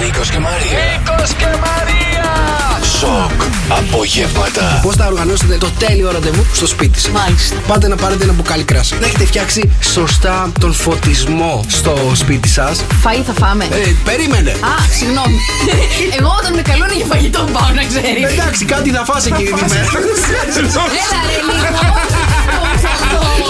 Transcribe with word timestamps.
Νίκος 0.00 0.30
και 0.30 0.38
Μαρία. 0.38 0.78
Νίκος 0.98 1.32
και 1.32 1.46
Μαρία. 1.46 2.26
Σοκ. 2.98 3.42
Απογεύματα. 3.68 4.80
Πώς 4.82 4.96
θα 4.96 5.06
οργανώσετε 5.06 5.56
το 5.58 5.70
τέλειο 5.78 6.10
ραντεβού 6.10 6.46
στο 6.52 6.66
σπίτι 6.66 7.00
σας; 7.00 7.10
Μάλιστα. 7.10 7.56
Πάτε 7.66 7.88
να 7.88 7.96
πάρετε 7.96 8.24
ένα 8.24 8.32
μπουκάλι 8.32 8.62
κράσι. 8.64 8.94
Να 9.00 9.06
έχετε 9.06 9.24
φτιάξει 9.24 9.70
σωστά 9.80 10.52
τον 10.60 10.72
φωτισμό 10.74 11.64
στο 11.68 12.12
σπίτι 12.14 12.48
σας. 12.48 12.80
Φαΐ 13.04 13.22
θα 13.26 13.32
φάμε. 13.32 13.64
Ε, 13.64 13.94
περίμενε. 14.04 14.50
Α, 14.50 14.74
συγγνώμη. 14.98 15.38
Εγώ 16.18 16.36
όταν 16.40 16.54
με 16.54 16.62
καλούν 16.62 16.90
για 16.96 17.06
φαγητό 17.08 17.48
πάω 17.52 17.70
να 17.74 17.84
ξέρεις. 17.84 18.32
Εντάξει, 18.32 18.64
κάτι 18.64 18.90
θα 18.90 19.04
φας 19.04 19.26
εκείνη 19.26 19.50
τη 19.50 19.64
μέρα. 19.68 19.86
Έλα 21.02 21.20
ρε 21.28 21.38
λίγο. 21.48 21.92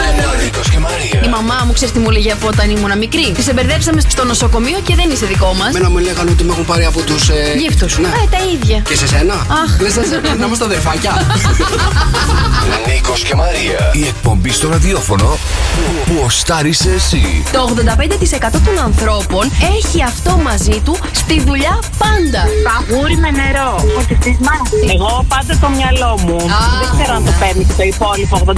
Νίκος 0.65 0.71
και 0.71 0.79
Μαρία. 0.79 1.21
Η 1.25 1.29
μαμά 1.29 1.63
μου 1.67 1.73
ξέρει 1.73 1.91
τι 1.91 1.99
μου 1.99 2.11
λέγε 2.11 2.33
από 2.33 2.47
όταν 2.47 2.71
ήμουν 2.71 2.99
μικρή. 2.99 3.33
Τη 3.33 3.45
εμπερδέψαμε 3.51 4.01
στο 4.09 4.25
νοσοκομείο 4.25 4.79
και 4.85 4.95
δεν 4.95 5.11
είσαι 5.11 5.27
δικό 5.27 5.55
μας. 5.59 5.73
Μένα 5.73 5.91
μου 5.91 5.99
λέγανε 5.99 6.31
ότι 6.31 6.45
με 6.45 6.53
έχουν 6.53 6.65
πάρει 6.65 6.85
από 6.85 7.01
τους. 7.03 7.29
Ε... 7.29 7.55
Γύφτους. 7.59 7.99
Ναι. 7.99 8.07
Ε, 8.09 8.11
τα 8.31 8.39
ίδια. 8.55 8.79
Και 8.79 8.97
σε 8.97 9.07
σένα. 9.07 9.35
Αχ. 9.35 9.81
Λες 9.81 9.97
να- 9.97 10.35
να 10.35 10.45
είμαστε 10.47 10.65
αδερφάκια. 10.65 11.13
Νίκος 12.89 13.23
και 13.23 13.35
Μαρία. 13.35 13.79
Η 13.93 14.07
εκπομπή 14.07 14.51
στο 14.51 14.69
ραδιόφωνο 14.69 15.25
που- 15.25 16.13
που 16.13 16.23
οστάρισε 16.25 16.91
εσύ. 16.91 17.43
Το 17.53 17.61
85% 17.63 18.61
των 18.65 18.79
ανθρώπων 18.85 19.51
έχει 19.79 20.03
αυτό 20.03 20.41
μαζί 20.43 20.81
του 20.85 20.97
στη 21.13 21.43
δουλειά 21.47 21.79
πάντα. 21.99 22.43
Παγούρι 22.67 23.17
με 23.17 23.31
νερό. 23.31 23.71
Ότι 23.99 24.17
στις 24.21 24.37
μάχες. 24.47 24.95
Εγώ 24.95 25.25
πάντα 25.29 25.59
το 25.61 25.69
μυαλό 25.69 26.13
μου. 26.25 26.37
Α. 26.37 26.63
Δεν 26.81 26.89
ξέρω 26.97 27.13
αν 27.19 27.25
το 27.25 27.33
παίρνεις 27.41 27.67
και 27.67 27.73
το 27.77 27.83
υπόλοιπο 27.83 28.35
85%. 28.47 28.53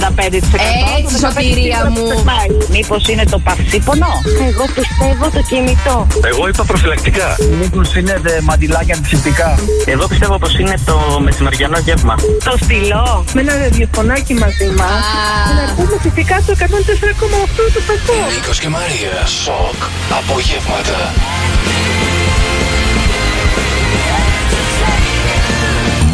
Έτσι, 0.99 1.15
Το 1.21 1.27
85% 1.27 1.33
σωτηρία 1.33 1.79
μου. 1.95 1.96
Περνάει. 2.09 2.49
Μήπως 2.69 3.07
είναι 3.07 3.23
το 3.23 3.39
παυσίπονο; 3.39 4.11
Εγώ 4.49 4.65
πιστεύω 4.77 5.25
το 5.35 5.41
κινητό. 5.49 6.07
Εγώ 6.31 6.47
είπα 6.47 6.63
προφυλακτικά. 6.63 7.35
Μήπως 7.59 7.95
είναι 7.95 8.19
δε 8.21 8.41
μαντιλάκια 8.41 8.95
αντισηπτικά; 8.95 9.59
Εγώ 9.85 10.07
πιστεύω 10.07 10.37
πως 10.37 10.59
είναι 10.59 10.75
το 10.85 11.19
μεσημεριανό 11.23 11.79
γεύμα. 11.79 12.15
Το 12.43 12.53
στυλό. 12.63 13.25
Με 13.33 13.41
ένα 13.41 13.57
ραδιοφωνάκι 13.57 14.33
μαζί 14.33 14.67
μας. 14.77 15.03
Να 15.57 15.73
πούμε 15.75 15.95
φυσικά 16.01 16.35
το 16.45 16.51
104,8 16.51 17.63
του 17.73 17.81
σταθμού. 17.81 18.15
Νίκος 18.33 18.59
και 18.59 18.69
Μαρία. 18.69 19.25
Σοκ. 19.43 19.79
Απογεύματα. 20.19 20.99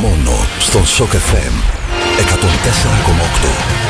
Μόνο 0.01 0.45
στον 0.59 0.85
Σοκ 0.85 1.11
FM 1.11 1.53
104,8. 2.19 3.82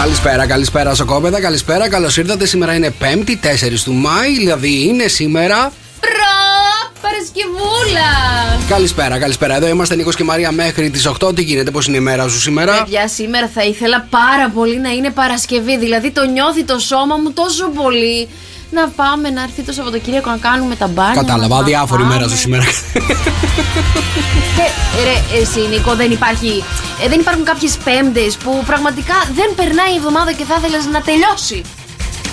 Καλησπέρα, 0.00 0.46
καλησπέρα 0.46 0.94
σοκόπεδα, 0.94 1.40
καλησπέρα, 1.40 1.88
καλώς 1.88 2.16
ήρθατε. 2.16 2.46
Σήμερα 2.46 2.74
είναι 2.74 2.94
5η, 3.00 3.30
4 3.30 3.82
του 3.84 3.92
Μάη, 3.92 4.36
δηλαδή 4.36 4.84
είναι 4.84 5.06
σήμερα. 5.06 5.72
Προ 6.00 6.90
Παρασκευούλα! 7.02 8.10
Καλησπέρα, 8.68 9.18
καλησπέρα. 9.18 9.56
Εδώ 9.56 9.68
είμαστε 9.68 9.94
Νίκος 9.94 10.16
και 10.16 10.24
Μαρία 10.24 10.52
μέχρι 10.52 10.90
τις 10.90 11.06
8. 11.06 11.34
Τι 11.34 11.42
γίνεται, 11.42 11.70
πώς 11.70 11.86
είναι 11.86 11.96
η 11.96 12.00
μέρα 12.00 12.28
σου 12.28 12.40
σήμερα; 12.40 12.82
Παιδιά, 12.82 13.08
σήμερα 13.08 13.50
θα 13.54 13.64
ήθελα 13.64 14.06
πάρα 14.10 14.50
πολύ 14.54 14.78
να 14.78 14.90
είναι 14.90 15.10
Παρασκευή. 15.10 15.78
Δηλαδή 15.78 16.10
το 16.10 16.24
νιώθει 16.24 16.64
το 16.64 16.78
σώμα 16.78 17.16
μου 17.16 17.32
τόσο 17.32 17.68
πολύ. 17.68 18.28
Να 18.70 18.88
πάμε 18.88 19.30
να 19.30 19.42
έρθει 19.42 19.62
το 19.62 19.72
Σαββατοκύριακο 19.72 20.30
να 20.30 20.36
κάνουμε 20.36 20.74
τα 20.76 20.86
μπάνια. 20.86 21.22
Κατάλαβα, 21.22 21.56
να 21.56 21.62
διάφορη 21.62 22.02
πάμε. 22.02 22.14
μέρα 22.14 22.28
σου 22.28 22.36
σήμερα. 22.36 22.64
Και, 24.56 24.66
ρε, 25.04 25.40
εσύ 25.40 25.68
Νίκο, 25.68 25.94
δεν, 25.94 26.10
υπάρχει, 26.10 26.64
ε, 27.04 27.08
δεν 27.08 27.20
υπάρχουν 27.20 27.44
κάποιες 27.44 27.76
πέμπτες 27.84 28.36
που 28.36 28.62
πραγματικά 28.66 29.14
δεν 29.34 29.54
περνάει 29.54 29.92
η 29.92 29.96
εβδομάδα 29.96 30.32
και 30.32 30.44
θα 30.44 30.54
ήθελες 30.58 30.86
να 30.86 31.00
τελειώσει. 31.00 31.62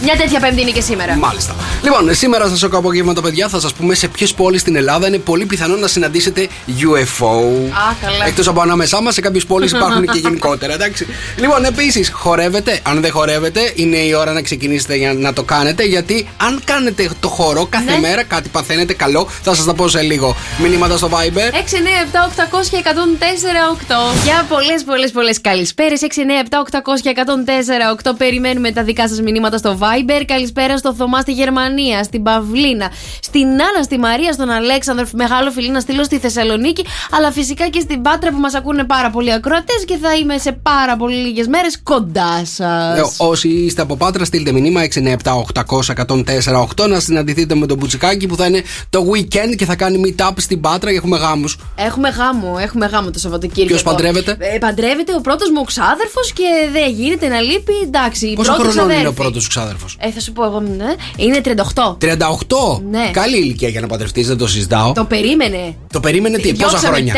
Μια 0.03 0.15
τέτοια 0.15 0.39
πέμπτη 0.39 0.61
είναι 0.61 0.71
και 0.71 0.81
σήμερα. 0.81 1.15
Μάλιστα. 1.15 1.55
Λοιπόν, 1.83 2.15
σήμερα 2.15 2.47
στα 2.47 2.55
σοκ 2.55 2.75
απογεύματα, 2.75 3.21
παιδιά, 3.21 3.47
θα 3.49 3.59
σας 3.59 3.73
πούμε 3.73 3.93
σε 3.95 4.07
ποιες 4.07 4.33
πόλεις 4.33 4.61
στην 4.61 4.75
Ελλάδα 4.75 5.07
είναι 5.07 5.17
πολύ 5.17 5.45
πιθανό 5.45 5.75
να 5.75 5.87
συναντήσετε 5.87 6.47
UFO. 6.67 7.27
Α, 7.71 7.93
καλά. 8.01 8.25
Εκτός 8.27 8.47
από 8.47 8.61
ανάμεσά 8.61 9.01
μας, 9.01 9.13
σε 9.13 9.21
κάποιες 9.21 9.45
πόλεις 9.45 9.71
υπάρχουν 9.71 10.05
και 10.05 10.19
γενικότερα, 10.19 10.73
εντάξει. 10.73 11.07
Λοιπόν, 11.37 11.65
επίσης, 11.65 12.09
χορεύετε. 12.13 12.79
Αν 12.83 13.01
δεν 13.01 13.11
χορεύετε, 13.11 13.71
είναι 13.75 13.97
η 13.97 14.13
ώρα 14.13 14.33
να 14.33 14.41
ξεκινήσετε 14.41 14.95
για 14.95 15.13
να 15.13 15.33
το 15.33 15.43
κάνετε. 15.43 15.83
Γιατί 15.83 16.27
αν 16.37 16.61
κάνετε 16.63 17.09
το 17.19 17.27
χορό 17.27 17.65
κάθε 17.69 17.91
Ναι. 17.91 17.97
μέρα, 17.99 18.23
κάτι 18.23 18.49
παθαίνετε 18.49 18.93
καλό. 18.93 19.27
Θα 19.41 19.53
σας 19.55 19.65
τα 19.65 19.73
πω 19.73 19.87
σε 19.87 20.01
λίγο. 20.01 20.35
Μηνύματα 20.61 20.97
στο 20.97 21.09
Viber. 21.11 21.53
6, 21.53 21.75
9, 21.77 21.89
7, 22.03 22.23
800 22.23 22.69
και 22.69 22.77
104, 22.77 23.67
8. 23.71 24.13
Για 24.23 24.45
πολλές, 24.49 24.83
πολλές, 24.83 25.11
πολλές 25.11 25.41
καλησπέρες. 25.41 26.01
6, 26.01 26.21
9, 26.21 26.39
7, 26.39 26.59
800 26.59 27.01
και 27.01 27.09
104, 27.09 27.89
8. 27.91 28.13
Περιμένουμε 28.17 28.71
τα 28.71 28.83
δικά 28.83 29.07
σας 29.07 29.21
μηνύματα 29.21 29.57
στο 29.57 29.77
Viber. 29.79 29.85
Καλησπέρα 30.25 30.77
στο 30.77 30.93
Θωμά 30.93 31.19
στη 31.19 31.31
Γερμανία, 31.31 32.03
στην 32.03 32.23
Παυλίνα, 32.23 32.91
στην 33.21 33.45
Άννα, 33.47 33.83
στη 33.83 33.97
Μαρία, 33.99 34.33
στον 34.33 34.49
Αλέξανδρο. 34.49 35.05
Μεγάλο 35.13 35.51
φιλί 35.51 35.69
να 35.69 35.79
στείλω 35.79 36.03
στη 36.03 36.17
Θεσσαλονίκη. 36.19 36.85
Αλλά 37.11 37.31
φυσικά 37.31 37.67
και 37.69 37.79
στην 37.79 38.01
Πάτρα 38.01 38.31
που 38.31 38.37
μας 38.39 38.53
ακούνε 38.53 38.83
πάρα 38.83 39.09
πολλοί 39.09 39.33
ακροατές 39.33 39.83
και 39.85 39.97
θα 40.01 40.15
είμαι 40.15 40.37
σε 40.37 40.51
πάρα 40.51 40.95
πολύ 40.97 41.15
λίγες 41.15 41.47
μέρες 41.47 41.79
κοντά 41.83 42.45
σας. 42.45 42.59
Ε, 42.59 43.13
όσοι 43.17 43.47
είστε 43.49 43.81
από 43.81 43.95
Πάτρα, 43.97 44.25
στείλτε 44.25 44.51
μηνύμα 44.51 44.81
697-800-1048 44.83 46.87
να 46.89 46.99
συναντηθείτε 46.99 47.55
με 47.55 47.65
τον 47.65 47.77
Μπουτσικάκι 47.77 48.27
που 48.27 48.35
θα 48.35 48.45
είναι 48.45 48.63
το 48.89 49.05
weekend 49.13 49.55
και 49.57 49.65
θα 49.65 49.75
κάνει 49.75 50.01
meet 50.05 50.21
up 50.27 50.31
στην 50.37 50.61
Πάτρα 50.61 50.91
και 50.91 50.97
έχουμε 50.97 51.17
γάμους. 51.17 51.57
Έχουμε 51.75 52.09
γάμο, 52.09 52.55
έχουμε 52.59 52.85
γάμο 52.85 53.11
το 53.11 53.19
Σαββατοκύριακο. 53.19 53.67
Ποιος 53.69 53.83
παντρεύεται; 53.83 54.35
Ε, 54.39 54.57
παντρεύεται 54.57 55.13
ο 55.15 55.21
πρώτος 55.21 55.49
μου 55.49 55.63
ξάδερφος 55.63 56.31
και 56.33 56.43
δεν 56.71 56.91
γίνεται 56.91 57.27
να 57.27 57.39
λείπει. 57.39 57.73
Εντάξει, 57.83 58.33
Πόσο 58.33 58.53
πρώτος 58.53 58.73
χρονών 58.73 58.89
είναι 58.89 58.97
ο 58.97 58.99
αδέρφη. 58.99 59.15
πρώτος 59.21 59.43
σου 59.43 59.49
ξάδερφο. 59.77 60.07
Ε, 60.07 60.11
θα 60.11 60.19
σου 60.19 60.31
πω 60.31 60.43
εγώ, 60.45 60.59
ναι. 60.59 60.95
Είναι 61.17 61.41
38. 61.73 61.97
38! 62.01 62.81
Ναι. 62.89 63.09
Καλή 63.11 63.37
ηλικία 63.37 63.69
για 63.69 63.81
να 63.81 63.87
παντρευτείς, 63.87 64.27
δεν 64.27 64.37
το 64.37 64.47
συζητάω. 64.47 64.91
Το 64.93 65.05
περίμενε. 65.05 65.75
Το 65.93 65.99
περίμενε 65.99 66.37
τι, 66.37 66.53
πόσα 66.53 66.69
Διώξαμε 66.69 66.95
χρόνια; 66.95 67.13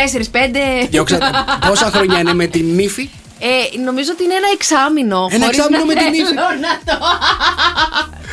4-5. 0.84 0.88
Διώξατε- 0.90 1.24
πόσα 1.68 1.86
χρόνια 1.86 2.20
είναι 2.20 2.34
με 2.34 2.48
την 2.48 2.66
νύφη. 2.76 3.10
Ε, 3.40 3.80
νομίζω 3.88 4.10
ότι 4.14 4.24
είναι 4.24 4.34
ένα 4.34 4.48
εξάμεινο. 4.54 5.28
Ένα 5.32 5.44
χωρίς 5.46 5.58
εξάμηνο 5.58 5.80
να 5.80 5.86
με 5.86 5.94
την 5.94 6.02
θέλω 6.04 6.16
ύφη. 6.16 6.34
να 6.66 6.74
το... 6.88 6.96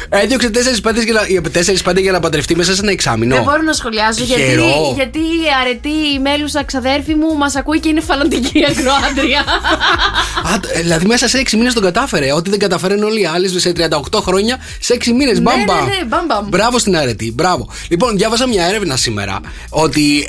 Έδιωξε 0.08 0.50
4-5 0.82 1.04
για, 1.04 1.12
να- 1.12 1.92
4-5 1.92 2.00
για 2.00 2.12
να 2.12 2.20
παντρευτεί 2.20 2.56
μέσα 2.56 2.74
σε 2.74 2.80
ένα 2.82 2.90
εξάμεινο. 2.90 3.34
Δεν 3.34 3.44
μπορώ 3.44 3.62
να 3.62 3.72
σχολιάσω 3.72 4.24
γιατί, 4.24 4.42
Τυχερό. 4.42 4.92
γιατί 4.94 5.18
η 5.18 5.44
αρετή 5.60 5.88
η 6.14 6.18
μέλουσα 6.18 6.64
ξαδέρφη 6.64 7.14
μου 7.14 7.36
μας 7.36 7.54
ακούει 7.56 7.80
και 7.80 7.88
είναι 7.88 8.00
φαλαντική 8.00 8.64
ακροάντρια. 8.70 9.40
Α, 10.54 10.58
τ- 10.60 10.70
ε, 10.76 10.80
δηλαδή 10.80 11.06
μέσα 11.06 11.28
σε 11.28 11.42
6 11.50 11.52
μήνες 11.52 11.74
τον 11.74 11.82
κατάφερε. 11.82 12.32
Ό,τι 12.32 12.50
δεν 12.50 12.58
καταφέρουν 12.58 13.02
όλοι 13.02 13.20
οι 13.20 13.26
άλλοι 13.26 13.48
σε 13.60 13.72
38 14.12 14.20
χρόνια, 14.20 14.56
σε 14.80 14.96
6 15.04 15.06
μήνες. 15.06 15.42
Μπαμπα. 15.42 15.74
ναι, 15.74 15.80
ναι, 15.80 16.04
μπαμ, 16.06 16.26
μπαμ. 16.26 16.48
Μπράβο 16.48 16.78
στην 16.78 16.96
αρετή. 16.96 17.32
Μπράβο. 17.32 17.68
Λοιπόν, 17.88 18.16
διάβασα 18.16 18.48
μια 18.48 18.64
έρευνα 18.66 18.96
σήμερα 18.96 19.40
ότι 19.68 20.28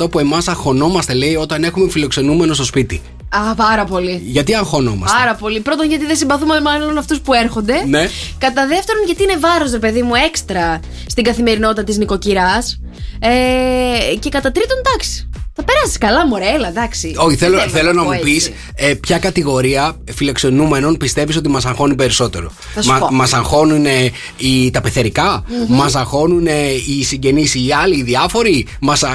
70% 0.00 0.10
που 0.10 0.18
εμάς 0.18 0.48
αγχωνόμαστε, 0.48 1.14
λέει, 1.14 1.34
όταν 1.36 1.64
έχουμε 1.64 1.90
φιλοξενούμενο 1.90 2.54
στο 2.54 2.64
σπίτι. 2.64 3.02
Α, 3.28 3.54
πάρα 3.54 3.84
πολύ. 3.84 3.95
Γιατί 4.04 4.54
αγχωνόμαστε; 4.54 5.16
Πάρα 5.18 5.34
πολύ. 5.34 5.60
Πρώτον, 5.60 5.88
γιατί 5.88 6.06
δεν 6.06 6.16
συμπαθούμε 6.16 6.60
μάλλον 6.60 6.98
αυτούς 6.98 7.20
που 7.20 7.32
έρχονται. 7.32 7.84
Ναι. 7.86 8.08
Κατά 8.38 8.66
δεύτερον, 8.66 9.04
γιατί 9.06 9.22
είναι 9.22 9.36
βάρος, 9.36 9.70
ρε 9.70 9.78
παιδί 9.78 10.02
μου, 10.02 10.14
έξτρα 10.26 10.80
στην 11.06 11.24
καθημερινότητα 11.24 11.84
της 11.84 11.96
νοικοκυράς. 11.96 12.80
Ε, 13.18 14.14
και 14.18 14.28
κατά 14.28 14.52
τρίτον, 14.52 14.78
εντάξει. 14.86 15.28
Θα 15.58 15.64
περάσεις 15.64 15.98
καλά, 15.98 16.26
μωρέ, 16.26 16.44
έλα, 16.54 16.68
εντάξει. 16.68 17.14
Όχι, 17.16 17.36
θέλω, 17.36 17.56
Δεν 17.58 17.68
θέλω 17.68 17.92
να 17.92 18.02
πω 18.02 18.06
μου 18.06 18.12
έτσι. 18.12 18.24
πεις 18.24 18.50
ε, 18.74 18.94
ποια 18.94 19.18
κατηγορία 19.18 19.96
φιλοξενούμενων 20.14 20.96
πιστεύεις 20.96 21.36
ότι 21.36 21.48
μα 21.48 21.60
αγχώνει 21.64 21.94
περισσότερο; 21.94 22.52
Θα 22.74 22.82
σου 22.82 22.96
πω. 22.98 23.08
Μα 23.14 23.24
αγχώνουν 23.32 23.84
οι, 24.36 24.70
τα 24.72 24.80
πεθερικά, 24.80 25.44
μα 25.68 25.90
αγχώνουν 25.94 26.46
οι 26.98 27.04
συγγενείς, 27.04 27.54
οι 27.54 27.68
άλλοι, 27.82 27.96
οι 27.96 28.02
διάφοροι, 28.02 28.66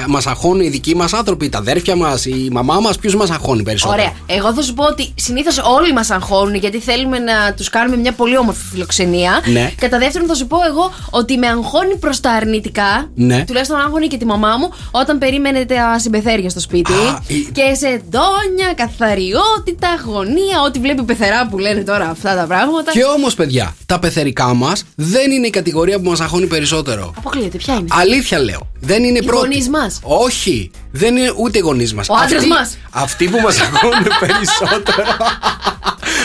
μα 0.08 0.20
αγχώνουν 0.24 0.60
οι 0.60 0.68
δικοί 0.68 0.96
μας 0.96 1.12
άνθρωποι, 1.12 1.48
τα 1.48 1.58
αδέρφια 1.58 1.96
μας, 1.96 2.24
η 2.24 2.48
μαμά 2.52 2.80
μας; 2.80 2.98
Ποιος 2.98 3.14
μα 3.14 3.24
αγχώνει 3.24 3.62
περισσότερο; 3.62 4.00
Ωραία. 4.00 4.12
Εγώ 4.26 4.54
θα 4.54 4.62
σου 4.62 4.74
πω 4.74 4.84
ότι 4.84 5.12
συνήθως 5.14 5.58
όλοι 5.58 5.92
μα 5.92 6.04
αγχώνουν 6.08 6.54
γιατί 6.54 6.78
θέλουμε 6.78 7.18
να 7.18 7.54
τους 7.56 7.68
κάνουμε 7.68 7.96
μια 7.96 8.12
πολύ 8.12 8.38
όμορφη 8.38 8.62
φιλοξενία. 8.70 9.40
Ναι. 9.44 9.72
Κατά 9.80 9.98
δεύτερον, 9.98 10.28
θα 10.28 10.34
σου 10.34 10.46
πω 10.46 10.56
εγώ 10.68 10.92
ότι 11.10 11.36
με 11.36 11.46
αγχώνει 11.46 11.96
προς 11.96 12.20
τα 12.20 12.30
αρνητικά. 12.30 13.10
Ναι. 13.14 13.44
Τουλάχιστον 13.46 13.78
άγχωνε 13.80 14.06
και 14.06 14.16
τη 14.16 14.24
μαμά 14.24 14.56
μου 14.56 14.70
όταν 14.90 15.18
περίμενε 15.18 15.64
τα 15.64 15.98
συμπεθέρια 15.98 16.30
στο 16.50 16.60
σπίτι. 16.60 16.92
Α, 16.92 17.22
η- 17.26 17.34
Και 17.52 17.74
σε 17.74 18.02
ντόνια, 18.10 18.72
καθαριότητα, 18.76 19.88
αγωνία, 19.88 20.62
ό,τι 20.66 20.78
βλέπει 20.78 21.02
πεθερά 21.02 21.46
που 21.48 21.58
λένε 21.58 21.80
τώρα 21.82 22.08
αυτά 22.08 22.36
τα 22.36 22.44
πράγματα. 22.46 22.90
Και 22.92 23.04
όμως, 23.04 23.34
παιδιά, 23.34 23.74
τα 23.86 23.98
πεθερικά 23.98 24.54
μας 24.54 24.84
δεν 24.94 25.30
είναι 25.30 25.46
η 25.46 25.50
κατηγορία 25.50 26.00
που 26.00 26.08
μας 26.10 26.20
αγχώνει 26.20 26.46
περισσότερο. 26.46 27.12
Αποκλείεται, 27.18 27.56
ποια 27.58 27.74
είναι; 27.74 27.86
Αλήθεια 27.90 28.38
λέω. 28.38 28.70
Δεν 28.80 29.04
είναι 29.04 29.18
Οι 29.18 29.24
πρώτη. 29.24 29.46
γονείς 29.46 29.68
μας. 29.68 29.98
Όχι. 30.02 30.70
Δεν 30.92 31.16
είναι 31.16 31.32
ούτε 31.36 31.58
οι 31.58 31.60
γονείς 31.60 31.94
μας. 31.94 32.08
Ο 32.08 32.14
άντρας 32.14 32.46
μας. 32.46 32.76
Αυτοί 32.90 33.28
που 33.28 33.38
μας 33.40 33.60
αγχώνουν 33.60 34.06
περισσότερο. 34.26 35.06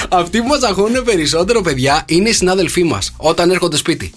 αυτοί 0.09 0.41
που 0.41 0.47
μας 0.47 0.63
αγχώνουν 0.63 1.03
περισσότερο, 1.03 1.61
παιδιά, 1.61 2.03
είναι 2.07 2.29
οι 2.29 2.33
συνάδελφοί 2.33 2.83
μας 2.83 3.13
όταν 3.17 3.49
έρχονται 3.51 3.77
σπίτι. 3.77 4.11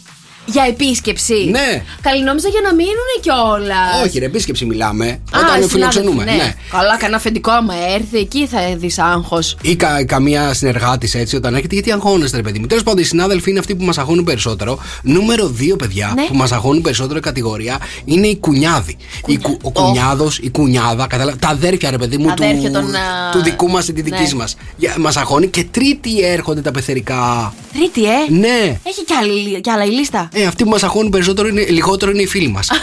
Για 0.46 0.64
επίσκεψη. 0.68 1.48
Ναι. 1.50 1.82
Καλή 2.00 2.22
νόμιζα 2.22 2.48
για 2.48 2.60
να 2.60 2.74
μείνουν 2.74 3.10
κιόλας. 3.20 4.04
Όχι, 4.06 4.18
ρε, 4.18 4.24
επίσκεψη 4.24 4.64
μιλάμε. 4.64 5.04
Α, 5.06 5.12
Όταν 5.28 5.40
συνάδελφοι, 5.44 5.68
φιλοξενούμε. 5.68 6.24
ναι. 6.24 6.32
ναι. 6.32 6.54
Καλά, 6.70 6.96
κανένα 6.96 7.16
αφεντικό 7.16 7.50
άμα 7.50 7.74
έρθει, 7.94 8.18
εκεί 8.18 8.46
θα 8.46 8.58
δεις 8.76 8.98
άγχος. 8.98 9.56
Ή 9.62 9.76
κα, 9.76 10.04
καμία 10.04 10.54
συνεργάτης 10.54 11.14
έτσι 11.14 11.36
όταν 11.36 11.54
έρχεται, 11.54 11.74
γιατί 11.74 11.92
αγχώνεστε, 11.92 12.36
ρε 12.36 12.42
παιδί 12.42 12.58
μου. 12.58 12.66
Τέλος 12.66 12.82
πάντων, 12.82 13.02
οι 13.02 13.04
συνάδελφοι 13.06 13.50
είναι 13.50 13.58
αυτοί 13.58 13.74
που 13.74 13.84
μας 13.84 13.98
αγχώνουν 13.98 14.24
περισσότερο. 14.24 14.78
Νούμερο 15.02 15.46
2, 15.48 15.76
παιδιά, 15.78 16.12
Ναι. 16.14 16.22
που 16.26 16.34
μας 16.36 16.52
αγχώνουν 16.52 16.82
περισσότερο 16.82 17.18
η 17.18 17.22
κατηγορία 17.22 17.78
είναι 18.04 18.26
οι 18.26 18.36
κουνιάδοι. 18.36 18.96
Η 19.26 19.36
κου- 19.36 19.60
ο 19.64 19.68
Ω. 19.68 19.70
κουνιάδος, 19.70 20.38
η 20.38 20.50
κουνιάδα, 20.50 21.06
κατάλαβα. 21.06 21.36
Τα 21.38 21.48
αδέρφια, 21.48 21.90
ρε 21.90 21.98
παιδί 21.98 22.16
μου, 22.18 22.26
Τα 22.28 22.34
του, 22.34 22.44
αδέρφια 22.44 22.70
των, 22.70 22.94
α, 22.94 23.30
του 23.32 23.42
δικού 23.42 23.68
μας 23.68 23.88
ή 23.88 23.92
τη 23.92 24.02
δική 24.02 24.22
ναι. 24.22 24.34
μας. 24.34 24.56
Μας 24.98 25.16
αγχώνει. 25.16 25.46
Και 25.48 25.64
τρίτη 25.70 26.20
έρχονται 26.24 26.60
τα 26.60 26.70
πεθερικά. 26.70 27.54
Τρίτη, 27.72 28.04
ε! 28.04 28.30
Ναι. 28.38 28.78
Έχει 28.84 29.04
κι, 29.04 29.12
άλλη, 29.20 29.60
κι 29.60 29.70
άλλα 29.70 29.84
η 29.84 29.88
λίστα. 29.90 30.28
Ε, 30.40 30.46
αυτοί 30.46 30.64
που 30.64 30.70
μας 30.70 30.82
αγχώνουν 30.82 31.10
περισσότερο 31.10 31.48
είναι, 31.48 31.64
λιγότερο 31.68 32.10
είναι 32.10 32.22
οι 32.22 32.26
φίλοι 32.26 32.48
μας. 32.48 32.68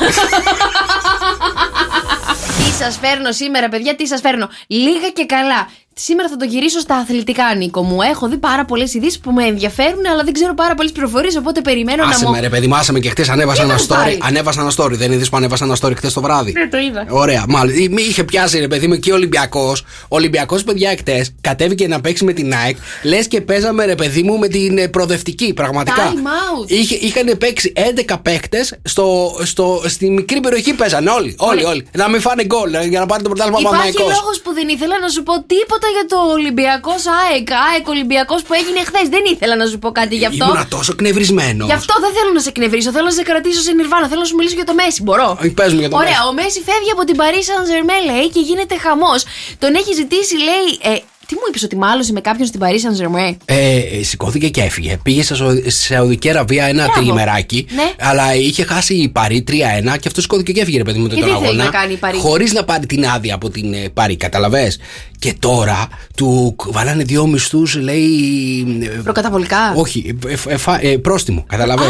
Τι 2.57 2.73
σας 2.83 2.97
φέρνω 3.01 3.31
σήμερα, 3.31 3.69
παιδιά, 3.69 3.95
τι 3.95 4.07
σας 4.07 4.21
φέρνω. 4.21 4.49
Λίγα 4.67 5.09
και 5.09 5.25
καλά. 5.25 5.69
Σήμερα 5.99 6.29
θα 6.29 6.35
το 6.35 6.45
γυρίσω 6.45 6.79
στα 6.79 6.95
αθλητικά, 6.95 7.55
Νίκο 7.55 7.81
μου. 7.83 8.01
Έχω 8.01 8.27
δει 8.27 8.37
πάρα 8.37 8.65
πολλές 8.65 8.93
ειδήσεις 8.93 9.19
που 9.19 9.31
με 9.31 9.43
ενδιαφέρουν, 9.45 10.05
αλλά 10.11 10.23
δεν 10.23 10.33
ξέρω 10.33 10.53
πάρα 10.53 10.75
πολλές 10.75 10.91
πληροφορίες, 10.91 11.35
οπότε 11.35 11.61
περιμένω 11.61 12.03
Άσε 12.03 12.23
να 12.23 12.29
μου. 12.29 12.35
με, 12.35 12.41
ρε 12.41 12.49
παιδί, 12.49 12.67
μου, 12.67 12.75
άσε 12.75 12.91
με 12.91 12.99
και 12.99 13.09
χτες 13.09 13.29
ανέβασα 13.29 13.61
Τι 13.63 13.69
ένα 13.69 13.73
έκανες 13.81 13.85
story. 13.99 14.03
πάλι; 14.03 14.17
Ανέβασα 14.21 14.61
ένα 14.61 14.71
story. 14.77 14.91
Δεν 14.91 15.11
είδε 15.11 15.25
που 15.25 15.37
ανέβασα 15.37 15.65
ένα 15.65 15.77
story 15.81 15.95
χτες 15.95 16.13
το 16.13 16.21
βράδυ. 16.21 16.51
Ναι, 16.51 16.67
το 16.67 16.77
είδα. 16.77 17.05
Ωραία, 17.09 17.45
μάλλον. 17.47 17.75
Ή- 17.75 17.87
Μη 17.89 18.01
είχε 18.01 18.23
πιάσει 18.23 18.59
ρε 18.59 18.67
παιδί 18.67 18.87
μου 18.87 18.95
και 18.99 19.11
ο 19.11 19.15
Ολυμπιακός. 19.15 19.81
Ο 20.01 20.15
Ολυμπιακός, 20.15 20.63
παιδιά, 20.63 20.89
εκτέ 20.89 21.25
κατέβηκε 21.41 21.87
να 21.87 22.01
παίξει 22.01 22.23
με 22.23 22.33
την 22.33 22.53
ΑΕΚ. 22.53 22.77
Λες 23.03 23.27
και 23.27 23.41
παίζαμε 23.41 23.85
ρε 23.85 23.95
παιδί 23.95 24.23
μου 24.23 24.37
με 24.37 24.47
την 24.47 24.77
ε, 24.77 24.87
προοδευτική, 24.87 25.53
πραγματικά. 25.53 26.13
Time 26.13 26.17
out. 26.17 26.69
Είχε, 26.69 26.95
είχαν 26.95 27.37
παίξει 27.37 27.73
11 28.07 28.15
παίκτες 28.21 28.73
στο, 28.83 29.37
στο, 29.43 29.81
στη 29.85 30.09
μικρή 30.09 30.39
περιοχή 30.39 30.73
παίζανε 30.73 31.09
όλοι. 31.09 31.35
Όλοι, 31.37 31.63
όλοι. 31.63 31.87
Να 31.93 32.09
μην 32.09 32.21
φάνε 32.21 32.43
γκολ 32.45 32.73
ε, 32.73 32.83
για 32.85 32.99
να 32.99 33.05
πάρει 33.05 33.23
το 33.23 33.29
πρωτάθλημα 33.29 33.59
Υπάρχει 33.59 33.77
Παναθηναϊκός. 33.77 34.19
λόγος 34.21 34.39
που 34.41 34.53
δεν 34.53 34.67
ήθελα 34.69 34.99
να 34.99 35.07
σου 35.07 35.23
πω 35.23 35.33
τίποτα 35.43 35.86
για 35.97 36.05
το 36.11 36.17
Ολυμπιακός 36.37 37.01
ΑΕΚ. 37.21 37.47
ΑΕΚ 37.69 37.85
Ολυμπιακός 37.95 38.41
που 38.45 38.53
έγινε 38.59 38.79
χθες. 38.89 39.05
Δεν 39.15 39.23
ήθελα 39.33 39.55
να 39.61 39.65
σου 39.71 39.79
πω 39.79 39.89
κάτι 39.99 40.15
γι' 40.21 40.25
αυτό. 40.31 40.45
Ήμουνα 40.45 40.65
τόσο 40.75 40.91
κνευρισμένο. 40.95 41.65
Γι' 41.65 41.77
αυτό 41.81 41.93
δεν 42.03 42.11
θέλω 42.17 42.31
να 42.37 42.41
σε 42.45 42.49
εκνευρίσω. 42.49 42.89
Θέλω 42.91 43.05
να 43.05 43.17
σε 43.19 43.23
κρατήσω 43.29 43.61
σε 43.61 43.71
νιρβάνα. 43.71 44.07
Θέλω 44.07 44.21
να 44.25 44.29
σου 44.31 44.35
μιλήσω 44.35 44.55
για 44.55 44.65
το 44.65 44.73
Μέση. 44.73 44.99
Μπορώ. 45.03 45.37
Όχι, 45.41 45.49
πες 45.59 45.73
μου 45.73 45.79
για 45.79 45.89
το 45.89 45.97
Ωραία, 45.97 46.19
Μέση. 46.19 46.27
ο 46.29 46.33
Μέση 46.39 46.59
φεύγει 46.69 46.91
από 46.95 47.03
την 47.09 47.15
Paris 47.21 47.45
Saint 47.49 47.65
Germain, 47.71 48.03
λέει, 48.11 48.27
και 48.29 48.39
γίνεται 48.49 48.75
χαμός. 48.85 49.19
Τον 49.59 49.71
έχει 49.75 49.93
ζητήσει, 49.93 50.35
λέει. 50.49 50.67
Ε, 50.93 50.97
τι 51.27 51.35
μου 51.35 51.41
είπες, 51.49 51.63
ότι 51.63 51.75
μάλωσε 51.77 52.11
με 52.11 52.21
κάποιον 52.21 52.47
στην 52.47 52.59
Paris 52.63 52.65
Saint 52.65 53.05
Germain. 53.05 53.35
Ε, 53.45 53.77
ε, 53.77 54.03
σηκώθηκε 54.03 54.49
και 54.49 54.61
έφυγε. 54.61 54.97
Πήγε 55.03 55.23
σε 55.23 55.35
Σαου- 55.35 55.69
στη 55.71 55.71
Σαουδική 55.93 56.29
Αραβία 56.29 56.63
ένα 56.65 56.73
Μπράβο. 56.83 56.91
τριγυμεράκι. 56.93 57.65
Ναι. 57.75 57.91
Αλλά 57.99 58.35
είχε 58.35 58.63
χάσει 58.63 58.93
η 58.93 59.09
Παρή 59.09 59.43
3-1 59.47 59.97
και 59.97 60.07
αυτό 60.07 60.21
σηκώθηκε 60.21 60.51
και 60.51 60.61
έφυγε, 60.61 60.77
ρε 60.77 60.83
παιδί 60.83 60.99
μου, 60.99 61.07
τον 61.07 61.17
Και 61.17 61.23
τι 61.23 61.29
θέλει 61.29 61.43
αγώνα. 61.45 61.63
να 61.63 61.69
κάνει 61.69 61.93
η 61.93 61.97
Παρή; 61.97 62.17
Χωρίς 62.17 62.53
να 62.53 62.63
πάρει 62.63 62.85
την 62.85 63.05
άδεια 63.07 63.35
από 63.35 63.49
την 63.49 63.73
ε, 63.73 63.89
Παρή, 63.93 64.15
καταλαβέ. 64.15 64.71
Και 65.19 65.33
τώρα 65.39 65.87
του 66.15 66.55
κ- 66.57 66.71
βάλανε 66.73 67.03
δύο 67.03 67.27
μισθούς, 67.27 67.75
λέει. 67.75 68.79
ε, 68.81 68.85
Προκαταβολικά; 68.87 69.73
Όχι, 69.75 70.17
ε, 70.27 70.31
ε, 70.31 70.53
ε, 70.53 70.57
φα- 70.57 70.83
ε, 70.85 70.97
πρόστιμο, 70.97 71.43
καταλαβέ. 71.47 71.85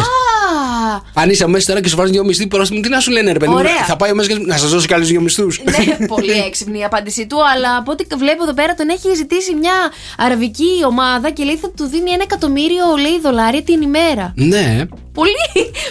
Α, 0.88 1.02
Αν 1.14 1.30
είσαι 1.30 1.48
μέσα 1.48 1.66
τώρα 1.68 1.82
και 1.82 1.90
σου 1.90 1.96
βάζουν 1.96 2.12
δύο 2.14 2.24
μισθοί 2.24 2.48
πρόστιμο, 2.48 2.80
τι 2.82 2.90
να 2.90 3.00
σου 3.00 3.12
λένε, 3.12 3.32
ρε 3.32 3.40
παιδί 3.40 3.52
μου. 3.52 3.58
Ωραία. 3.58 3.86
Θα 3.88 3.96
πάει 3.96 4.12
ο 4.12 4.16
μέσα 4.16 4.30
και 4.30 4.38
να 4.46 4.58
σας 4.58 4.70
δώσει 4.70 4.88
και 4.88 4.94
άλλους 4.94 5.08
δύο 5.08 5.22
μισθούς. 5.22 5.62
ναι, 5.64 6.06
πολύ 6.08 6.32
έξυπνη 6.32 6.80
η 6.80 6.84
απάντησή 6.84 7.28
του, 7.28 7.38
αλλά 7.56 7.76
από 7.78 7.92
ό,τι 7.92 8.16
βλέπω 8.16 8.44
εδώ 8.44 8.54
πέρα 8.54 8.74
τον 8.74 8.90
έχει 8.90 9.16
ζητήσει 9.16 9.56
μια 9.56 9.74
αραβική 10.18 10.70
ομάδα 10.88 11.30
και 11.32 11.44
λέει 11.44 11.56
θα 11.58 11.70
του 11.78 11.86
δίνει 11.88 12.12
ένα 12.12 12.24
εκατομμύριο 12.24 12.86
λέει, 13.02 13.20
δολάρια 13.22 13.62
την 13.64 13.82
ημέρα. 13.82 14.34
ναι. 14.36 14.86
Πολύ, 15.18 15.34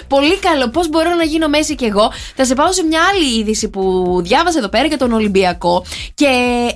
πολύ 0.08 0.38
καλό. 0.38 0.68
Πώς 0.70 0.88
μπορώ 0.88 1.14
να 1.14 1.24
γίνω 1.24 1.48
μέση 1.48 1.74
κι 1.74 1.84
εγώ; 1.84 2.12
Θα 2.36 2.44
σε 2.44 2.54
πάω 2.54 2.72
σε 2.72 2.82
μια 2.82 3.00
άλλη 3.12 3.38
είδηση 3.38 3.68
που 3.68 3.82
διάβασα 4.24 4.58
εδώ 4.58 4.68
πέρα 4.68 4.86
για 4.86 4.98
τον 4.98 5.12
Ολυμπιακό. 5.12 5.84
Και 6.14 6.26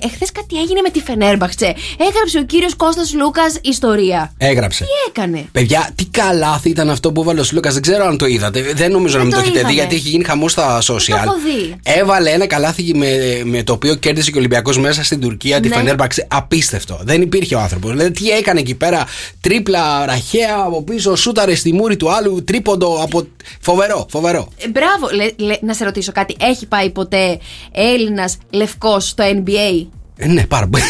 εχθές 0.03 0.31
κάτι 0.31 0.59
έγινε 0.61 0.81
με 0.83 0.89
τη 0.89 0.99
Φενέρμπαχτσε. 1.01 1.75
Έγραψε 2.09 2.37
ο 2.37 2.43
κύριος 2.43 2.75
Κώστας 2.75 3.13
Λούκας 3.13 3.57
ιστορία. 3.61 4.33
Έγραψε. 4.37 4.83
Τι 4.83 4.89
έκανε; 5.09 5.45
Παιδιά, 5.51 5.89
τι 5.95 6.05
καλάθι 6.05 6.69
ήταν 6.69 6.89
αυτό 6.89 7.11
που 7.11 7.21
έβαλε 7.21 7.39
ο 7.39 7.43
Σλούκα. 7.43 7.69
Δεν 7.71 7.81
ξέρω 7.81 8.05
αν 8.11 8.17
το 8.17 8.25
είδατε. 8.25 8.71
Δεν 8.75 8.91
νομίζω 8.91 9.17
να 9.17 9.23
μην 9.23 9.31
το 9.33 9.37
το 9.37 9.41
έχετε 9.43 9.57
δει 9.59 9.65
είδαμε. 9.65 9.79
γιατί 9.79 9.95
έχει 9.95 10.09
γίνει 10.09 10.23
χαμός 10.23 10.51
στα 10.51 10.77
social. 10.81 11.05
το 11.07 11.15
έχω 11.23 11.35
δει. 11.45 11.75
Έβαλε 11.83 12.29
ένα 12.29 12.47
καλάθι 12.47 12.93
με, 12.95 13.41
με 13.43 13.63
το 13.63 13.73
οποίο 13.73 13.95
κέρδισε 13.95 14.29
και 14.31 14.35
ο 14.35 14.39
Ολυμπιακός 14.39 14.77
μέσα 14.79 15.03
στην 15.03 15.19
Τουρκία 15.19 15.59
τη 15.59 15.67
Ναι. 15.67 15.75
Φενέρμπαξε. 15.75 16.27
Απίστευτο. 16.29 16.99
Δεν 17.03 17.21
υπήρχε 17.21 17.55
ο 17.55 17.59
άνθρωπος. 17.59 17.91
Δηλαδή, 17.91 18.11
τι 18.11 18.29
έκανε 18.29 18.59
εκεί 18.59 18.75
πέρα. 18.75 19.05
Τρίπλα, 19.41 20.05
ραχαία 20.05 20.55
από 20.65 20.83
πίσω, 20.83 21.15
σούταρε 21.15 21.55
στη 21.55 21.73
μούρη 21.73 21.95
του 21.97 22.11
άλλου, 22.11 22.43
τρίποντο 22.43 23.01
από. 23.03 23.27
Φοβερό, 23.59 24.05
φοβερό. 24.09 24.47
Ε, 24.57 24.67
μπράβο, 24.67 25.07
Λε- 25.15 25.39
λε- 25.39 25.61
να 25.61 25.73
σε 25.73 25.83
ρωτήσω 25.83 26.11
κάτι. 26.11 26.35
Έχει 26.41 26.65
πάει 26.67 26.89
ποτέ 26.89 27.39
Έλληνας 27.71 28.37
λευκός 28.51 29.07
στο 29.07 29.23
NBA. 29.23 29.87
Ε, 30.17 30.27
ναι, 30.27 30.45
πάρα 30.45 30.67
πολύ. 30.67 30.83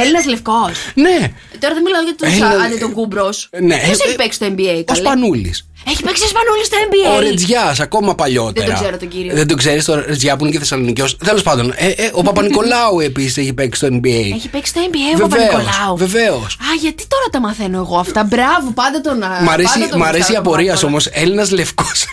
Έλληνας 0.00 0.24
λευκός. 0.26 0.72
ναι. 0.94 1.18
Τώρα 1.60 1.74
δεν 1.74 1.82
μιλάω 1.82 2.02
για 2.02 2.14
τους 2.18 2.28
Έλληνα- 2.28 2.64
Αντετοκούνμπο. 2.64 3.28
Ναι, 3.60 3.76
Ποιος 3.76 3.98
ε, 3.98 4.02
έχει 4.04 4.12
ε, 4.12 4.16
παίξει 4.16 4.36
στο 4.40 4.46
NBA, 4.46 4.76
Ο 4.80 4.84
καλέ; 4.84 4.98
Σπανούλης. 5.00 5.66
Έχει 5.88 6.02
παίξει 6.02 6.26
Σπανούλης 6.28 6.66
στο 6.66 6.76
NBA. 6.86 7.16
Ο 7.16 7.20
Ρετζιάς, 7.20 7.80
ακόμα 7.80 8.14
παλιότερα. 8.14 8.66
Δεν 8.66 8.74
τον 8.74 8.82
ξέρω 8.84 8.96
τον 8.98 9.08
κύριο. 9.08 9.34
Δεν 9.34 9.46
τον 9.46 9.56
ξέρεις 9.56 9.84
τον 9.84 10.04
Ρετζιά 10.06 10.36
που 10.36 10.44
είναι 10.44 10.52
και 10.52 10.58
Θεσσαλονικιός. 10.58 11.16
Τέλος 11.16 11.42
πάντων, 11.42 11.72
ε, 11.76 11.86
ε, 11.88 12.10
ο 12.12 12.22
Παπα-Νικολάου 12.22 13.00
επίσης 13.00 13.36
έχει 13.36 13.52
παίξει 13.52 13.86
στο 13.86 13.96
NBA. 13.96 14.34
Έχει 14.34 14.48
παίξει 14.48 14.70
στο 14.72 14.80
NBA 14.84 14.94
ο 15.22 15.26
Βεβαίως, 15.26 15.48
Παπα-Νικολάου. 15.50 15.96
βεβαίως. 15.96 16.54
Α, 16.54 16.74
γιατί 16.80 17.04
τώρα 17.08 17.24
τα 17.30 17.40
μαθαίνω 17.40 17.78
εγώ 17.78 17.96
αυτά. 17.98 18.24
Μπράβο, 18.24 18.70
πάντα 18.74 19.00
τον. 19.00 19.18
Μ' 19.18 19.50
αρέσει, 19.50 19.72
πάντα 19.78 19.88
τον 19.88 19.98
μ' 19.98 20.02
αρέσει 20.02 20.16
η 20.32 20.34
γουστάρω 20.34 20.42
τον 20.42 20.52
απορία 20.52 20.72
Παπα-Νικολάου. 20.74 20.88
όμως. 20.88 21.06
Έλληνας 21.06 21.50
λευκός. 21.50 22.06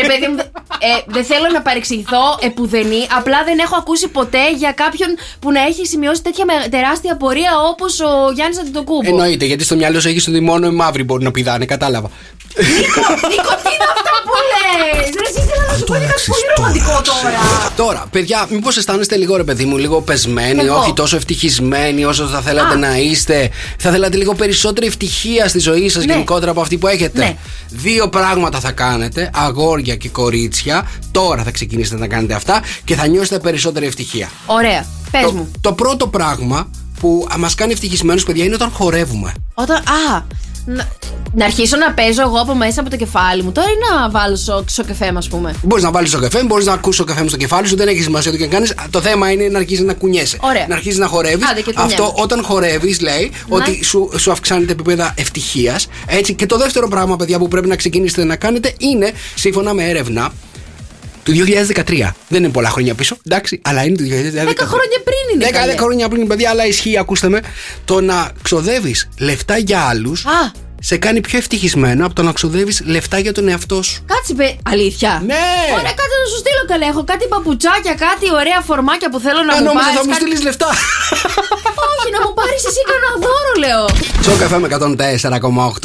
Ρε 0.00 0.06
παιδί 0.08 0.26
μου, 0.30 0.36
ε, 0.80 0.86
δεν 1.06 1.24
θέλω 1.24 1.48
να 1.52 1.62
παρεξηγηθώ 1.62 2.38
επουδενή. 2.40 3.06
Απλά 3.16 3.44
δεν 3.44 3.58
έχω 3.58 3.76
ακούσει 3.76 4.08
ποτέ 4.08 4.52
για 4.56 4.72
κάποιον 4.72 5.08
που 5.40 5.52
να 5.52 5.60
έχει 5.60 5.86
σημειώσει 5.86 6.22
τέτοια 6.22 6.44
με- 6.44 6.68
τεράστια 6.68 7.16
πορεία 7.16 7.50
όπως 7.70 8.00
ο 8.00 8.30
Γιάννης 8.34 8.58
Αντιτοκούμπο. 8.58 9.08
Εννοείται, 9.08 9.44
γιατί 9.44 9.64
στο 9.64 9.76
μυαλό 9.76 10.00
σου 10.00 10.08
έχεις 10.08 10.28
ότι 10.28 10.40
μόνο 10.40 10.66
οι 10.66 10.70
μαύροι 10.70 11.04
μπορούν 11.04 11.24
να 11.24 11.30
πηδάνε, 11.30 11.64
κατάλαβα. 11.64 12.10
Νίκο, 13.30 13.52
τι 13.62 13.70
είναι 13.74 13.88
αυτά 13.96 14.12
που 14.26 14.34
λες! 14.50 15.08
Ρε, 15.20 15.28
εσύ 15.28 15.40
ήθελα 15.46 15.64
να 15.70 15.76
σου 15.78 15.84
πω 15.84 15.94
και 15.94 16.06
κάτι 16.06 16.22
πολύ 16.30 16.42
ρομαντικό 16.56 17.00
τώρα. 17.10 17.72
Τώρα, 17.76 18.04
παιδιά, 18.10 18.46
μήπως 18.50 18.76
αισθάνεστε 18.76 19.16
λίγο 19.16 19.36
ρε 19.36 19.44
παιδί 19.44 19.64
μου, 19.64 19.76
λίγο 19.76 20.00
πεσμένοι, 20.00 20.64
Εγώ. 20.64 20.76
όχι 20.78 20.92
τόσο 20.92 21.16
ευτυχισμένοι 21.16 22.04
όσο 22.04 22.26
θα 22.26 22.40
θέλατε 22.40 22.74
Α. 22.74 22.76
να 22.76 22.96
είστε. 22.96 23.50
Θα 23.78 23.90
θέλατε 23.90 24.16
λίγο 24.16 24.34
περισσότερη 24.34 24.86
ευτυχία 24.86 25.48
στη 25.48 25.58
ζωή 25.58 25.88
σας 25.88 26.04
Ναι. 26.04 26.12
γενικότερα 26.12 26.50
από 26.50 26.60
αυτή 26.60 26.78
που 26.78 26.86
έχετε. 26.86 27.18
Ναι. 27.20 27.36
Δύο 27.68 28.08
πράγματα 28.08 28.60
θα 28.60 28.70
κάνετε, 28.72 29.30
αγόρια 29.34 29.96
και 29.96 30.08
κορίτσια. 30.08 30.88
Τώρα 31.10 31.42
θα 31.42 31.50
ξεκινήσετε 31.50 31.96
να 31.96 32.06
κάνετε 32.06 32.34
αυτά 32.34 32.62
και 32.84 32.94
θα 32.94 33.06
νιώσετε 33.06 33.38
περισσότερη 33.38 33.86
ευτυχία. 33.86 34.28
Ωραία, 34.46 34.86
πες 35.10 35.22
Το, 35.22 35.32
μου. 35.32 35.50
το 35.60 35.72
πρώτο 35.72 36.06
πράγμα 36.06 36.70
που 37.00 37.26
μας 37.38 37.54
κάνει 37.54 37.72
ευτυχισμένους, 37.72 38.24
παιδιά, 38.24 38.44
είναι 38.44 38.54
όταν 38.54 38.70
χορεύουμε. 38.70 39.32
Όταν. 39.54 39.76
Α, 39.76 40.22
να, 40.68 40.88
να 41.32 41.44
αρχίσω 41.44 41.76
να 41.76 41.92
παίζω 41.92 42.22
εγώ 42.22 42.40
από 42.40 42.54
μέσα 42.54 42.80
από 42.80 42.90
το 42.90 42.96
κεφάλι 42.96 43.42
μου. 43.42 43.52
Τώρα 43.52 43.68
ή 43.68 43.74
να 43.90 44.10
βάλω 44.10 44.36
στο, 44.36 44.64
στο 44.68 44.84
καφέ 44.84 45.12
μου, 45.12 45.18
ας 45.18 45.28
πούμε. 45.28 45.54
Μπορείς 45.62 45.84
να 45.84 45.90
βάλεις 45.90 46.10
το 46.10 46.18
καφέ, 46.18 46.44
μπορείς 46.44 46.66
να 46.66 46.72
ακούσει 46.72 46.98
το 46.98 47.04
καφέ 47.04 47.22
μου 47.22 47.28
στο 47.28 47.36
κεφάλι 47.36 47.66
σου, 47.68 47.76
δεν 47.76 47.88
έχει 47.88 48.02
σημασία 48.02 48.30
το 48.30 48.36
και 48.36 48.46
κάνεις. 48.46 48.74
Το 48.90 49.00
θέμα 49.00 49.30
είναι 49.30 49.48
να 49.48 49.58
αρχίσει 49.58 49.82
να 49.82 49.94
κουνιέσαι. 49.94 50.38
Ωραία. 50.40 50.66
Να 50.68 50.74
αρχίσει 50.74 50.98
να 50.98 51.06
χορεύεις. 51.06 51.48
Άντε 51.50 51.60
και 51.60 51.72
κουνιέμαι. 51.72 51.92
Αυτό 51.92 52.12
όταν 52.22 52.42
χορεύεις, 52.42 53.00
λέει 53.00 53.32
ότι 53.48 53.84
σου, 53.84 54.10
σου 54.16 54.30
αυξάνει 54.30 54.64
τα 54.64 54.72
επίπεδα 54.72 55.14
ευτυχίας. 55.16 55.88
Έτσι. 56.06 56.34
Και 56.34 56.46
το 56.46 56.56
δεύτερο 56.56 56.88
πράγμα, 56.88 57.16
παιδιά, 57.16 57.38
που 57.38 57.48
πρέπει 57.48 57.68
να 57.68 57.76
ξεκινήσετε 57.76 58.24
να 58.24 58.36
κάνετε 58.36 58.74
είναι, 58.78 59.12
σύμφωνα 59.34 59.74
με 59.74 59.84
έρευνα 59.88 60.32
του 61.32 61.44
2013. 61.46 62.10
Δεν 62.28 62.42
είναι 62.44 62.52
πολλά 62.52 62.68
χρόνια 62.70 62.94
πίσω, 62.94 63.16
εντάξει, 63.26 63.60
αλλά 63.64 63.84
είναι 63.84 63.96
του 63.96 64.02
2013. 64.04 64.08
Δέκα 64.46 64.66
χρόνια 64.66 64.98
πριν 65.04 65.16
είναι, 65.34 65.44
Δέκα, 65.44 65.58
καλέ. 65.58 65.70
δέκα 65.70 65.82
χρόνια 65.82 66.08
πριν, 66.08 66.26
παιδιά, 66.26 66.50
αλλά 66.50 66.66
ισχύει, 66.66 66.98
ακούστε 66.98 67.28
με. 67.28 67.40
Το 67.84 68.00
να 68.00 68.30
ξοδεύεις 68.42 69.08
λεφτά 69.18 69.56
για 69.58 69.80
άλλους 69.80 70.24
Α. 70.26 70.66
σε 70.80 70.96
κάνει 70.96 71.20
πιο 71.20 71.38
ευτυχισμένο 71.38 72.06
από 72.06 72.14
το 72.14 72.22
να 72.22 72.32
ξοδεύεις 72.32 72.82
λεφτά 72.84 73.18
για 73.18 73.32
τον 73.32 73.48
εαυτό 73.48 73.82
σου. 73.82 74.02
Κάτσε, 74.06 74.34
παι... 74.34 74.56
αλήθεια. 74.72 75.22
Ναι. 75.26 75.34
Ωραία, 75.78 75.92
κάτσε 76.00 76.16
να 76.22 76.26
σου 76.32 76.38
στείλω 76.42 76.62
καλά. 76.66 76.86
Έχω 76.92 77.04
κάτι 77.04 77.26
παπουτσάκια, 77.26 77.94
κάτι 78.06 78.26
ωραία 78.40 78.60
φορμάκια 78.68 79.10
που 79.10 79.18
θέλω 79.20 79.42
να 79.48 79.52
Αν 79.52 79.58
μου 79.58 79.64
νόμιζα 79.64 79.84
πάρεις. 79.84 79.98
θα 80.00 80.04
μου 80.06 80.14
στείλεις 80.14 80.42
λεφτά. 80.42 80.68
Όχι, 81.98 82.10
να 82.16 82.20
μου 82.26 82.32
πάρεις 82.40 82.62
εσύ 82.70 82.82
κανένα 82.90 83.12
δώρο, 83.24 83.52
λέω. 83.64 83.82
Σοκαφέ 84.26 84.58
με 84.58 84.68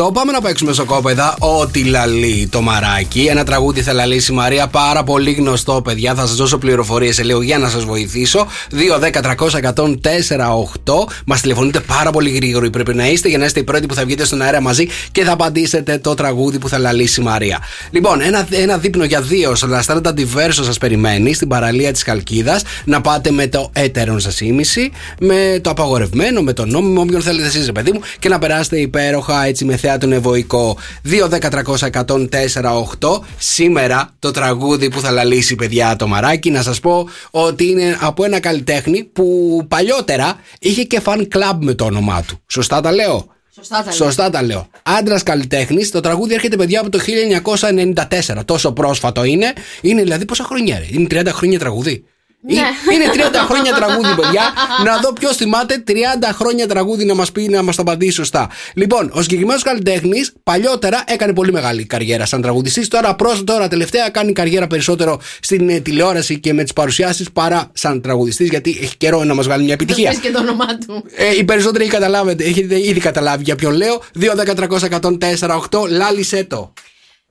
104,8. 0.07 0.13
Πάμε 0.13 0.31
να 0.31 0.41
παίξουμε 0.41 0.73
σοκόπεδα. 0.73 1.35
Ό,τι 1.39 1.83
λαλεί 1.83 2.47
το 2.51 2.61
μαράκι. 2.61 3.27
Ένα 3.29 3.43
τραγούδι 3.43 3.81
θα 3.81 3.93
λαλήσει 3.93 4.31
η 4.31 4.35
Μαρία. 4.35 4.67
Πάρα 4.67 5.03
πολύ 5.03 5.31
γνωστό, 5.31 5.81
παιδιά. 5.83 6.15
Θα 6.15 6.25
σας 6.27 6.35
δώσω 6.35 6.57
πληροφορίες 6.57 7.15
σε 7.15 7.23
λίγο 7.23 7.41
για 7.41 7.57
να 7.57 7.69
σας 7.69 7.83
βοηθήσω. 7.85 8.47
2-10-300-104-8. 8.71 10.93
Μας 11.25 11.41
τηλεφωνείτε 11.41 11.79
πάρα 11.79 12.11
πολύ 12.11 12.29
γρήγοροι 12.29 12.69
πρέπει 12.69 12.93
να 12.93 13.07
είστε 13.07 13.29
για 13.29 13.37
να 13.37 13.45
είστε 13.45 13.59
οι 13.59 13.63
πρώτοι 13.63 13.85
που 13.85 13.93
θα 13.93 14.03
βγείτε 14.03 14.25
στον 14.25 14.41
αέρα 14.41 14.61
μαζί 14.61 14.82
και 15.11 15.23
θα 15.23 15.31
απαντήσετε 15.31 15.97
το 15.97 16.13
τραγούδι 16.13 16.57
που 16.57 16.69
θα 16.69 16.77
λαλήσει 16.77 17.21
η 17.21 17.23
Μαρία. 17.23 17.59
Λοιπόν, 17.91 18.21
ένα, 18.21 18.47
ένα 18.49 18.77
δείπνο 18.77 19.03
για 19.03 19.21
δύο 19.21 19.55
στο 19.55 19.67
Λαστάντα 19.67 20.13
Diverso 20.17 20.49
σας 20.49 20.77
περιμένει 20.77 21.33
στην 21.33 21.47
παραλία 21.47 21.91
της 21.91 22.03
Καλκίδας. 22.03 22.63
Να 22.85 23.01
πάτε 23.01 23.31
με 23.31 23.47
το 23.47 23.69
έτερον 23.73 24.19
σας 24.19 24.41
ήμιση, 24.41 24.91
με 25.19 25.59
το 25.61 25.69
απαγορευμένο, 25.69 26.41
με 26.41 26.53
το 26.53 26.63
τον 26.63 26.71
νόμιμο, 26.71 27.01
όποιον 27.01 27.21
θέλετε 27.21 27.47
εσείς, 27.47 27.65
ρε 27.65 27.71
παιδί 27.71 27.91
μου, 27.91 27.99
και 28.19 28.29
να 28.29 28.39
περάσετε 28.39 28.79
υπέροχα 28.79 29.45
έτσι 29.45 29.65
με 29.65 29.77
θέατρο 29.77 30.13
ευωικό. 30.13 30.77
2-10-300-104-8. 31.09 33.19
Σήμερα 33.37 34.09
το 34.19 34.31
τραγούδι 34.31 34.89
που 34.89 34.99
θα 34.99 35.11
λαλήσει, 35.11 35.55
παιδιά, 35.55 35.95
το 35.95 36.07
μαράκι, 36.07 36.49
να 36.49 36.61
σας 36.61 36.79
πω 36.79 37.09
ότι 37.31 37.69
είναι 37.69 37.97
από 37.99 38.23
ένα 38.23 38.39
καλλιτέχνη 38.39 39.03
που 39.03 39.59
παλιότερα 39.67 40.35
είχε 40.59 40.83
και 40.83 41.01
fan 41.05 41.19
club 41.19 41.57
με 41.59 41.73
το 41.73 41.85
όνομά 41.85 42.21
του. 42.21 42.39
Σωστά 42.47 42.81
τα 42.81 42.91
λέω; 42.91 43.27
Σωστά 43.55 43.77
τα 43.77 43.83
λέω. 43.83 43.93
Σωστά 43.93 44.29
τα 44.29 44.43
λέω. 44.43 44.67
Άντρας 44.83 45.23
καλλιτέχνης. 45.23 45.91
Το 45.91 45.99
τραγούδι 45.99 46.33
έρχεται, 46.33 46.55
παιδιά, 46.55 46.79
από 46.79 46.89
το 46.89 46.99
1994. 46.99 48.45
Τόσο 48.45 48.71
πρόσφατο 48.71 49.23
είναι. 49.23 49.53
Είναι 49.81 50.01
δηλαδή 50.01 50.25
πόσα 50.25 50.43
χρόνια, 50.43 50.79
ρε; 50.79 50.85
Είναι 50.89 51.07
30 51.09 51.27
χρόνια 51.31 51.59
τραγούδι. 51.59 52.05
Ναι. 52.45 52.59
Ε, 52.59 52.93
Είναι 52.93 53.05
30 53.13 53.35
χρόνια 53.47 53.73
τραγούδι, 53.73 54.15
παιδιά. 54.21 54.41
να 54.85 54.97
δω 54.97 55.13
ποιος 55.13 55.35
θυμάται 55.35 55.83
30 55.87 55.91
χρόνια 56.33 56.67
τραγούδι 56.67 57.05
να 57.05 57.13
μας 57.13 57.31
πει 57.31 57.47
να 57.49 57.63
μας 57.63 57.75
το 57.75 57.81
απαντήσει 57.81 58.11
σωστά. 58.11 58.49
Λοιπόν, 58.75 59.11
ο 59.13 59.21
συγκεκριμένος 59.21 59.63
καλλιτέχνης 59.63 60.33
παλιότερα 60.43 61.03
έκανε 61.07 61.33
πολύ 61.33 61.51
μεγάλη 61.51 61.85
καριέρα 61.85 62.25
σαν 62.25 62.41
τραγουδιστής. 62.41 62.87
Τώρα, 62.87 63.15
προς, 63.15 63.43
τώρα 63.43 63.67
τελευταία 63.67 64.09
κάνει 64.09 64.33
καριέρα 64.33 64.67
περισσότερο 64.67 65.19
στην 65.41 65.69
ε, 65.69 65.79
τηλεόραση 65.79 66.39
και 66.39 66.53
με 66.53 66.63
τις 66.63 66.73
παρουσιάσεις 66.73 67.31
παρά 67.31 67.69
σαν 67.73 68.01
τραγουδιστής, 68.01 68.49
γιατί 68.49 68.79
έχει 68.81 68.97
καιρό 68.97 69.23
να 69.23 69.33
μας 69.33 69.45
βγάλει 69.45 69.63
μια 69.63 69.75
Δεν 69.75 69.85
επιτυχία. 69.85 70.09
πες 70.11 70.19
και 70.19 70.31
το 70.31 70.39
όνομά 70.39 70.65
του. 70.87 71.03
Ε, 71.15 71.35
οι 71.37 71.43
περισσότεροι 71.43 71.87
καταλάβετε, 71.87 72.43
έχετε 72.43 72.79
ήδη 72.87 72.99
καταλάβει 72.99 73.43
για 73.43 73.55
ποιον 73.55 73.73
λέω. 73.73 74.01
2-10-300-104-8, 74.19 75.87
λάλησέ 75.89 76.43
το. 76.43 76.73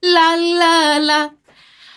Λα 0.05 0.29
λα 0.59 1.05
λα. 1.05 1.41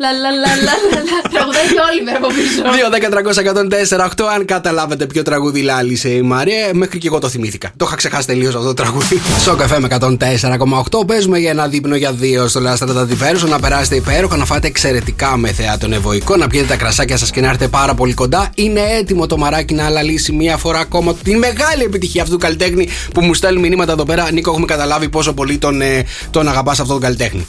la 0.00 0.12
la 0.12 0.30
La 0.30 0.30
la 0.30 0.52
la 0.66 0.74
la 0.74 0.74
la 0.94 1.02
la 1.10 1.30
Τραγουδάει 1.32 1.66
και 1.66 1.80
όλοι 1.90 2.02
με 2.02 2.10
από 2.10 2.26
πίσω 2.26 2.62
2-10-300-104-8, 4.22 4.24
αν 4.34 4.44
καταλάβετε 4.44 5.06
ποιο 5.06 5.22
τραγούδι 5.22 5.60
λάλησε 5.60 6.08
η 6.08 6.22
Μαρία, 6.22 6.70
μέχρι 6.72 6.98
και 6.98 7.06
εγώ 7.06 7.18
το 7.18 7.28
θυμήθηκα. 7.28 7.70
Το 7.76 7.84
είχα 7.88 7.96
ξεχάσει 7.96 8.26
τελείως 8.26 8.54
αυτό 8.54 8.66
το 8.66 8.74
τραγούδι. 8.74 9.20
Στο 9.38 9.54
καφέ 9.54 9.80
με 9.80 9.88
104,8 10.00 11.06
παίζουμε 11.06 11.38
για 11.38 11.50
ένα 11.50 11.68
δείπνο 11.68 11.96
για 11.96 12.12
δύο 12.12 12.48
στο 12.48 12.60
Λάστρα 12.60 12.92
τα 12.92 13.04
Διφέρουσο, 13.04 13.46
να 13.46 13.58
περάσετε 13.60 13.96
υπέροχα, 13.96 14.36
να 14.36 14.44
φάτε 14.44 14.66
εξαιρετικά 14.66 15.36
με 15.36 15.52
θεάτων 15.52 15.92
ευωικό, 15.92 16.36
να 16.36 16.46
πιείτε 16.46 16.66
τα 16.66 16.76
κρασάκια 16.76 17.16
σας 17.16 17.30
και 17.30 17.40
να 17.40 17.46
έρθετε 17.46 17.68
πάρα 17.68 17.94
πολύ 17.94 18.14
κοντά. 18.14 18.50
Είναι 18.54 18.80
έτοιμο 18.98 19.26
το 19.26 19.36
μαράκι 19.36 19.74
να 19.74 19.88
λαλήσει 19.88 20.32
μία 20.32 20.56
φορά 20.56 20.78
ακόμα 20.78 21.14
την 21.14 21.38
μεγάλη 21.38 21.82
επιτυχία 21.82 22.22
αυτού 22.22 22.34
του 22.34 22.40
καλλιτέχνη 22.40 22.88
που 23.14 23.20
μου 23.20 23.34
στέλνει 23.34 23.60
μηνύματα 23.60 23.92
εδώ 23.92 24.04
πέρα. 24.04 24.32
Νίκο, 24.32 24.50
έχουμε 24.50 24.66
καταλάβει 24.66 25.08
πόσο 25.08 25.32
πολύ 25.32 25.58
τον, 25.58 25.80
ε, 25.80 26.04
τον 26.30 26.48
αγαπάς 26.48 26.80
αυτόν 26.80 26.94
τον 26.94 27.04
καλλιτέχνη. 27.04 27.48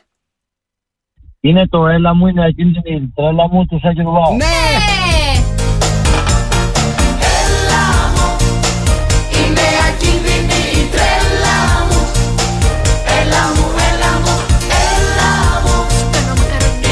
Είναι 1.43 1.67
το 1.67 1.87
έλα 1.87 2.15
μου, 2.15 2.27
είναι 2.27 2.45
εκείνη 2.45 2.71
την 2.71 3.13
τρέλα 3.15 3.47
μου 3.51 3.65
τους 3.65 3.81
Σάκη 3.81 4.01
Ρουβάου. 4.01 4.35
Ναι! 4.35 4.45
Είναι 9.37 9.67
ακίνδυνη 9.89 10.59
η 10.79 10.89
τρέλα 10.93 11.57
μου 11.89 11.99
Έλα 13.19 13.43
μου, 13.55 13.65
έλα 13.89 14.11
μου, 14.23 14.35
έλα 14.85 15.31
μου 15.63 15.75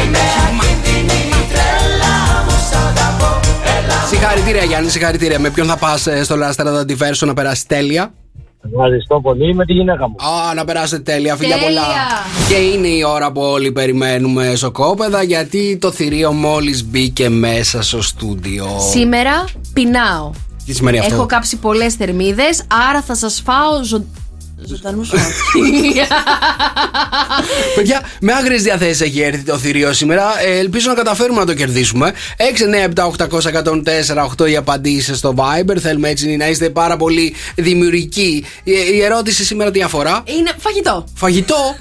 Είναι 0.03 0.23
ακίνδυνη 0.45 1.19
η 1.29 1.43
τρέλα 1.51 2.15
μου 2.45 2.55
Σ' 2.69 2.75
αγαπώ, 2.75 3.39
έλα 3.77 3.95
μου 4.01 4.07
Συγχαρητήρια 4.07 4.63
Γιάννη, 4.63 4.89
συγχαρητήρια. 4.89 5.39
Με 5.39 5.49
ποιον 5.49 5.67
θα 5.67 5.77
πας 5.77 6.07
στο 6.23 6.35
Λάστρα 6.35 6.79
Αντιβέρσο 6.79 7.25
να 7.25 7.33
περάσει 7.33 7.67
τέλεια; 7.67 8.13
Ευχαριστώ 8.65 9.19
πολύ 9.21 9.55
με 9.55 9.65
τη 9.65 9.73
γυναίκα 9.73 10.09
μου. 10.09 10.15
Α, 10.49 10.53
να 10.53 10.65
περάσετε 10.65 11.11
τέλεια, 11.11 11.35
φιλιά 11.35 11.55
Τέλεια. 11.55 11.67
πολλά. 11.67 11.87
Και 12.49 12.55
είναι 12.55 12.87
η 12.87 13.03
ώρα 13.03 13.31
που 13.31 13.41
όλοι 13.41 13.71
περιμένουμε 13.71 14.55
σοκόπεδα 14.55 15.23
γιατί 15.23 15.77
το 15.81 15.91
θηρίο 15.91 16.31
μόλις 16.31 16.85
μπήκε 16.85 17.29
μέσα 17.29 17.81
στο 17.81 18.01
στούντιο. 18.01 18.65
Σήμερα 18.91 19.45
πεινάω 19.73 20.31
Τι 20.65 20.73
σημαίνει 20.73 20.99
αυτό; 20.99 21.13
Έχω 21.13 21.25
κάψει 21.25 21.57
πολλές 21.57 21.93
θερμίδες 21.93 22.63
Άρα 22.89 23.01
θα 23.01 23.15
σας 23.15 23.41
φάω 23.45 23.83
ζω... 23.83 24.03
ζωντανούς 24.65 25.11
όχι. 25.11 25.23
Παιδιά, 27.75 28.09
με 28.21 28.33
άγριες 28.33 28.63
διαθέσεις 28.63 29.01
έχει 29.01 29.21
έρθει 29.21 29.43
το 29.43 29.57
θηρίο 29.57 29.93
σήμερα. 29.93 30.41
Ε, 30.45 30.57
ελπίζω 30.57 30.89
να 30.89 30.95
καταφέρουμε 30.95 31.39
να 31.39 31.45
το 31.45 31.53
κερδίσουμε. 31.53 32.13
697-800-1048 34.37 34.49
οι 34.49 34.55
απαντήσεις 34.55 35.17
στο 35.17 35.33
Viber. 35.37 35.77
Θέλουμε 35.77 36.09
έτσι 36.09 36.35
να 36.35 36.47
είστε 36.47 36.69
πάρα 36.69 36.97
πολύ 36.97 37.33
δημιουργικοί. 37.55 38.45
Η, 38.63 38.71
η 38.93 39.01
ερώτηση 39.03 39.43
σήμερα 39.43 39.71
τι 39.71 39.81
αφορά; 39.81 40.23
Είναι 40.25 40.51
φαγητό 40.57 41.03
Φαγητό; 41.15 41.75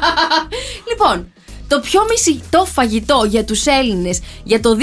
Λοιπόν, 0.90 1.32
το 1.68 1.80
πιο 1.80 2.00
μισητό 2.10 2.64
φαγητό 2.64 3.26
για 3.28 3.44
τους 3.44 3.66
Έλληνες 3.66 4.20
για 4.44 4.60
το 4.60 4.76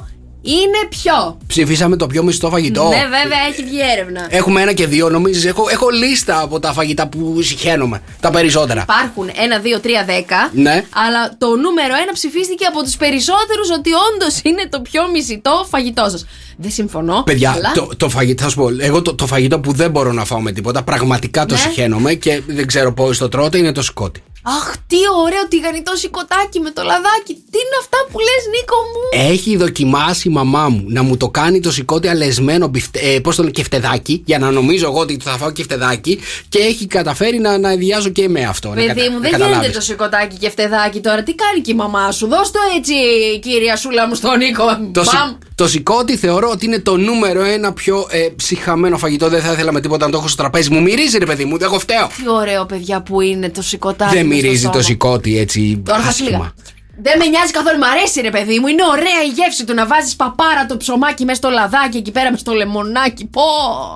2022 0.00 0.04
είναι 0.44 0.86
ποιο; 0.88 1.38
Ψηφίσαμε 1.46 1.96
το 1.96 2.06
πιο 2.06 2.22
μισθό 2.22 2.50
φαγητό. 2.50 2.82
Ναι, 2.88 3.02
βέβαια, 3.02 3.38
έχει 3.48 3.62
βγει 3.64 3.78
έρευνα. 3.96 4.26
Έχουμε 4.28 4.60
ένα 4.60 4.72
και 4.72 4.86
δύο, 4.86 5.08
νομίζεις. 5.08 5.44
Έχω, 5.44 5.64
έχω 5.70 5.88
λίστα 5.88 6.40
από 6.40 6.60
τα 6.60 6.72
φαγητά 6.72 7.08
που 7.08 7.42
συχαίνομαι. 7.42 8.02
Τα 8.20 8.30
περισσότερα. 8.30 8.82
Υπάρχουν 8.82 9.28
1, 9.28 9.32
2, 9.32 9.80
3, 9.80 10.04
10. 10.06 10.50
Ναι. 10.52 10.84
Αλλά 11.06 11.34
το 11.38 11.46
νούμερο 11.46 11.94
1 12.08 12.10
ψηφίστηκε 12.12 12.64
από 12.64 12.82
τους 12.82 12.96
περισσότερους 12.96 13.70
ότι 13.78 13.90
όντως 14.12 14.40
είναι 14.42 14.66
το 14.70 14.80
πιο 14.80 15.02
μισητό 15.12 15.66
φαγητό 15.70 16.08
σας. 16.10 16.26
Δεν 16.56 16.70
συμφωνώ. 16.70 17.22
Παιδιά, 17.22 17.50
αλλά... 17.50 17.72
το, 17.74 17.88
το 17.96 18.08
φαγητό, 18.08 18.42
θα 18.42 18.48
σου 18.48 18.56
πω, 18.56 18.68
εγώ 18.78 19.02
το, 19.02 19.14
το 19.14 19.26
φαγητό 19.26 19.60
που 19.60 19.72
δεν 19.72 19.90
μπορώ 19.90 20.12
να 20.12 20.24
φάω 20.24 20.40
με 20.40 20.52
τίποτα, 20.52 20.82
πραγματικά 20.82 21.46
το 21.46 21.54
Ναι. 21.54 21.60
συχαίνομαι 21.60 22.14
και 22.14 22.40
δεν 22.46 22.66
ξέρω 22.66 22.92
πώς 22.92 23.18
το 23.18 23.28
τρώτε, 23.28 23.58
είναι 23.58 23.72
το 23.72 23.82
σκότι. 23.82 24.22
Αχ, 24.46 24.72
τι 24.86 24.96
ωραίο 25.24 25.48
τηγανιτό 25.48 25.92
σηκωτάκι 25.96 26.60
με 26.60 26.70
το 26.70 26.82
λαδάκι. 26.82 27.32
Τι 27.34 27.58
είναι 27.64 27.76
αυτά 27.80 27.96
που 28.10 28.18
λες 28.18 28.42
Νίκο 28.54 28.76
μου; 28.92 29.30
Έχει 29.32 29.56
δοκιμάσει 29.56 30.28
η 30.28 30.32
μαμά 30.32 30.68
μου 30.68 30.84
να 30.88 31.02
μου 31.02 31.16
το 31.16 31.28
κάνει 31.28 31.60
το 31.60 31.72
σηκώτη 31.72 32.08
αλεσμένο 32.08 32.66
μπιφτε, 32.66 32.98
ε, 32.98 33.20
πώς 33.20 33.36
το 33.36 33.42
λένε, 33.42 33.54
κεφτεδάκι, 33.54 34.22
για 34.24 34.38
να 34.38 34.50
νομίζω 34.50 34.86
εγώ 34.86 34.98
ότι 34.98 35.18
θα 35.22 35.30
φάω 35.30 35.50
κεφτεδάκι 35.50 36.18
και 36.48 36.58
έχει 36.58 36.86
καταφέρει 36.86 37.38
να, 37.38 37.58
να 37.58 37.72
ιδιάζω 37.72 38.08
και 38.08 38.28
με 38.28 38.42
αυτό. 38.44 38.68
να 38.68 38.74
Παιδί 38.74 38.86
κατα- 38.86 39.02
μου, 39.10 39.14
να 39.14 39.20
δεν 39.20 39.30
καταλάβεις. 39.30 39.56
γίνεται 39.56 39.78
το 39.78 39.84
σηκωτάκι 39.84 40.36
και 40.36 40.50
φτεδάκι 40.50 41.00
τώρα. 41.00 41.22
Τι 41.22 41.34
κάνει 41.34 41.60
και 41.60 41.70
η 41.70 41.74
μαμά 41.74 42.10
σου; 42.12 42.26
Δώσ' 42.26 42.50
το 42.50 42.58
έτσι, 42.76 42.94
κυρία 43.42 43.76
Σούλα 43.76 44.08
μου, 44.08 44.14
στον 44.14 44.38
Νίκο. 44.38 44.64
Το, 44.92 45.02
σι- 45.04 45.12
Μπαμ. 45.14 45.34
το 45.54 45.68
σηκώτη 45.68 46.16
θεωρώ 46.16 46.48
ότι 46.50 46.66
είναι 46.66 46.78
το 46.80 46.96
νούμερο 46.96 47.42
ένα 47.44 47.72
πιο 47.72 48.06
ε, 48.10 48.18
ψυχαμένο 48.36 48.98
φαγητό. 48.98 49.28
Δεν 49.28 49.40
θα 49.40 49.52
ήθελα 49.52 49.72
με 49.72 49.80
τίποτα 49.80 50.04
να 50.06 50.10
το 50.12 50.18
έχω 50.18 50.28
στο 50.28 50.36
τραπέζι 50.36 50.70
μου. 50.70 50.82
Μυρίζει, 50.82 51.18
ρε 51.18 51.26
παιδί 51.26 51.44
μου, 51.44 51.58
δεν 51.58 51.68
εγώ 51.68 51.78
φταίω. 51.78 52.06
Τι 52.16 52.28
ωραίο, 52.30 52.64
παιδιά, 52.66 53.00
που 53.02 53.20
είναι 53.20 53.50
το 53.50 53.62
σηκωτάκι. 53.62 54.14
δεν 54.14 54.26
μες 54.26 54.32
στο 54.33 54.33
μυρίζει 54.34 54.64
το 54.64 54.70
σώμα. 54.72 54.82
σηκώτη 54.82 55.38
έτσι 55.38 55.82
Τώρα 55.84 55.98
θα 56.02 56.12
σου 56.12 56.24
άσχημα. 56.24 56.38
λέγα. 56.38 56.52
Δεν 56.96 57.18
με 57.18 57.26
νοιάζει 57.26 57.52
καθόλου, 57.52 57.78
μ' 57.78 57.84
αρέσει 57.84 58.20
ρε 58.20 58.30
παιδί 58.30 58.58
μου. 58.58 58.66
Είναι 58.66 58.82
ωραία 58.90 59.20
η 59.26 59.28
γεύση 59.28 59.64
του 59.64 59.74
να 59.74 59.86
βάζεις 59.86 60.16
παπάρα 60.16 60.66
το 60.66 60.76
ψωμάκι 60.76 61.24
μέσα 61.24 61.36
στο 61.36 61.48
λαδάκι 61.50 61.96
εκεί 61.96 62.10
πέρα 62.10 62.30
μες 62.30 62.40
στο 62.40 62.52
λεμονάκι. 62.52 63.24
Πω! 63.24 63.42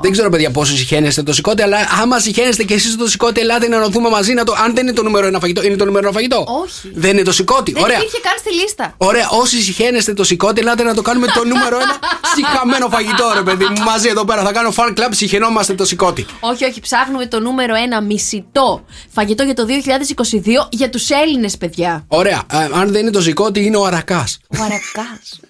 Δεν 0.03 0.13
ξέρω, 0.13 0.29
παιδιά, 0.31 0.51
πόσο 0.51 0.77
συχαίνεστε 0.77 1.23
το 1.23 1.33
σηκώτη, 1.33 1.63
αλλά 1.63 1.77
άμα 2.03 2.19
συχαίνεστε 2.19 2.63
και 2.63 2.75
εσείς 2.75 2.97
το 2.97 3.09
σηκώτη, 3.09 3.41
ελάτε 3.41 3.69
να 3.69 3.79
νοθούμε 3.79 4.09
μαζί 4.09 4.33
να 4.33 4.45
το. 4.45 4.55
Αν 4.65 4.75
δεν 4.75 4.87
είναι 4.87 4.97
το 4.97 5.03
νούμερο 5.03 5.27
ένα 5.27 5.39
φαγητό, 5.39 5.63
είναι 5.63 5.77
το 5.77 5.85
νούμερο 5.85 6.07
ένα 6.07 6.15
φαγητό. 6.15 6.47
Όχι. 6.63 6.91
Δεν 6.95 7.11
είναι 7.11 7.23
το 7.23 7.33
σηκώτη. 7.33 7.73
Δεν 7.73 7.83
Ωραία. 7.83 7.97
υπήρχε 7.97 8.19
καν 8.23 8.33
στη 8.39 8.55
λίστα. 8.55 8.95
Ωραία, 8.97 9.29
όσοι 9.29 9.63
συχαίνεστε 9.63 10.15
το 10.15 10.25
σηκώτη, 10.25 10.61
ελάτε 10.61 10.83
να 10.83 10.95
το 10.95 11.03
κάνουμε 11.03 11.27
το 11.27 11.45
νούμερο 11.45 11.77
ένα 11.77 11.99
συχαμένο 12.35 12.89
φαγητό, 12.89 13.33
ρε 13.35 13.43
παιδί 13.43 13.65
μου. 13.65 13.83
Μαζί 13.85 14.09
εδώ 14.09 14.25
πέρα 14.25 14.43
θα 14.43 14.53
κάνω 14.53 14.73
fan 14.77 14.89
club, 14.89 15.09
συχαινόμαστε 15.11 15.75
το 15.75 15.85
σηκώτη. 15.85 16.27
Όχι, 16.41 16.65
όχι, 16.65 16.81
ψάχνουμε 16.81 17.27
το 17.27 17.41
νούμερο 17.41 17.75
ένα 17.75 18.01
μισητό 18.01 18.85
φαγητό 19.15 19.43
για 19.43 19.55
το 19.55 19.67
2022 19.67 20.69
για 20.71 20.91
τους 20.91 21.11
Έλληνες, 21.11 21.57
παιδιά. 21.57 22.05
Ωραία, 22.09 22.43
ε, 22.53 22.69
αν 22.73 22.88
δεν 22.93 23.01
είναι 23.03 23.11
το 23.11 23.21
σηκώτη, 23.23 23.65
είναι 23.65 23.77
ο 23.77 23.85
αρακάς. 23.85 24.39
Ο 24.59 24.63
Αρακάς. 24.63 25.41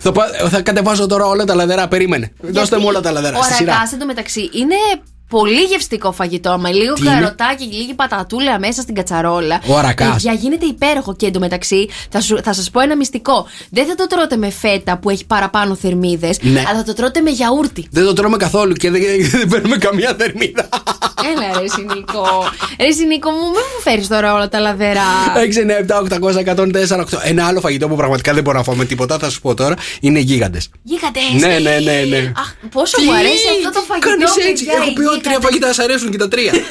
θα, 0.00 0.12
πά- 0.12 0.48
θα 0.50 0.60
κατεβάσω 0.62 1.06
τώρα 1.06 1.26
όλα 1.26 1.44
τα 1.44 1.54
λαδερά, 1.54 1.88
περίμενε. 1.88 2.32
Δώστε 2.40 2.78
μου 2.78 2.84
όλα 2.86 3.00
τα 3.00 3.10
λαδερά 3.10 3.38
Ο 3.38 3.42
στη 3.42 3.52
σειρά. 3.52 3.72
Αρακάς 3.72 3.92
εντωμεταξύ 3.92 4.50
είναι 4.52 4.74
πολύ 5.36 5.62
γευστικό 5.62 6.12
φαγητό 6.12 6.58
με 6.58 6.70
λίγο 6.72 6.94
Τι 6.94 7.02
είναι; 7.02 7.14
καροτάκι 7.14 7.66
και 7.66 7.76
λίγη 7.76 7.94
πατατούλα 7.94 8.58
μέσα 8.58 8.80
στην 8.82 8.94
κατσαρόλα. 8.94 9.60
Ο 9.66 9.76
αρακάς. 9.78 10.12
Παιδιά, 10.12 10.32
γίνεται 10.32 10.66
υπέροχο 10.66 11.14
και 11.16 11.26
εντωμεταξύ 11.26 11.88
θα, 12.10 12.20
σου, 12.20 12.40
θα 12.44 12.52
σας 12.52 12.70
πω 12.70 12.80
ένα 12.80 12.96
μυστικό. 12.96 13.46
Δεν 13.70 13.86
θα 13.86 13.94
το 13.94 14.06
τρώτε 14.06 14.36
με 14.36 14.50
φέτα 14.50 14.98
που 14.98 15.10
έχει 15.10 15.26
παραπάνω 15.26 15.74
θερμίδες, 15.74 16.38
Ναι. 16.42 16.62
αλλά 16.68 16.78
θα 16.78 16.84
το 16.84 16.92
τρώτε 16.94 17.20
με 17.20 17.30
γιαούρτι. 17.30 17.86
Δεν 17.90 18.04
το 18.04 18.12
τρώμε 18.12 18.36
καθόλου 18.36 18.72
και 18.72 18.90
δεν, 18.90 19.02
δεν 19.38 19.48
παίρνουμε 19.48 19.76
καμία 19.76 20.14
θερμίδα. 20.18 20.68
Έλα, 21.34 21.60
ρε 21.60 21.68
Σινίκο. 21.68 22.26
Ρε 22.80 22.90
Σινίκο 22.90 23.30
μου, 23.30 23.36
μην 23.36 23.50
μου 23.74 23.80
φέρεις 23.82 24.08
τώρα 24.08 24.34
όλα 24.34 24.48
τα 24.48 24.58
λαδερά. 24.58 25.00
6, 25.36 25.88
9, 25.88 26.08
7, 26.08 26.18
800, 26.20 26.88
104, 26.88 27.00
8. 27.00 27.04
Ένα 27.22 27.46
άλλο 27.46 27.60
φαγητό 27.60 27.88
που 27.88 27.96
πραγματικά 27.96 28.32
δεν 28.34 28.42
μπορώ 28.42 28.58
να 28.58 28.64
φάω 28.64 28.74
με 28.74 28.84
τίποτα, 28.84 29.18
θα 29.18 29.30
σου 29.30 29.40
πω 29.40 29.54
τώρα, 29.54 29.74
είναι 30.00 30.18
γίγαντες. 30.18 30.68
Γίγαντες. 30.82 31.22
Ναι, 31.40 31.58
ναι, 31.58 31.78
ναι, 31.78 32.04
ναι. 32.08 32.32
Αχ, 32.36 32.52
πόσο 32.70 33.02
μου 33.02 33.12
αρέσει 33.14 33.46
αυτό 33.66 33.80
το 33.80 33.84
φαγητό. 33.88 34.08
Κάνεις 34.08 34.30
έτσι. 34.50 34.64
παιδιά, 34.64 34.80
Έχω 34.80 34.90
οι 34.90 34.92
πει 34.92 35.04
ότι 35.04 35.21
τρία 35.22 35.32
γίγαντες. 35.32 35.48
φαγητά 35.48 35.66
σας 35.66 35.78
αρέσουν 35.78 36.10
και 36.10 36.18
τα 36.18 36.28
τρία. 36.28 36.52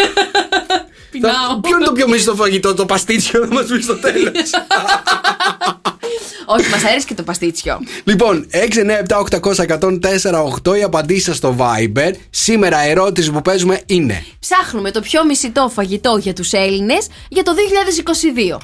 Πεινάω. 1.12 1.60
Ποιο 1.62 1.76
είναι 1.76 1.86
το 1.86 1.92
πιο 1.92 2.08
μισό 2.08 2.36
φαγητό, 2.36 2.74
το 2.74 2.86
παστίτσιο, 2.86 3.46
θα 3.46 3.54
μας 3.54 3.66
πεις 3.66 3.84
στο 3.84 3.96
τέλος; 3.96 4.32
Όχι, 6.46 6.70
μας 6.70 6.84
αρέσει 6.84 7.06
και 7.06 7.14
το 7.14 7.24
παστίτσιο. 7.24 7.80
Λοιπόν, 8.04 8.48
6, 8.52 8.58
9, 8.58 8.60
7, 9.08 9.18
800, 9.42 9.64
104, 9.64 10.44
8 10.64 10.78
οι 10.78 10.84
απαντήσει 10.84 11.22
σας 11.22 11.38
στο 11.38 11.56
Viber. 11.60 12.12
Σήμερα 12.30 12.88
η 12.88 12.90
ερώτηση 12.90 13.32
που 13.32 13.42
παίζουμε 13.42 13.82
είναι. 13.86 14.26
Ψάχνουμε 14.40 14.92
το 14.92 15.02
πιο 15.02 15.26
μισητό 15.26 15.72
φαγητό 15.74 16.18
για 16.22 16.34
τους 16.34 16.52
Έλληνες 16.52 17.08
για 17.30 17.44
το 17.44 17.52
2022. 18.56 18.58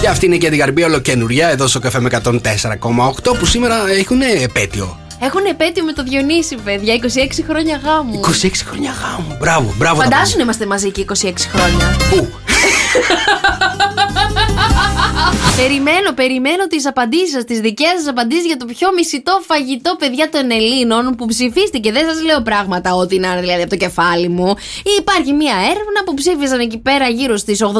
Και 0.00 0.08
αυτή 0.08 0.26
είναι 0.26 0.36
και 0.36 0.48
την 0.48 0.58
Γαρμπή 0.58 0.82
ολοκένουρια 0.82 1.48
εδώ 1.48 1.66
στο 1.66 1.78
καφέ 1.78 2.00
με 2.00 2.20
104,8 2.24 3.38
που 3.38 3.46
σήμερα 3.46 3.90
έχουν 3.90 4.20
επέτειο. 4.20 5.05
Έχουν 5.20 5.44
επέτειο 5.44 5.84
με 5.84 5.92
το 5.92 6.02
Διονύση, 6.02 6.54
παιδιά, 6.56 6.94
26 6.94 6.98
χρόνια 7.48 7.80
γάμου. 7.84 8.20
26 8.42 8.50
χρόνια 8.66 8.92
γάμου. 9.02 9.36
Μπράβο, 9.38 9.74
μπράβο. 9.76 9.96
τα 9.98 10.02
Φαντάσου 10.04 10.20
να 10.22 10.26
παιδιά. 10.26 10.42
είμαστε 10.42 10.66
μαζί 10.66 10.90
και 10.90 11.04
26 11.08 11.32
χρόνια. 11.52 11.96
Πού; 12.10 12.28
περιμένω, 15.62 16.12
περιμένω 16.14 16.66
τις 16.66 16.86
απαντήσεις 16.86 17.30
σας, 17.30 17.44
τις 17.44 17.60
δικές 17.60 17.94
σας 17.98 18.06
απαντήσεις 18.08 18.46
για 18.46 18.56
το 18.56 18.66
πιο 18.66 18.88
μισητό 18.96 19.40
φαγητό, 19.46 19.96
παιδιά 19.98 20.28
των 20.30 20.50
Ελλήνων 20.50 21.14
που 21.16 21.26
ψηφίστηκε. 21.26 21.92
Δεν 21.92 22.04
σας 22.08 22.22
λέω 22.22 22.40
πράγματα 22.42 22.94
ό,τι 22.94 23.18
να 23.18 23.28
είναι 23.30 23.40
δηλαδή 23.40 23.60
από 23.60 23.70
το 23.70 23.76
κεφάλι 23.76 24.28
μου. 24.28 24.54
Υπάρχει 24.98 25.32
μια 25.32 25.54
έρευνα 25.72 26.00
που 26.04 26.14
ψήφισαν 26.14 26.60
εκεί 26.60 26.78
πέρα 26.78 27.08
γύρω 27.08 27.36
στις 27.36 27.58
81.263 27.62 27.72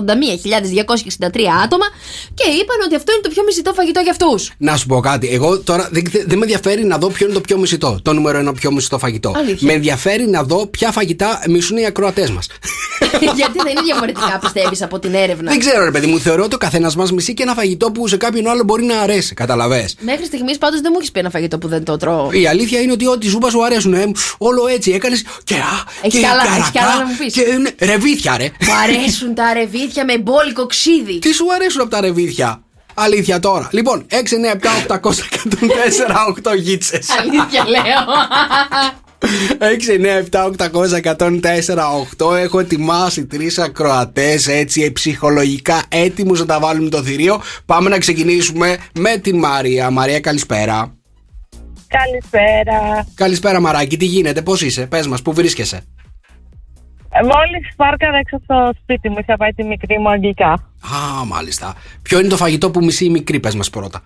άτομα 1.65 1.87
και 2.35 2.47
είπαν 2.59 2.79
ότι 2.87 2.95
αυτό 2.95 3.13
είναι 3.13 3.23
το 3.23 3.29
πιο 3.29 3.43
μισητό 3.45 3.73
φαγητό 3.73 4.01
για 4.01 4.11
αυτούς. 4.11 4.53
Να 4.59 4.77
σου 4.77 4.87
πω 4.87 5.01
κάτι. 5.01 5.29
Εγώ 5.29 5.59
τώρα 5.59 5.89
δεν, 5.93 6.03
δεν 6.27 6.39
με 6.39 6.45
ενδιαφέρει 6.45 6.85
να 6.85 6.99
δω 6.99 7.09
ποιο 7.09 7.27
είναι 7.27 7.35
το 7.35 7.41
πιο 7.41 7.59
μισητό. 7.59 7.99
Το 8.03 8.13
νούμερο 8.13 8.39
ένα 8.39 8.53
πιο 8.53 8.73
μισητό 8.73 8.99
φαγητό. 8.99 9.33
Αλήθεια. 9.37 9.67
Με 9.67 9.73
ενδιαφέρει 9.73 10.27
να 10.29 10.43
δω 10.43 10.67
ποια 10.67 10.93
φαγητά 10.93 11.43
μισούν 11.49 11.77
οι 11.77 11.87
ακροατές 11.87 12.31
μας. 12.31 12.47
Γιατί 13.39 13.59
δεν 13.63 13.71
είναι 13.71 13.83
διαφορετικά, 13.85 14.39
πιστεύεις, 14.41 14.83
από 14.83 14.99
την 14.99 15.15
έρευνα; 15.15 15.51
δεν 15.51 15.59
ξέρω, 15.59 15.85
ρε 15.85 15.91
παιδί 15.91 16.07
μου, 16.07 16.19
θεωρώ 16.19 16.45
ότι 16.45 16.55
ο 16.55 16.59
καθένας 16.59 16.97
μας 16.97 17.13
μισεί 17.13 17.35
και 17.35 17.43
ένα 17.43 17.53
φαγητό 17.53 17.65
που 17.95 18.09
σε 18.09 18.17
κάποιον 18.17 18.47
άλλο 18.49 18.65
μπορεί 18.65 18.85
να 18.85 19.01
αρέσει. 19.01 19.35
Καταλαβέ. 19.35 19.89
Μέχρι 20.01 20.25
στιγμής 20.25 20.59
πάντως 20.59 20.81
δεν 20.81 20.91
μου 20.93 20.99
έχεις 20.99 21.11
πει 21.13 21.19
ένα 21.21 21.31
φαγητό 21.31 21.59
που 21.59 21.69
δεν 21.69 21.85
το 21.85 21.97
τρώω. 21.97 22.31
Η 22.33 22.47
αλήθεια 22.47 22.81
είναι 22.81 22.93
ότι 22.93 23.07
ό,τι 23.07 23.29
ζούπα 23.29 23.51
σου 23.51 23.65
αρέσουν. 23.65 23.95
Ε, 23.95 24.11
όλο 24.39 24.67
έτσι 24.67 24.91
έκανες. 24.91 25.25
Και, 25.45 25.55
α, 25.55 25.59
Έχεις 26.03 26.13
και 26.15 26.19
κι 26.19 26.25
άλλα- 26.27 26.43
καρακά, 26.43 26.57
έχεις 26.59 26.71
κι 26.71 26.79
άλλα 26.79 26.95
να 26.99 27.05
μου 27.05 27.17
πεις. 27.19 27.33
Και, 27.33 27.43
ναι, 27.61 27.87
ρεβίθια, 27.87 28.37
ρε. 28.37 28.45
Μου 28.45 28.73
αρέσουν 28.83 29.35
τα 29.35 29.53
ρεβίθια 29.53 30.05
με 30.05 30.19
μπόλικο 30.19 30.67
ξύδι. 30.67 31.19
Τι 31.19 31.33
σου 31.33 31.45
αρέσουν 31.55 31.81
από 31.81 31.91
τα 31.91 32.01
ρεβίθια; 32.01 32.61
Αλήθεια 32.95 33.41
τώρα. 33.41 33.69
Λοιπόν, 33.73 34.07
6, 34.09 34.37
9, 34.37 34.51
7, 34.53 34.59
800, 34.87 35.25
104, 35.31 36.27
8 36.29 36.55
γίτσες. 36.55 37.09
Αλήθεια 37.21 37.65
λέω. 37.69 37.83
6, 39.59 39.93
9, 39.93 40.17
7, 40.31 40.45
800, 40.45 40.97
104, 40.97 41.91
8. 42.19 42.37
Έχω 42.37 42.59
ετοιμάσει 42.59 43.27
τρεις 43.27 43.59
ακροατές 43.59 44.49
έτσι 44.49 44.93
ψυχολογικά 44.93 45.83
έτοιμους 45.89 46.41
να 46.41 46.47
τα 46.47 46.61
βάλουμε 46.61 46.89
το 46.89 47.03
θηρίο. 47.03 47.41
Πάμε 47.67 47.89
να 47.89 47.99
ξεκινήσουμε 47.99 48.77
με 48.93 49.17
την 49.17 49.39
Μαρία. 49.39 49.91
Μαρία, 49.91 50.21
καλησπέρα. 50.21 50.95
Καλησπέρα. 51.89 53.07
Καλησπέρα, 53.15 53.61
Μαράκι. 53.61 53.97
Τι 53.97 54.05
γίνεται, 54.05 54.43
πώς 54.43 54.63
είσαι, 54.63 54.87
πες 54.87 55.07
μας, 55.07 55.23
πού 55.23 55.33
βρίσκεσαι; 55.33 55.83
Μόλις 57.23 57.75
πάρκαρα 57.77 58.19
έξω 58.19 58.37
από 58.37 58.47
το 58.47 58.79
σπίτι 58.83 59.09
μου, 59.09 59.17
είχα 59.19 59.37
πάει 59.37 59.51
τη 59.51 59.65
μικρή 59.65 59.99
μου 59.99 60.11
αγγλικά. 60.11 60.53
Α, 60.53 61.25
μάλιστα. 61.27 61.75
Ποιο 62.03 62.19
είναι 62.19 62.29
το 62.29 62.37
φαγητό 62.37 62.71
που 62.71 62.85
μισεί 62.85 63.05
η 63.05 63.11
μικρή, 63.11 63.41
πες 63.41 63.55
μας 63.55 63.71
πρώτα. 63.71 64.03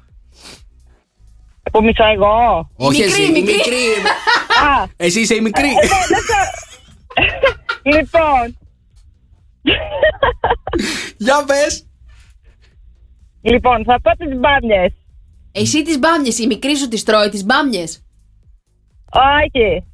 Που 1.71 1.83
μισώ 1.83 2.05
εγώ. 2.05 2.71
Όχι 2.77 3.01
μικρή, 3.03 3.13
εσύ, 3.13 3.23
η 3.23 3.31
μικρή. 3.31 3.55
μικρή. 3.57 3.85
Α, 4.65 4.87
Εσύ 4.97 5.21
είσαι 5.21 5.35
η 5.35 5.41
μικρή. 5.41 5.69
λοιπόν. 7.83 8.59
Για 11.17 11.45
πες. 11.45 11.85
Λοιπόν, 13.43 13.85
θα 13.85 14.01
πω 14.01 14.11
τις 14.17 14.39
μπάμιες. 14.39 14.93
Εσύ 15.53 15.83
τις 15.83 15.99
μπάμιες, 15.99 16.39
η 16.39 16.47
μικρή 16.47 16.77
σου 16.77 16.89
τις 16.89 17.03
τρώει, 17.03 17.29
τις 17.29 17.45
μπάμιες. 17.45 18.03
Όχι. 19.13 19.85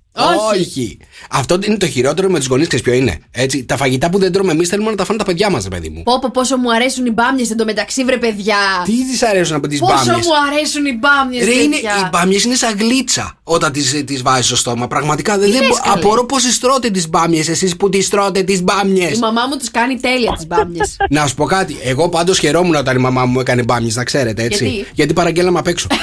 Όχι. 0.52 0.98
Αυτό 1.30 1.58
είναι 1.66 1.76
το 1.76 1.88
χειρότερο 1.88 2.28
με 2.28 2.38
τους 2.38 2.46
γονείς, 2.46 2.66
ξέρεις 2.66 2.84
ποιο 2.84 2.94
είναι. 2.94 3.18
Έτσι, 3.30 3.64
τα 3.64 3.76
φαγητά 3.76 4.10
που 4.10 4.18
δεν 4.18 4.32
τρώμε 4.32 4.52
εμείς 4.52 4.68
θέλουμε 4.68 4.90
να 4.90 4.96
τα 4.96 5.04
φάνε 5.04 5.18
τα 5.18 5.24
παιδιά 5.24 5.50
μας, 5.50 5.68
παιδί 5.68 5.88
μου. 5.88 6.02
Πω, 6.02 6.18
πω, 6.18 6.30
πόσο 6.32 6.56
μου 6.56 6.72
αρέσουν 6.72 7.06
οι 7.06 7.10
μπάμιες 7.10 7.50
εντωμεταξύ, 7.50 8.04
βρε 8.04 8.16
παιδιά. 8.16 8.56
Τι 8.84 8.92
τη 8.92 9.26
αρέσουν 9.26 9.56
από 9.56 9.66
τις 9.66 9.78
Πόσο 9.78 9.92
μπάμιες; 9.94 10.26
μου 10.26 10.32
αρέσουν 10.52 10.86
οι 10.86 10.98
μπάμιες, 10.98 11.44
Ρε, 11.44 11.52
είναι, 11.52 11.74
παιδιά. 11.74 11.90
οι 12.04 12.08
μπάμιες 12.12 12.44
είναι 12.44 12.54
σαν 12.54 12.76
γλίτσα 12.78 13.38
όταν 13.42 13.72
τις 13.72 14.04
τις 14.04 14.22
βάζεις 14.22 14.46
στο 14.46 14.56
στόμα. 14.56 14.86
Πραγματικά 14.86 15.38
δεν, 15.38 15.50
Τι 15.50 15.56
δεν 15.56 15.66
λες, 15.66 15.80
καλέ; 15.80 15.98
απορώ 16.00 16.24
πώς 16.26 16.42
τις 16.42 16.58
τρώτε 16.58 16.90
τις 16.90 17.08
μπάμιες, 17.08 17.48
εσείς 17.48 17.76
που 17.76 17.88
τις 17.88 18.08
τρώτε 18.08 18.42
τις 18.42 18.62
μπάμιες. 18.62 19.16
Η 19.16 19.18
μαμά 19.18 19.46
μου 19.50 19.56
τους 19.56 19.70
κάνει 19.70 19.96
τέλεια 20.00 20.32
τις 20.36 20.46
μπάμιες. 20.46 20.96
Να 21.10 21.26
σου 21.26 21.34
πω 21.34 21.44
κάτι. 21.44 21.76
Εγώ 21.82 22.08
πάντως 22.08 22.38
χαιρόμουν 22.38 22.74
όταν 22.74 22.96
η 22.96 23.00
μαμά 23.00 23.24
μου 23.24 23.40
έκανε 23.40 23.62
μπάμιες, 23.62 23.96
να 23.96 24.04
ξέρετε 24.04 24.42
έτσι. 24.42 24.86
Γιατί; 24.94 25.12
παραγγέλαμε 25.12 25.58
απ' 25.58 25.66
έξω. 25.66 25.86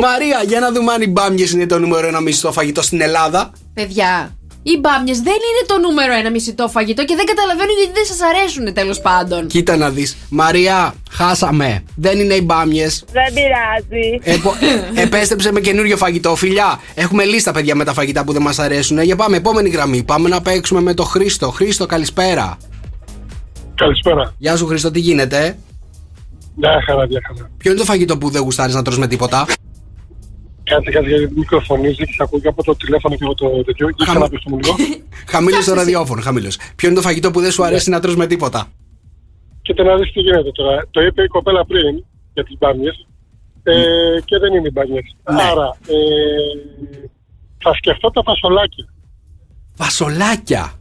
Μαρία, 0.00 0.42
για 0.46 0.60
να 0.60 0.72
δούμε 0.72 0.92
αν 0.92 1.02
οι 1.02 1.06
μπάμιες 1.06 1.50
είναι 1.50 1.66
το 1.66 1.78
νούμερο 1.78 2.06
ένα 2.06 2.20
μισθό 2.20 2.52
φαγητό 2.52 2.82
στην 2.82 3.00
Ελλάδα. 3.00 3.50
παιδιά, 3.74 4.38
οι 4.62 4.78
μπάμιες 4.80 5.20
δεν 5.20 5.34
είναι 5.34 5.66
το 5.66 5.78
νούμερο 5.78 6.12
ένα 6.12 6.30
μισητό 6.30 6.68
φαγητό 6.68 7.04
και 7.04 7.14
δεν 7.16 7.26
καταλαβαίνω 7.26 7.70
γιατί 7.78 7.92
δεν 7.94 8.04
σας 8.04 8.18
αρέσουν 8.20 8.74
τέλος 8.74 9.00
πάντων. 9.00 9.46
Κοίτα 9.46 9.76
να 9.76 9.90
δεις. 9.90 10.16
Μαρία, 10.28 10.94
χάσαμε. 11.10 11.84
Δεν 11.96 12.18
είναι 12.18 12.34
οι 12.34 12.42
μπάμιες. 12.44 13.04
Δεν 13.12 13.32
πειράζει. 13.34 14.36
Επο... 14.38 14.54
επέστρεψε 15.04 15.52
με 15.52 15.60
καινούριο 15.60 15.96
φαγητό, 15.96 16.34
φιλιά. 16.36 16.80
Έχουμε 16.94 17.24
λίστα, 17.24 17.52
παιδιά, 17.52 17.74
με 17.74 17.84
τα 17.84 17.92
φαγητά 17.92 18.24
που 18.24 18.32
δεν 18.32 18.42
μας 18.42 18.58
αρέσουν. 18.58 19.02
Για 19.02 19.16
πάμε, 19.16 19.36
επόμενη 19.36 19.68
γραμμή. 19.68 20.02
Πάμε 20.02 20.28
να 20.28 20.40
παίξουμε 20.40 20.80
με 20.80 20.94
το 20.94 21.04
Χρήστο. 21.04 21.50
Χρήστο, 21.50 21.86
καλησπέρα. 21.86 22.56
Καλησπέρα. 23.74 24.34
Γεια 24.38 24.56
σου, 24.56 24.66
Χρήστο, 24.66 24.90
τι 24.90 25.00
γίνεται. 25.00 25.58
Μια 26.54 26.82
χαρά, 26.86 27.06
μια 27.06 27.20
χαρά. 27.26 27.50
Ποιο 27.56 27.70
είναι 27.70 27.80
το 27.80 27.86
φαγητό 27.86 28.18
που 28.18 28.30
δεν 28.30 28.42
γουστάρεις 28.42 28.74
να 28.74 28.82
τρως 28.82 28.98
με 28.98 29.06
τίποτα; 29.06 29.46
Κάτσε, 30.68 30.90
κάτσε, 30.90 31.08
γιατί 31.10 31.34
μικροφωνίζει 31.34 31.96
και 31.96 32.12
σε 32.12 32.22
ακούω 32.22 32.40
και 32.40 32.48
από 32.48 32.62
το 32.64 32.76
τηλέφωνο 32.76 33.16
και 33.16 33.24
από 33.24 33.34
το 33.34 33.64
τέτοιο. 33.64 33.88
Για 33.88 34.06
Χαμ- 34.06 34.18
ξαναπες 34.18 34.42
το 34.42 34.50
μου 34.50 34.58
λίγο. 34.58 34.74
Χαμήλω 35.32 35.64
το 35.64 35.74
ραδιόφωνο, 35.74 36.20
χαμήλω. 36.20 36.50
Ποιο 36.76 36.88
είναι 36.88 36.96
το 36.96 37.02
φαγητό 37.02 37.30
που 37.30 37.40
δεν 37.40 37.50
σου 37.50 37.64
αρέσει 37.64 37.90
να 37.90 38.00
τρως 38.00 38.16
με 38.16 38.26
τίποτα; 38.26 38.66
Κοίτα 39.62 39.82
να 39.82 39.96
δεις 39.96 40.12
τι 40.12 40.20
γίνεται 40.20 40.50
τώρα. 40.52 40.86
Το 40.90 41.00
είπε 41.00 41.22
η 41.22 41.26
κοπέλα 41.26 41.64
πριν 41.64 42.04
για 42.34 42.44
τις 42.44 42.56
μπάμιες 42.58 43.06
ε, 43.62 43.74
και 44.24 44.38
δεν 44.38 44.54
είναι 44.54 44.68
οι 44.68 44.70
μπάμιες. 44.72 45.16
Ναι. 45.32 45.42
Άρα, 45.42 45.76
ε, 45.86 45.96
θα 47.58 47.74
σκεφτώ 47.74 48.10
τα 48.10 48.22
φασολάκια. 48.22 48.84
Φασολάκια. 49.74 50.72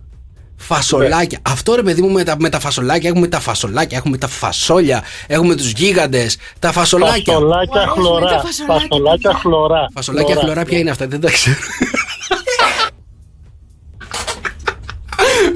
Φασολάκια. 0.58 1.39
Αυτό 1.41 1.76
ρε 1.76 1.84
παιδί 1.84 2.02
μου 2.02 2.10
με 2.12 2.24
τα, 2.24 2.36
με 2.39 2.50
τα 2.50 2.60
φασολάκια. 2.60 3.10
Έχουμε 3.10 3.28
τα 3.28 3.39
φασολάκια, 3.39 3.98
έχουμε 3.98 4.17
τα 4.17 4.28
φασόλια, 4.28 5.04
έχουμε 5.28 5.56
τους 5.56 5.72
γίγαντες. 5.72 6.38
Τα 6.60 6.72
φασολάκια. 6.72 7.34
Φασολάκια 7.34 7.74
Μου 7.74 7.80
αρέσουν 7.80 8.04
χλωρά. 8.04 8.28
τα 8.32 8.39
φασολάκια, 8.46 8.88
Φασολάκια 8.89 9.30
παιδιά. 9.30 9.39
χλωρά. 9.41 9.86
Φασολάκια 9.93 10.36
χλωρά, 10.36 10.63
ποια 10.65 10.78
είναι 10.78 10.89
αυτά, 10.89 11.08
δεν 11.08 11.22
τα 11.22 11.32
ξέρω. 11.32 11.56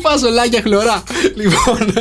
φασολάκια 0.04 0.62
χλωρά. 0.62 1.04
Λοιπόν. 1.36 1.94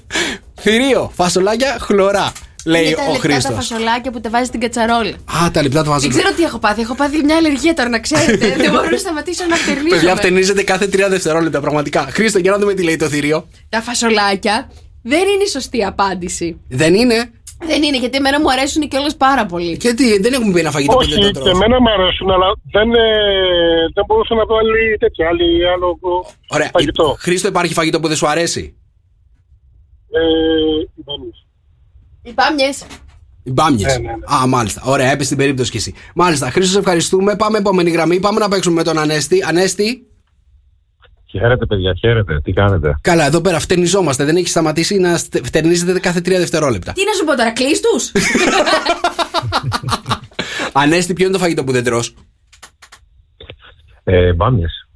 Θηρίο, 0.62 1.10
φασολάκια 1.16 1.76
χλωρά. 1.80 2.32
Λέει 2.66 2.84
είναι 2.84 2.94
τα 2.94 3.02
ο 3.02 3.06
λεπτά 3.12 3.20
Χρήστος. 3.20 3.44
τα 3.44 3.52
φασολάκια 3.52 4.10
που 4.10 4.20
τα 4.20 4.30
βάζει 4.30 4.44
στην 4.44 4.60
κατσαρόλα. 4.60 5.14
Α, 5.44 5.50
τα 5.52 5.62
λεπτά 5.62 5.78
του 5.78 5.84
Δεν 5.84 5.92
βάζω. 5.92 6.08
ξέρω 6.08 6.30
τι 6.36 6.42
έχω 6.42 6.58
πάθει. 6.58 6.80
Έχω 6.80 6.94
πάθει 6.94 7.24
μια 7.24 7.36
αλλεργία 7.36 7.74
τώρα 7.74 7.88
να 7.88 8.00
ξέρετε. 8.00 8.46
Δεν 8.62 8.70
μπορώ 8.70 8.88
να 8.90 8.96
σταματήσω 8.96 9.44
να 9.48 9.56
φτερνίζω. 9.56 9.88
Παιδιά, 9.88 10.16
φτενίζετε 10.16 10.62
κάθε 10.62 10.86
τρία 10.86 11.08
δευτερόλεπτα, 11.08 11.60
πραγματικά. 11.60 12.00
Χρήστο, 12.10 12.38
για 12.38 12.50
να 12.50 12.58
δούμε 12.58 12.74
τι 12.74 12.82
λέει 12.82 12.96
το 12.96 13.08
θηρίο. 13.08 13.46
Τα 13.68 13.80
φασολάκια 13.82 14.70
δεν 15.02 15.20
είναι 15.20 15.42
η 15.46 15.48
σωστή 15.48 15.84
απάντηση. 15.84 16.60
Δεν 16.68 16.94
είναι; 16.94 17.30
Δεν 17.66 17.82
είναι 17.82 17.98
γιατί 17.98 18.16
εμένα 18.16 18.40
μου 18.40 18.50
αρέσουν 18.50 18.88
κιόλα 18.88 19.10
πάρα 19.18 19.46
πολύ. 19.46 19.76
Γιατί 19.80 20.18
δεν 20.20 20.32
έχουμε 20.32 20.52
πει 20.52 20.60
ένα 20.60 20.70
φαγητό 20.70 20.92
που 20.92 20.98
Όχι, 21.02 21.10
δεν 21.12 21.20
το 21.20 21.26
και 21.26 21.32
τρώω. 21.38 21.48
εμένα 21.56 21.80
μου 21.80 21.90
αρέσουν, 21.98 22.30
αλλά 22.30 22.46
δεν, 22.70 22.88
ε, 22.94 23.04
δεν 23.94 24.04
μπορούσα 24.06 24.34
να 24.34 24.44
δω 24.44 24.56
άλλη 24.56 24.96
τέτοια, 24.98 25.28
άλλη, 25.28 25.68
άλλο 25.68 25.98
Ωραία. 26.48 26.70
φαγητό. 26.72 27.16
Χρήστο, 27.18 27.48
υπάρχει 27.48 27.72
φαγητό 27.72 28.00
που 28.00 28.08
δεν 28.08 28.16
σου 28.16 28.28
αρέσει; 28.28 28.74
Ε, 30.10 30.20
οι 30.96 31.02
μπάμιες. 31.04 31.43
Οι 32.26 32.32
μπάμιες. 32.32 32.84
Οι 33.42 33.50
μπάμιες. 33.50 33.98
Ναι, 33.98 33.98
ναι, 33.98 34.08
ναι. 34.16 34.36
Α, 34.42 34.46
μάλιστα. 34.46 34.82
Ωραία, 34.84 35.10
έπεσε 35.10 35.28
την 35.28 35.38
περίπτωση 35.38 35.70
κι 35.70 35.76
εσύ. 35.76 35.94
Μάλιστα. 36.14 36.50
Χρήστο, 36.50 36.72
σε 36.72 36.78
ευχαριστούμε. 36.78 37.36
Πάμε 37.36 37.58
επόμενη 37.58 37.90
γραμμή. 37.90 38.20
Πάμε 38.20 38.38
να 38.38 38.48
παίξουμε 38.48 38.74
με 38.74 38.82
τον 38.82 38.98
Ανέστη. 38.98 39.44
Ανέστη. 39.48 40.06
Χαίρετε, 41.30 41.66
παιδιά, 41.66 41.94
χαίρετε. 42.00 42.40
Τι 42.40 42.52
κάνετε; 42.52 42.94
Καλά, 43.00 43.26
εδώ 43.26 43.40
πέρα 43.40 43.58
φτερνιζόμαστε. 43.58 44.24
Δεν 44.24 44.36
έχει 44.36 44.48
σταματήσει 44.48 44.98
να 44.98 45.16
στε- 45.16 45.46
φτερνίζετε 45.46 45.98
κάθε 46.00 46.20
τρία 46.20 46.38
δευτερόλεπτα. 46.38 46.92
Τι 46.92 47.04
να 47.04 47.12
σου 47.12 47.24
πω 47.24 47.36
τώρα, 47.36 47.52
κλείς 47.52 47.80
τους; 47.80 48.12
Ανέστη, 50.72 51.12
ποιο 51.12 51.24
είναι 51.24 51.34
το 51.34 51.38
φαγητό 51.40 51.64
που 51.64 51.72
δεν 51.72 51.84
τρως; 51.84 52.14
Ε, 54.04 54.32
Μπάμιες. 54.32 54.88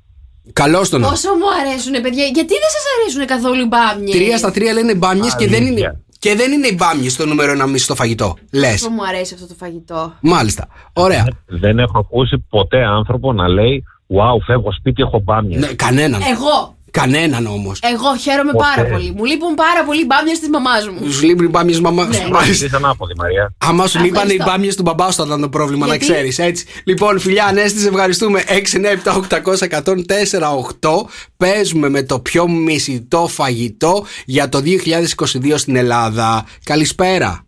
Καλώ 0.52 0.88
τον. 0.88 1.00
Πόσο 1.00 1.28
μου 1.28 1.44
αρέσουν, 1.60 1.92
παιδιά. 1.92 2.24
Γιατί 2.24 2.52
δεν 2.52 2.70
σας 2.72 2.82
αρέσουν 3.00 3.26
καθόλου 3.26 3.60
οι 3.60 3.66
μπάμιες; 3.66 4.16
Τρία 4.16 4.38
στα 4.38 4.50
τρία 4.50 4.72
λένε 4.72 4.94
μπάμιες 4.94 5.36
και, 5.36 5.48
δεν 5.48 5.60
είναι, 5.60 5.68
Αλήθεια. 5.68 6.00
Και 6.18 6.34
δεν 6.34 6.52
είναι 6.52 6.66
οι 6.66 6.74
μπάμιες 6.78 7.16
το 7.16 7.26
νούμερο 7.26 7.52
ένα 7.52 7.66
μισό 7.66 7.94
φαγητό. 7.94 8.36
Λες. 8.52 8.70
Πόσο 8.70 8.90
μου 8.90 9.06
αρέσει 9.06 9.34
αυτό 9.34 9.46
το 9.46 9.54
φαγητό. 9.58 10.12
Μάλιστα. 10.20 10.68
Ωραία. 10.92 11.26
Δεν 11.46 11.78
έχω 11.78 11.98
ακούσει 11.98 12.38
ποτέ 12.48 12.84
άνθρωπο 12.84 13.32
να 13.32 13.48
λέει 13.48 13.84
Wow, 14.08 14.42
φεύγω 14.46 14.72
σπίτι, 14.72 15.02
έχω 15.02 15.20
μπάμιες. 15.20 15.60
Ναι, 15.60 15.66
κανέναν. 15.66 16.20
Εγώ, 16.20 16.76
Κανέναν 17.00 17.46
όμως. 17.46 17.80
εγώ 17.82 18.16
χαίρομαι 18.16 18.52
Ποτέ. 18.52 18.64
πάρα 18.74 18.88
πολύ. 18.88 19.12
Μου 19.16 19.24
λείπουν 19.24 19.54
πάρα 19.54 19.84
πολύ 19.84 20.00
οι 20.00 20.04
μπάμιες 20.06 20.38
της 20.38 20.48
μαμάς 20.48 20.88
μου. 20.88 21.10
Σου 21.10 21.24
λείπουν 21.26 21.44
οι 21.44 21.48
μπάμιες 21.48 21.80
μαμάς. 21.80 22.08
Ναι. 22.08 22.50
Είσαι 22.50 22.70
ανάποδη, 22.74 23.12
Μαρία. 23.16 23.54
Άμα 23.58 23.86
σου 23.86 23.98
λείπανε 23.98 24.32
οι 24.32 24.34
Ευχαριστώ. 24.34 24.44
μπάμιες 24.50 24.76
του 24.76 24.82
μπαμπά 24.82 25.10
σου 25.10 25.16
θα 25.16 25.24
ήταν 25.26 25.40
το 25.40 25.48
πρόβλημα, 25.48 25.86
Γιατί; 25.86 26.06
να 26.06 26.12
ξέρεις. 26.12 26.38
Έτσι. 26.38 26.64
Λοιπόν, 26.84 27.18
φιλιά, 27.18 27.44
Ανέστη, 27.44 27.80
σε 27.80 27.88
ευχαριστούμε. 27.88 28.42
6, 28.46 28.76
9, 28.76 28.92
7, 28.92 29.12
800, 29.14 29.64
104, 29.64 30.52
8. 30.52 31.06
Παίζουμε 31.36 31.88
με 31.88 32.02
το 32.02 32.20
πιο 32.20 32.48
μισητό 32.48 33.26
φαγητό 33.28 34.04
για 34.24 34.48
το 34.48 34.62
2022 34.64 35.52
στην 35.54 35.76
Ελλάδα. 35.76 36.44
Καλησπέρα. 36.64 37.42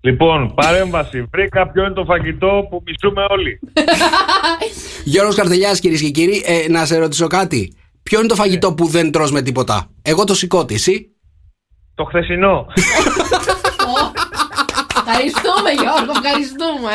Λοιπόν, 0.00 0.54
παρέμβαση. 0.54 1.28
Βρήκα 1.30 1.70
ποιο 1.70 1.84
είναι 1.84 1.94
το 1.94 2.04
φαγητό 2.04 2.66
που 2.70 2.82
μισούμε 2.86 3.24
όλοι. 3.28 3.60
Γιώργος 5.04 5.34
Καρτελιάς 5.34 5.80
κυρίες 5.80 6.00
και 6.00 6.10
κύριοι, 6.10 6.42
ε, 6.46 6.68
να 6.68 6.84
σε 6.84 6.98
ρωτήσω 6.98 7.26
κάτι. 7.26 7.72
Ποιο 8.08 8.18
είναι 8.18 8.28
το 8.28 8.34
φαγητό 8.34 8.74
που 8.74 8.86
δεν 8.86 9.10
τρως 9.10 9.30
με 9.32 9.42
τίποτα; 9.42 9.90
Εγώ 10.02 10.24
το 10.24 10.34
σηκώτη, 10.34 10.74
εσύ. 10.74 11.16
Το 11.94 12.04
χθεσινό. 12.04 12.66
Ευχαριστούμε, 14.96 15.70
Γιώργο, 15.80 16.12
ευχαριστούμε. 16.22 16.92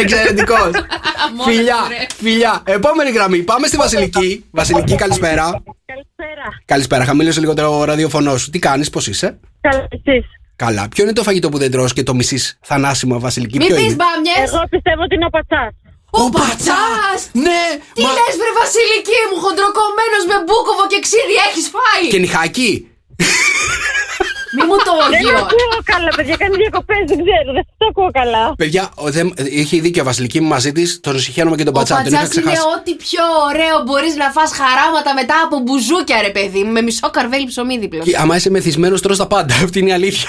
Εξαιρετικός. 0.00 0.70
Μόνος 1.36 1.54
φιλιά, 1.54 1.74
του, 1.74 1.88
ρε. 1.88 2.06
φιλιά. 2.16 2.62
Επόμενη 2.64 3.10
γραμμή. 3.10 3.42
Πάμε 3.42 3.66
στη 3.66 3.76
Βασιλική. 3.76 4.44
Βασιλική, 4.50 4.94
καλησπέρα. 4.94 5.62
Καλησπέρα. 5.84 6.46
Καλησπέρα. 6.64 7.04
Χαμήλωσε 7.04 7.40
λίγο 7.40 7.54
το 7.54 7.84
ραδιοφωνός 7.84 8.40
σου. 8.42 8.50
Τι 8.50 8.58
κάνεις, 8.58 8.90
πώς 8.90 9.06
είσαι; 9.06 9.38
Καλά, 9.60 9.86
εσείς; 9.90 10.26
Καλά. 10.56 10.88
Ποιο 10.88 11.04
είναι 11.04 11.12
το 11.12 11.22
φαγητό 11.22 11.48
που 11.48 11.58
δεν 11.58 11.70
τρως 11.70 11.92
και 11.92 12.02
το 12.02 12.14
μισείς 12.14 12.58
θανάσιμο, 12.62 13.18
Βασιλική. 13.20 13.58
Μην 13.58 13.66
Ποιο 13.66 13.76
πεις 13.76 13.84
είναι; 13.84 13.94
μπάμιες. 13.94 14.52
Εγώ 14.52 14.62
πιστεύω 14.70 15.02
ότι 15.02 15.14
είναι 15.14 15.24
ο 15.24 15.30
πατσάς. 15.30 15.74
Ο 16.22 16.24
πατσάς. 16.36 17.20
Ναι, 17.46 17.62
Τι 17.96 18.02
μα- 18.04 18.14
λες 18.16 18.34
βρε 18.40 18.50
Βασιλική 18.62 19.20
μου, 19.28 19.36
χοντροκομμένος 19.44 20.22
με 20.30 20.36
μπούκοβο 20.44 20.84
και 20.92 20.98
ξύδι 21.06 21.36
έχεις 21.48 21.66
φάει; 21.74 22.04
Και 22.12 22.20
νυχάκι. 22.24 22.70
Μη 24.56 24.62
μου 24.68 24.76
το 24.88 24.92
Δεν 25.10 25.18
όγιο. 25.26 25.36
ακούω 25.44 25.76
καλά, 25.92 26.10
παιδιά. 26.16 26.36
Κάνει 26.36 26.56
διακοπές, 26.56 27.02
δεν 27.10 27.18
ξέρω. 27.24 27.50
Δεν 27.56 27.64
το 27.78 27.86
ακούω 27.90 28.10
καλά. 28.20 28.54
Παιδιά, 28.56 28.90
ο, 28.94 29.10
δεν, 29.10 29.26
είχε 29.58 29.80
δίκιο 29.80 30.02
η 30.02 30.04
Βασιλική 30.04 30.40
μου 30.40 30.48
μαζί 30.48 30.72
της. 30.72 31.00
Τον 31.02 31.18
συγχαίρομαι 31.20 31.56
και 31.56 31.64
τον 31.64 31.74
Ο 31.74 31.76
πατσά. 31.78 31.94
Τον 31.96 32.04
είχα 32.06 32.16
πατσάς 32.16 32.34
είναι 32.36 32.44
ξεχάσει. 32.44 32.68
ό,τι 32.78 32.92
πιο 32.94 33.22
ωραίο 33.48 33.76
μπορείς 33.86 34.14
να 34.22 34.30
φας 34.30 34.50
χαράματα 34.60 35.14
μετά 35.14 35.34
από 35.44 35.56
μπουζούκια 35.58 36.18
ρε 36.22 36.30
παιδί 36.30 36.62
μου, 36.64 36.72
με 36.72 36.80
μισό 36.82 37.10
καρβέλι 37.10 37.46
ψωμί 37.46 37.78
δίπλα. 37.78 38.02
Και 38.04 38.16
άμα 38.16 38.36
είσαι 38.36 38.50
μεθυσμένος, 38.50 39.00
τρως 39.02 39.16
τα 39.18 39.26
πάντα. 39.26 39.54
Αυτή 39.64 39.78
είναι 39.78 39.90
η 39.90 39.92
αλήθεια. 39.92 40.28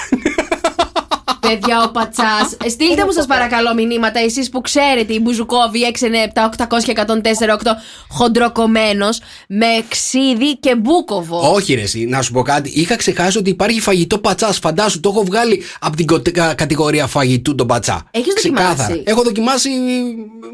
Παιδιά, 1.48 1.82
ο 1.84 1.90
πατσάς. 1.90 2.56
Στείλτε 2.70 3.04
μου 3.04 3.10
σας 3.12 3.26
παρακαλώ 3.26 3.74
μηνύματα 3.74 4.20
εσείς 4.20 4.48
που 4.50 4.60
ξέρετε 4.60 5.12
η 5.12 5.18
Μπουζουκόβη 5.22 5.80
697 5.84 6.64
800 6.68 6.82
και 6.84 6.92
104 7.06 7.76
χοντροκομμένος 8.08 9.20
με 9.48 9.66
ξύδι 9.88 10.56
και 10.56 10.74
μπούκοβο. 10.76 11.52
Όχι, 11.54 11.74
ρε, 11.74 11.80
εσύ, 11.82 12.04
να 12.04 12.22
σου 12.22 12.32
πω 12.32 12.42
κάτι. 12.42 12.70
Είχα 12.74 12.96
ξεχάσει 12.96 13.38
ότι 13.38 13.50
υπάρχει 13.50 13.80
φαγητό 13.80 14.18
πατσάς. 14.18 14.58
Φαντάσου, 14.58 15.00
το 15.00 15.08
έχω 15.08 15.24
βγάλει 15.24 15.62
από 15.80 15.96
την 15.96 16.06
κοτε- 16.06 16.34
κα- 16.34 16.54
κατηγορία 16.54 17.06
φαγητού 17.06 17.54
τον 17.54 17.66
πατσά. 17.66 18.02
Έχεις 18.10 18.34
Ξεκάθαρα. 18.34 18.74
δοκιμάσει; 18.76 19.02
Έχω 19.06 19.22
δοκιμάσει 19.22 19.68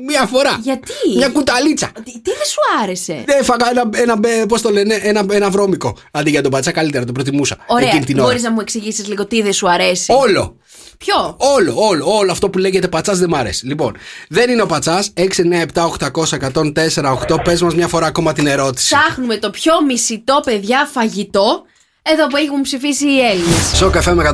μία 0.07 0.27
φορά. 0.27 0.59
Γιατί; 0.63 0.93
Μια 1.17 1.29
κουταλίτσα. 1.29 1.91
Τι, 2.05 2.13
τι 2.13 2.31
δεν 2.31 2.47
σου 2.47 2.61
άρεσε; 2.83 3.25
Έφαγα 3.27 3.67
ένα, 3.71 3.91
ένα, 3.93 4.47
πώς 4.47 4.63
το 4.63 4.71
λένε, 4.71 4.95
ένα, 4.95 5.25
ένα 5.31 5.51
βρώμικο. 5.51 5.97
Αντί 6.11 6.31
για 6.31 6.43
τον 6.43 6.51
πατσά, 6.51 6.71
καλύτερα, 6.71 7.05
το 7.05 7.13
προτιμούσα. 7.13 7.57
Ωραία, 7.67 7.89
Εκείνη 7.89 8.05
την 8.05 8.19
ώρα. 8.19 8.27
μπορείς 8.27 8.43
να 8.43 8.51
μου 8.51 8.61
εξηγήσεις 8.61 9.09
λίγο 9.09 9.27
τι 9.27 9.43
δεν 9.43 9.53
σου 9.53 9.71
αρέσει; 9.71 10.13
Όλο. 10.13 10.57
Ποιο; 11.05 11.37
Όλο, 11.37 11.75
όλο, 11.77 12.17
όλο 12.17 12.31
αυτό 12.33 12.51
που 12.51 12.59
λέγεται 12.59 12.89
πατσάς 12.89 13.19
δεν 13.19 13.29
μ' 13.29 13.35
αρέσει. 13.35 13.67
Λοιπόν, 13.67 13.97
δεν 14.29 14.51
είναι 14.51 14.63
ο 14.63 14.67
πατσάς. 14.67 15.13
6, 15.17 15.43
9, 15.43 15.61
7, 15.75 15.85
800, 15.85 16.35
104, 16.37 17.13
8. 17.13 17.43
Πες 17.45 17.63
μας 17.63 17.75
μια 17.75 17.89
φορά 17.89 18.07
ακόμα 18.07 18.33
την 18.33 18.47
ερώτηση. 18.47 18.95
Ψάχνουμε 18.95 19.37
το 19.37 19.51
πιο 19.51 19.73
μισητό 19.87 20.41
παιδιά 20.45 20.89
φαγητό 20.93 21.65
εδώ 22.05 22.27
που 22.27 22.37
έχουν 22.37 22.61
ψηφίσει 22.61 23.07
οι 23.07 23.21
Έλληνες. 23.21 23.77
Σοκαφέ 23.77 24.15
με 24.15 24.31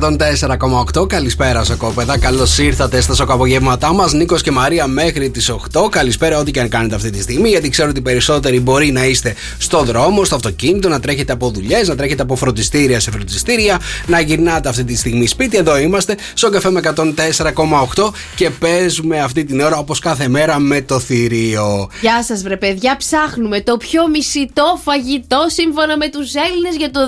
104,8. 0.95 1.07
Καλησπέρα, 1.07 1.63
Σοκόπεδα. 1.63 2.19
Καλώς 2.19 2.57
ήρθατε 2.57 3.01
στα 3.01 3.13
σοκαπογεύματά 3.13 3.93
μας. 3.93 4.13
Νίκος 4.13 4.41
και 4.41 4.51
Μαρία 4.51 4.87
μέχρι 4.87 5.29
τις 5.29 5.49
8. 5.49 5.89
Καλησπέρα, 5.89 6.39
ό,τι 6.39 6.51
και 6.51 6.59
αν 6.59 6.69
κάνετε 6.69 6.95
αυτή 6.95 7.09
τη 7.09 7.21
στιγμή. 7.21 7.49
Γιατί 7.49 7.69
ξέρω 7.69 7.89
ότι 7.89 8.01
περισσότεροι 8.01 8.59
μπορεί 8.59 8.91
να 8.91 9.05
είστε 9.05 9.35
στο 9.57 9.83
δρόμο, 9.83 10.23
στο 10.23 10.35
αυτοκίνητο, 10.35 10.89
να 10.89 10.99
τρέχετε 10.99 11.33
από 11.33 11.49
δουλειές, 11.49 11.87
να 11.87 11.95
τρέχετε 11.95 12.21
από 12.21 12.35
φροντιστήρια 12.35 12.99
σε 12.99 13.11
φροντιστήρια, 13.11 13.79
να 14.05 14.19
γυρνάτε 14.19 14.69
αυτή 14.69 14.83
τη 14.83 14.95
στιγμή 14.95 15.27
σπίτι. 15.27 15.57
Εδώ 15.57 15.77
είμαστε. 15.77 16.17
Σοκαφέ 16.33 16.71
με 16.71 16.79
104,8 16.79 18.13
και 18.35 18.49
παίζουμε 18.49 19.19
αυτή 19.19 19.45
την 19.45 19.59
ώρα 19.59 19.77
όπως 19.77 19.99
κάθε 19.99 20.27
μέρα 20.27 20.59
με 20.59 20.81
το 20.81 20.99
θηρίο. 20.99 21.89
Γεια 22.01 22.23
σας, 22.23 22.41
βρε 22.41 22.57
παιδιά. 22.57 22.97
Ψάχνουμε 22.97 23.61
το 23.61 23.77
πιο 23.77 24.07
μισητό 24.07 24.79
φαγητό 24.83 25.45
σύμφωνα 25.47 25.97
με 25.97 26.09
τους 26.09 26.33
Έλληνες 26.33 26.75
για 26.75 26.91
το 26.91 26.99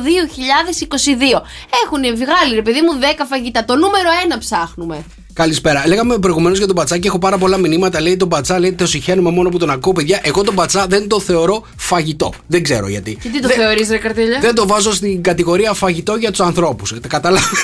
2022. 0.52 1.42
Έχουν 1.84 2.02
βγάλει, 2.02 2.56
ρε 2.56 2.62
παιδί 2.62 2.82
μου, 2.82 3.00
10 3.00 3.26
φαγητά. 3.30 3.66
Το 3.66 3.76
νούμερο 3.76 4.10
1 4.36 4.36
ψάχνουμε. 4.40 5.06
Καλησπέρα. 5.34 5.84
Λέγαμε 5.88 6.18
προηγουμένως 6.18 6.58
για 6.58 6.68
τον 6.68 6.76
πατσά 6.76 6.98
και 6.98 7.08
έχω 7.08 7.20
πάρα 7.20 7.38
πολλά 7.38 7.58
μηνύματα. 7.58 8.02
Λέει 8.02 8.18
τον 8.18 8.30
πατσά, 8.30 8.60
λέει 8.60 8.74
το 8.74 8.88
συγχαίρουμε 8.88 9.32
μόνο 9.32 9.50
που 9.50 9.58
τον 9.58 9.70
ακούω, 9.70 9.94
παιδιά. 9.94 10.20
Εγώ 10.24 10.44
τον 10.44 10.56
πατσά 10.56 10.86
δεν 10.88 11.08
το 11.08 11.20
θεωρώ 11.20 11.66
φαγητό. 11.78 12.34
Δεν 12.48 12.64
ξέρω 12.64 12.88
γιατί. 12.88 13.18
Και 13.22 13.30
τι 13.30 13.42
το 13.42 13.48
δεν, 13.48 13.58
θεωρείς, 13.58 13.90
ρε 13.90 13.98
καρτέλια; 13.98 14.40
δεν 14.40 14.56
το 14.56 14.68
βάζω 14.68 14.94
στην 14.94 15.24
κατηγορία 15.24 15.74
φαγητό 15.74 16.16
για 16.16 16.30
τους 16.30 16.40
ανθρώπους. 16.40 16.94
Καταλάβει. 17.08 17.56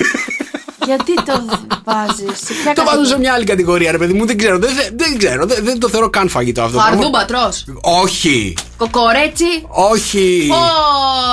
Γιατί 0.87 1.13
το 1.13 1.45
βάζεις; 1.83 2.39
το 2.75 2.83
βάζω 2.85 3.05
σε 3.05 3.19
μια 3.19 3.33
άλλη 3.33 3.43
κατηγορία, 3.45 3.91
ρε 3.91 3.97
παιδί 3.97 4.13
μου. 4.13 4.25
Δεν 4.25 4.37
ξέρω. 4.37 4.57
Δεν, 4.59 4.75
δεν, 4.75 4.93
δεν 4.95 5.17
ξέρω. 5.17 5.45
Δεν, 5.45 5.63
δεν 5.63 5.79
το 5.79 5.89
θεωρώ 5.89 6.09
καν 6.09 6.29
φαγητό 6.29 6.61
αυτό. 6.61 6.77
το 6.77 6.83
πράγμα. 6.83 7.01
Φαρδούμπα 7.01 7.25
τρώ. 7.25 7.51
Όχι. 7.81 8.53
Κοκορέτσι. 8.77 9.43
Όχι. 9.67 10.49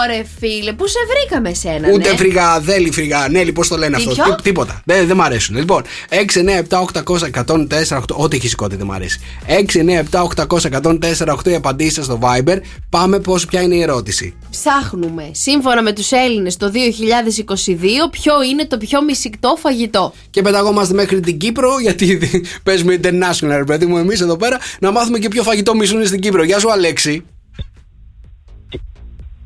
Ωρε 0.04 0.24
φίλε, 0.38 0.72
πού 0.72 0.86
σε 0.86 0.98
βρήκαμε 1.08 1.48
εσένα. 1.50 1.88
Ούτε 1.92 2.10
ναι; 2.10 2.16
φρυγά, 2.16 2.60
δέλη 2.60 2.90
φρυγά, 2.90 3.28
νέλη, 3.30 3.52
πώς 3.52 3.68
το 3.68 3.76
λένε 3.76 3.96
Τι, 3.96 4.02
αυτό. 4.02 4.22
ποιο; 4.22 4.34
Τι- 4.34 4.42
τίποτα. 4.42 4.82
Δεν, 4.84 5.06
δεν 5.06 5.16
μ' 5.16 5.22
αρέσουν. 5.22 5.56
Λοιπόν, 5.56 5.82
6, 6.08 6.14
9, 6.40 6.58
7, 6.68 6.80
800, 6.80 7.30
104, 7.46 7.98
8. 7.98 8.02
Ό,τι 8.16 8.36
έχεις 8.36 8.50
σηκώτη 8.50 8.76
δεν 8.76 8.86
μ' 8.86 8.92
αρέσει. 8.92 9.20
6, 9.46 9.80
9, 9.80 9.98
7, 10.10 10.22
800, 10.22 10.68
104, 10.82 11.34
8 11.34 11.50
οι 11.50 11.54
απαντήσεις 11.54 12.04
στο 12.04 12.18
Viber. 12.22 12.56
Πάμε 12.90 13.18
πώς, 13.18 13.46
ποια 13.46 13.60
είναι 13.60 13.74
η 13.74 13.82
ερώτηση. 13.82 14.34
Ψάχνουμε, 14.50 15.30
σύμφωνα 15.32 15.82
με 15.82 15.92
τους 15.92 16.10
Έλληνες 16.10 16.56
το 16.56 16.70
2022, 16.70 18.10
ποιο 18.10 18.42
είναι 18.42 18.66
το 18.66 18.78
πιο 18.78 19.02
μυσικτό 19.02 19.43
φαγητό. 19.56 20.12
Και 20.30 20.42
πεταγόμαστε 20.42 20.94
μέχρι 20.94 21.20
την 21.20 21.38
Κύπρο, 21.38 21.78
γιατί 21.80 22.20
παίζουμε 22.62 22.98
international, 23.02 23.56
ρε 23.56 23.64
παιδί 23.64 23.86
μου, 23.86 23.96
εμεί 23.96 24.14
εδώ 24.14 24.36
πέρα, 24.36 24.58
να 24.80 24.90
μάθουμε 24.90 25.18
και 25.18 25.28
ποιο 25.28 25.42
φαγητό 25.42 25.74
μισούν 25.74 26.06
στην 26.06 26.20
Κύπρο. 26.20 26.42
Γεια 26.42 26.58
σου, 26.58 26.72
Αλέξη. 26.72 27.24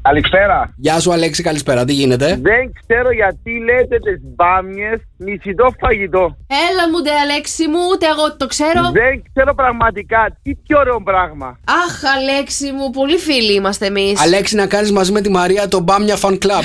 Καλησπέρα. 0.03 0.75
Γεια 0.77 1.01
σου, 1.01 1.13
Αλέξη, 1.13 1.43
καλησπέρα. 1.43 1.85
Τι 1.85 1.93
γίνεται. 1.93 2.27
Δεν 2.27 2.73
ξέρω 2.81 3.11
γιατί 3.13 3.51
λέτε 3.59 3.97
τι 3.99 4.27
μπάμιε 4.35 4.91
μισητό 5.17 5.75
φαγητό. 5.81 6.37
Έλα 6.47 6.89
μου 6.91 7.03
ντε 7.03 7.11
Αλέξη 7.11 7.69
μου, 7.69 7.79
ούτε 7.93 8.07
εγώ 8.07 8.37
το 8.37 8.47
ξέρω. 8.47 8.91
Δεν 8.93 9.23
ξέρω 9.33 9.55
πραγματικά 9.55 10.39
τι 10.43 10.55
πιο 10.55 10.79
ωραίο 10.79 11.03
πράγμα. 11.03 11.59
Αχ 11.65 12.05
Αλέξη 12.17 12.73
μου, 12.73 12.91
πολύ 12.91 13.17
φίλοι 13.17 13.55
είμαστε 13.55 13.87
εμείς. 13.87 14.21
Αλέξη, 14.21 14.55
να 14.55 14.67
κάνει 14.67 14.91
μαζί 14.91 15.13
με 15.13 15.21
τη 15.21 15.31
Μαρία 15.31 15.69
το 15.69 15.81
Μπάμια 15.81 16.17
Fan 16.21 16.39
Club. 16.39 16.65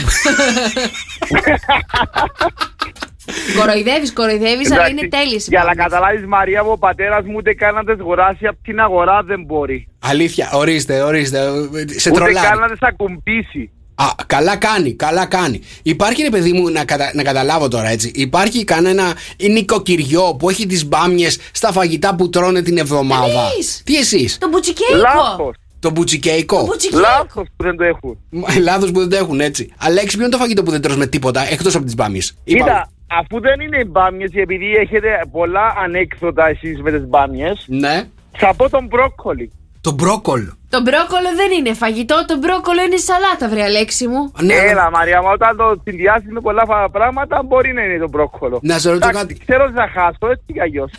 Κοροϊδεύεις, 3.60 4.14
κοροϊδεύεις, 4.14 4.72
αλλά 4.72 4.88
είναι 4.90 5.08
τέλειες 5.08 5.44
οι 5.46 5.50
Για 5.50 5.60
να 5.60 5.66
μπάμιες. 5.66 5.84
καταλάβεις, 5.86 6.26
Μαρία 6.28 6.64
μου, 6.64 6.72
ο 6.72 6.78
πατέρας 6.78 7.26
μου 7.26 7.34
ούτε 7.36 7.54
καν 7.54 7.74
να 7.74 7.84
τι 7.84 7.92
αγοράσει 8.00 8.48
από 8.48 8.58
την 8.64 8.80
αγορά 8.80 9.22
δεν 9.24 9.44
μπορεί. 9.46 9.88
Αλήθεια, 10.00 10.50
ορίστε, 10.54 11.02
ορίστε. 11.02 11.38
Σε 11.86 12.10
ούτε 12.10 12.20
τρολάρει. 12.20 12.48
καν 12.48 12.60
να 12.60 12.68
τι 12.68 12.78
ακουμπήσει. 12.80 13.72
Α, 13.96 14.06
καλά 14.28 14.56
κάνει, 14.58 14.94
καλά 14.94 15.26
κάνει. 15.26 15.62
Υπάρχει 15.84 16.22
ρε 16.22 16.30
παιδί 16.30 16.52
μου 16.52 16.70
να, 16.70 16.86
κατα- 16.86 17.12
να 17.14 17.24
καταλάβω 17.24 17.68
τώρα 17.68 17.90
έτσι. 17.90 18.12
Υπάρχει 18.16 18.64
κανένα 18.64 19.14
νοικοκυριό 19.50 20.36
που 20.40 20.50
έχει 20.50 20.66
τις 20.68 20.86
μπάμιες 20.88 21.40
στα 21.52 21.72
φαγητά 21.72 22.16
που 22.16 22.30
τρώνε 22.30 22.62
την 22.62 22.78
εβδομάδα; 22.78 23.50
Εμείς. 23.54 23.82
Τι 23.86 23.96
εσείς; 23.98 24.38
Το 24.38 24.48
μπουτσικέικο. 24.50 24.96
Λάθος. 24.96 25.56
Το 25.80 25.90
μπουτσικέικο. 25.92 26.64
Μπουτσικέικο. 26.66 27.00
Λάθος 27.08 27.48
που 27.56 27.64
δεν 27.64 27.78
το 27.78 27.84
έχουν. 27.84 28.18
Λάθος 28.62 28.92
που 28.92 29.00
δεν 29.00 29.10
το 29.10 29.16
έχουν 29.16 29.40
έτσι. 29.40 29.74
Αλέξη, 29.78 30.16
ποιο 30.16 30.26
είναι 30.26 30.32
το 30.36 30.38
φαγητό 30.38 30.64
που 30.64 30.72
δεν 30.72 30.82
τρως 30.82 30.98
με 30.98 31.08
τίποτα 31.08 31.52
εκτός 31.52 31.76
από 31.76 31.86
τις 31.86 31.96
μπάμιες; 31.96 32.34
Κοίτα, 32.44 32.92
αφού 33.20 33.40
δεν 33.42 33.60
είναι 33.60 33.78
οι 33.84 33.88
μπάμιες, 33.92 34.32
επειδή 34.34 34.72
έχετε 34.84 35.10
πολλά 35.32 35.74
ανέκδοτα 35.84 36.48
εσείς 36.48 36.82
με 36.82 36.92
τις 36.92 37.06
μπάμιες, 37.08 37.66
Ναι. 37.68 38.04
θα 38.38 38.54
πω 38.56 38.70
τον 38.70 38.86
μπρόκολι. 38.86 39.52
Το 39.82 39.92
μπρόκολο. 39.92 40.58
Το 40.70 40.82
μπρόκολο 40.82 41.30
δεν 41.36 41.52
είναι 41.58 41.74
φαγητό, 41.74 42.26
το 42.28 42.38
μπρόκολο 42.38 42.82
είναι 42.82 42.98
σαλάτα, 42.98 43.50
βρε 43.50 43.64
Αλέξη 43.64 44.08
μου. 44.08 44.32
Ναι, 44.42 44.54
Έλα 44.54 44.90
Μαρία, 44.92 45.22
μα 45.22 45.32
όταν 45.32 45.58
το 45.58 45.82
συνδυάσεις 45.84 46.30
με 46.32 46.40
πολλά 46.40 46.64
φα- 46.66 46.90
πράγματα 46.90 47.44
μπορεί 47.46 47.74
να 47.74 47.82
είναι 47.84 47.98
το 47.98 48.10
μπρόκολο. 48.10 48.60
Να 48.62 48.80
σε 48.80 48.90
ρωτήσω 48.90 49.10
Εντάξει, 49.10 49.28
κάτι. 49.28 49.40
Ξέρω 49.46 49.70
να 49.70 49.88
χάσω, 49.88 50.28
έτσι 50.32 50.44
κι 50.54 50.62
αλλιώς. 50.62 50.92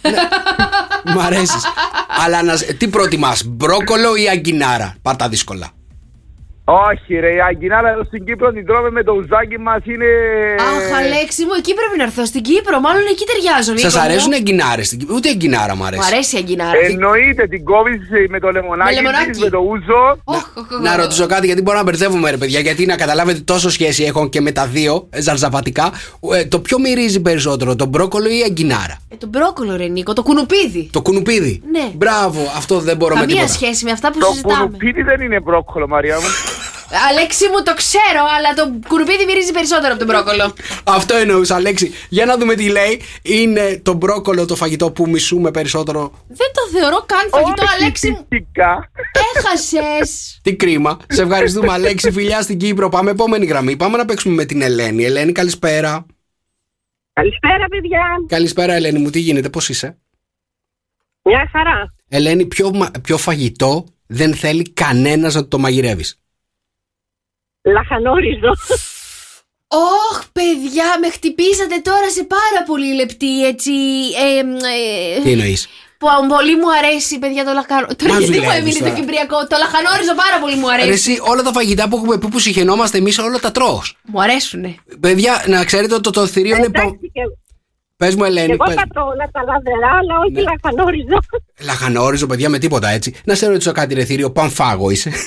Μ' 1.15 1.19
αρέσεις. 1.21 1.65
Αλλά 2.25 2.43
να, 2.43 2.57
σε- 2.57 2.73
τι 2.75 2.89
προτιμάς, 2.89 3.45
μπρόκολο 3.45 4.17
ή 4.17 4.29
αγκινάρα; 4.29 4.95
Πάρ' 5.03 5.17
τα 5.17 5.29
δύσκολα. 5.29 5.67
Όχι 6.67 7.15
ρε, 7.15 7.33
η 7.35 7.41
αγκινάρα 7.49 7.89
εδώ 7.91 8.05
στην 8.05 8.25
Κύπρο 8.25 8.53
την 8.53 8.67
τρώμε 8.67 8.91
με 8.91 9.03
το 9.03 9.13
ουζάκι 9.13 9.59
μας 9.59 9.81
είναι... 9.85 10.07
Αχ, 10.59 10.99
Αλέξη 10.99 11.43
μου, 11.45 11.55
εκεί 11.59 11.75
πρέπει 11.75 11.97
να 11.97 12.03
έρθω 12.03 12.25
στην 12.27 12.43
Κύπρο. 12.43 12.81
Μάλλον 12.81 13.03
εκεί 13.11 13.25
ταιριάζω. 13.31 13.73
Νίκο 13.73 13.83
Σας 13.89 13.95
μου. 13.95 14.01
αρέσουν 14.01 14.33
οι 14.33 14.35
αγκινάρες. 14.35 14.97
Ούτε 15.15 15.29
η 15.29 15.31
αγκινάρα 15.31 15.77
μου 15.77 15.85
αρέσει. 15.85 16.01
Μου 16.03 16.07
αρέσει 16.13 16.37
η 16.37 16.39
αγκινάρα. 16.39 16.79
Εννοείται 16.91 17.47
την 17.47 17.65
κόβεις 17.65 18.01
με 18.29 18.39
το 18.41 18.51
λεμονάκι, 18.51 18.95
Με 18.95 19.01
λεμονάκι. 19.01 19.31
της, 19.31 19.39
με 19.41 19.49
το 19.49 19.59
ούζο. 19.59 20.03
Οχ, 20.25 20.37
οχ, 20.55 20.71
οχ. 20.73 20.81
Να 20.81 20.97
ρωτήσω 20.97 21.27
κάτι, 21.27 21.47
γιατί 21.47 21.63
μπορώ 21.63 21.77
να 21.77 21.83
μπερδεύουμε, 21.85 22.31
ρε 22.31 22.37
παιδιά. 22.37 22.61
Γιατί 22.61 22.87
να 22.87 22.97
καταλάβετε 22.97 23.41
τόσο 23.41 23.71
σχέση 23.71 24.03
έχω 24.05 24.29
και 24.29 24.41
με 24.41 24.53
τα 24.53 24.67
δύο 24.67 25.07
ε, 25.11 25.21
ζαρζαβατικά. 25.21 25.93
Ε, 26.35 26.45
το 26.45 26.59
ποιο 26.61 26.79
μυρίζει 26.81 27.21
περισσότερο, 27.21 27.77
το 27.77 27.87
μπρόκολο 27.87 28.29
ή 28.29 28.39
η 28.39 28.43
αγκινάρα; 28.49 28.97
Ε, 29.09 29.17
το 29.17 29.27
μπρόκολο, 29.27 29.77
ρε 29.77 29.87
Νίκο, 29.87 30.13
το 30.13 30.23
κουνουπίδι. 30.23 30.89
Το 30.93 31.03
κουνουπίδι. 31.03 31.63
Ναι. 31.71 31.91
Μπράβο, 31.95 32.41
αυτό 32.57 32.79
δεν 32.81 32.97
μπορώ 32.97 33.15
με 33.15 33.21
Καμία 33.21 33.35
τίποτα. 33.37 33.53
σχέση 33.53 33.85
με 33.85 33.91
αυτά 33.91 34.11
που 34.13 34.19
Το 34.19 34.27
συζητάμε. 34.27 34.55
κουνουπίδι 34.65 35.03
δεν 35.03 35.21
είναι 35.21 35.41
μπρόκολο 35.41 35.89
Μαρία 35.89 36.17
μου. 36.17 36.27
Αλέξη 37.11 37.49
μου, 37.49 37.63
το 37.63 37.75
ξέρω, 37.75 38.23
αλλά 38.37 38.55
το 38.55 38.79
κουνουπίδι 38.89 39.25
μυρίζει 39.25 39.53
περισσότερο 39.53 39.89
από 39.95 39.99
τον 39.99 40.07
μπρόκολο. 40.07 40.55
Αυτό 40.85 41.15
εννοούσα, 41.17 41.55
Αλέξη. 41.55 41.93
Για 42.09 42.25
να 42.25 42.37
δούμε 42.39 42.55
τι 42.55 42.69
λέει. 42.71 43.01
Είναι 43.23 43.81
το 43.85 43.93
μπρόκολο 43.93 44.45
το 44.45 44.55
φαγητό 44.57 44.91
που 44.93 45.09
μισούμε 45.09 45.51
περισσότερο. 45.51 46.13
Δεν 46.29 46.49
το 46.55 46.79
θεωρώ 46.79 47.05
καν 47.07 47.29
φαγητό, 47.31 47.63
Όχι, 47.63 47.75
Αλέξη 47.81 48.11
μου. 48.11 48.27
φυσικά. 48.29 48.91
Έχασες. 49.37 50.41
Τι 50.43 50.57
κρίμα. 50.57 50.97
Σε 51.09 51.23
ευχαριστούμε, 51.23 51.73
Αλέξη. 51.73 52.11
Φιλιά 52.11 52.43
στην 52.43 52.59
Κύπρο. 52.59 52.89
Πάμε 52.89 53.11
επόμενη 53.11 53.47
γραμμή. 53.47 53.77
Πάμε 53.77 53.97
να 53.97 54.05
παίξουμε 54.05 54.35
με 54.35 54.45
την 54.45 54.63
Ελένη. 54.63 55.05
Ελένη, 55.05 55.33
καλησπέρα. 55.33 56.07
Καλησπέρα, 57.13 57.67
παιδιά. 57.71 58.01
Καλησπέρα, 58.29 58.75
Ελένη 58.75 58.99
μου. 58.99 59.11
Τι 59.11 59.19
γίνεται, 59.19 59.49
πώς 59.49 59.69
είσαι; 59.69 59.99
Μια 61.23 61.49
χαρά. 61.53 61.95
Ελένη, 62.09 62.47
ποιο, 62.47 62.71
μα- 62.75 62.91
ποιο 63.03 63.17
φαγητό 63.17 63.85
δεν 64.07 64.35
θέλει 64.35 64.73
κανένας 64.73 65.35
να 65.35 65.49
το 65.49 65.59
μαγειρεύεις. 65.59 66.19
Λαχανόριζο. 67.75 68.53
Ωχ, 69.69 70.17
παιδιά, 70.33 70.89
με 71.01 71.09
χτυπήσατε 71.11 71.77
τώρα 71.83 72.11
σε 72.11 72.25
πάρα 72.25 72.61
πολύ 72.67 72.95
λεπτή 72.95 73.47
έτσι. 73.47 73.73
Ε, 74.25 74.39
ε, 74.39 75.23
Τι 75.23 75.31
εννοείς; 75.33 75.69
που 75.99 76.07
πολύ 76.29 76.57
μου 76.57 76.71
αρέσει, 76.79 77.19
παιδιά, 77.19 77.45
το 77.45 77.53
λαχανόριζο. 77.53 77.97
Τώρα 77.97 78.13
Μα 78.13 78.19
γιατί 78.19 78.35
μου 78.35 78.43
δουλεύεις 78.45 78.61
έμεινε 78.61 78.79
το 78.79 78.85
τώρα. 78.85 78.99
κυπριακό. 79.01 79.37
Το 79.47 79.57
λαχανόριζο 79.63 80.15
πάρα 80.25 80.39
πολύ 80.43 80.57
μου 80.57 80.71
αρέσει. 80.73 80.89
Εσύ, 80.89 81.19
όλα 81.31 81.43
τα 81.43 81.53
φαγητά 81.53 81.89
που 81.89 81.97
έχουμε 81.97 82.19
πει 82.19 82.29
που 82.29 82.39
συχαινόμαστε 82.39 82.99
εμείς, 82.99 83.19
όλα 83.19 83.39
τα 83.39 83.51
τρώω. 83.53 83.81
Μου 84.03 84.21
αρέσουνε. 84.23 84.75
Παιδιά, 85.01 85.45
να 85.47 85.65
ξέρετε 85.65 85.93
ότι 85.95 86.03
το, 86.03 86.11
το 86.11 86.27
θηρίο 86.27 86.57
είναι. 86.57 86.65
Εντάξει, 86.67 87.11
και 87.13 87.21
Πες 87.97 88.15
μου, 88.15 88.25
Ελένη, 88.25 88.53
εγώ 88.53 88.65
πες. 88.65 88.75
θα 88.75 88.85
τρώω 88.93 89.07
όλα 89.07 89.27
τα 89.33 89.41
λαδερά, 89.49 89.93
αλλά 90.01 90.15
όχι 90.23 90.33
Ναι. 90.33 90.43
λαχανόριζο. 90.51 91.19
Λαχανόριζο, 91.65 92.27
παιδιά, 92.27 92.49
με 92.49 92.59
τίποτα 92.59 92.89
έτσι. 92.89 93.15
Να 93.25 93.35
σε 93.35 93.47
ρωτήσω 93.47 93.73
κάτι, 93.73 93.95
ρε 93.95 94.05
θηρίο, 94.05 94.31
πανφάγο 94.33 94.91
είσαι. 94.91 95.11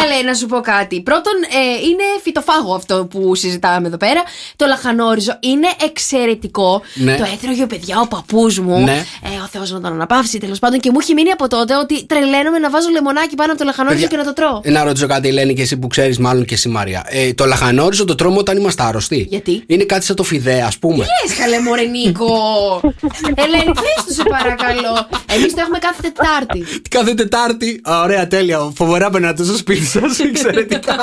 Καλέ, 0.00 0.22
να 0.22 0.34
σου 0.34 0.46
πω 0.46 0.60
κάτι. 0.60 1.00
Πρώτον, 1.02 1.32
ε, 1.42 1.86
είναι 1.88 2.02
φυτοφάγο 2.22 2.74
αυτό 2.74 3.06
που 3.10 3.34
συζητάμε 3.34 3.86
εδώ 3.86 3.96
πέρα. 3.96 4.22
Το 4.56 4.66
λαχανόριζο 4.66 5.38
είναι 5.40 5.66
εξαιρετικό. 5.84 6.82
Ναι. 6.94 7.16
Το 7.16 7.24
έτρωγε, 7.34 7.66
παιδιά, 7.66 8.00
ο 8.00 8.06
παππούς 8.06 8.58
μου. 8.58 8.78
Ναι. 8.84 9.04
Ε, 9.22 9.28
ο 9.44 9.48
Θεός 9.52 9.70
να 9.70 9.80
τον 9.80 9.92
αναπαύσει, 9.92 10.38
τέλος 10.38 10.58
πάντων. 10.58 10.80
Και 10.80 10.90
μου 10.92 10.98
έχει 11.00 11.14
μείνει 11.14 11.30
από 11.30 11.48
τότε 11.48 11.76
ότι 11.76 12.06
τρελαίνομαι 12.06 12.58
να 12.58 12.70
βάζω 12.70 12.88
λεμονάκι 12.88 13.34
πάνω 13.34 13.50
από 13.52 13.60
το 13.60 13.66
λαχανόριζο 13.66 14.02
Παιδιά, 14.02 14.16
και 14.16 14.24
να 14.24 14.34
το 14.34 14.40
τρώω. 14.42 14.60
Ε, 14.62 14.70
Να 14.70 14.84
ρωτήσω 14.84 15.06
κάτι, 15.06 15.28
Ελένη, 15.28 15.54
και 15.54 15.62
εσύ 15.62 15.76
που 15.76 15.86
ξέρεις, 15.86 16.18
μάλλον 16.18 16.44
και 16.44 16.54
εσύ, 16.54 16.68
Μαρία. 16.68 17.04
Ε, 17.08 17.34
το 17.34 17.44
λαχανόριζο 17.44 18.04
το 18.04 18.14
τρώμε 18.14 18.38
όταν 18.38 18.56
είμαστε 18.56 18.82
άρρωστοι. 18.82 19.26
Γιατί; 19.30 19.62
Είναι 19.66 19.84
κάτι 19.84 20.04
σαν 20.04 20.16
το 20.16 20.22
φιδέ, 20.22 20.60
ας 20.62 20.78
πούμε. 20.78 20.96
Λες, 20.96 21.38
καλέ, 21.38 21.60
μωρέ, 21.60 21.82
Νίκο; 21.82 22.26
Ελένη, 23.44 23.64
πες 23.64 24.04
του, 24.06 24.12
σε 24.14 24.22
παρακαλώ. 24.22 25.08
Εμείς 25.26 25.54
το 25.54 25.60
έχουμε 25.60 25.78
κάθε 25.78 26.02
Τετάρτη. 26.02 26.80
Κάθε 26.90 27.14
Τετάρτη. 27.14 27.80
Α, 27.90 28.00
ωραία, 28.02 28.28
τέλεια. 28.28 28.72
Φοβερά 28.76 29.10
περνάτε 29.10 29.44
στο 29.44 29.56
σπίτι 29.56 29.84
σα. 29.86 30.24
Εξαιρετικά. 30.28 30.96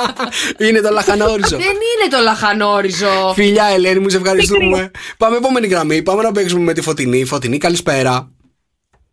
είναι 0.58 0.80
το 0.80 0.90
λαχανόριζο. 0.90 1.56
Δεν 1.56 1.66
είναι 1.66 2.08
το 2.10 2.22
λαχανόριζο. 2.22 3.32
Φιλιά, 3.34 3.64
Ελένη, 3.64 3.98
μου 3.98 4.08
σε 4.08 4.16
ευχαριστούμε. 4.16 4.90
Πάμε 5.16 5.36
επόμενη 5.36 5.66
γραμμή. 5.66 6.02
Πάμε 6.02 6.22
να 6.22 6.32
παίξουμε 6.32 6.62
με 6.62 6.72
τη 6.72 6.80
Φωτεινή. 6.80 7.24
Φωτεινή, 7.24 7.58
καλησπέρα. 7.58 8.30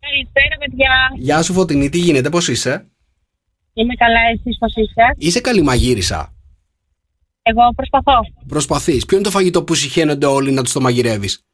Καλησπέρα, 0.00 0.56
παιδιά. 0.58 0.92
Γεια 1.16 1.42
σου, 1.42 1.52
Φωτεινή, 1.52 1.88
τι 1.88 1.98
γίνεται, 1.98 2.28
πώς 2.28 2.48
είσαι; 2.48 2.86
Είμαι 3.72 3.94
καλά, 3.94 4.20
εσείς 4.32 4.58
πώς 4.58 4.74
είστε; 4.76 5.02
Είσαι 5.16 5.40
καλή 5.40 5.62
μαγείρισα. 5.62 6.32
Εγώ 7.42 7.60
προσπαθώ. 7.76 8.20
Προσπαθείς. 8.48 9.04
Ποιο 9.04 9.16
είναι 9.16 9.26
το 9.26 9.32
φαγητό 9.32 9.64
που 9.64 9.74
συχαίνονται 9.74 10.26
όλοι 10.26 10.52
να 10.52 10.62
τους 10.62 10.72
το 10.72 10.80
μαγειρεύεις; 10.80 11.44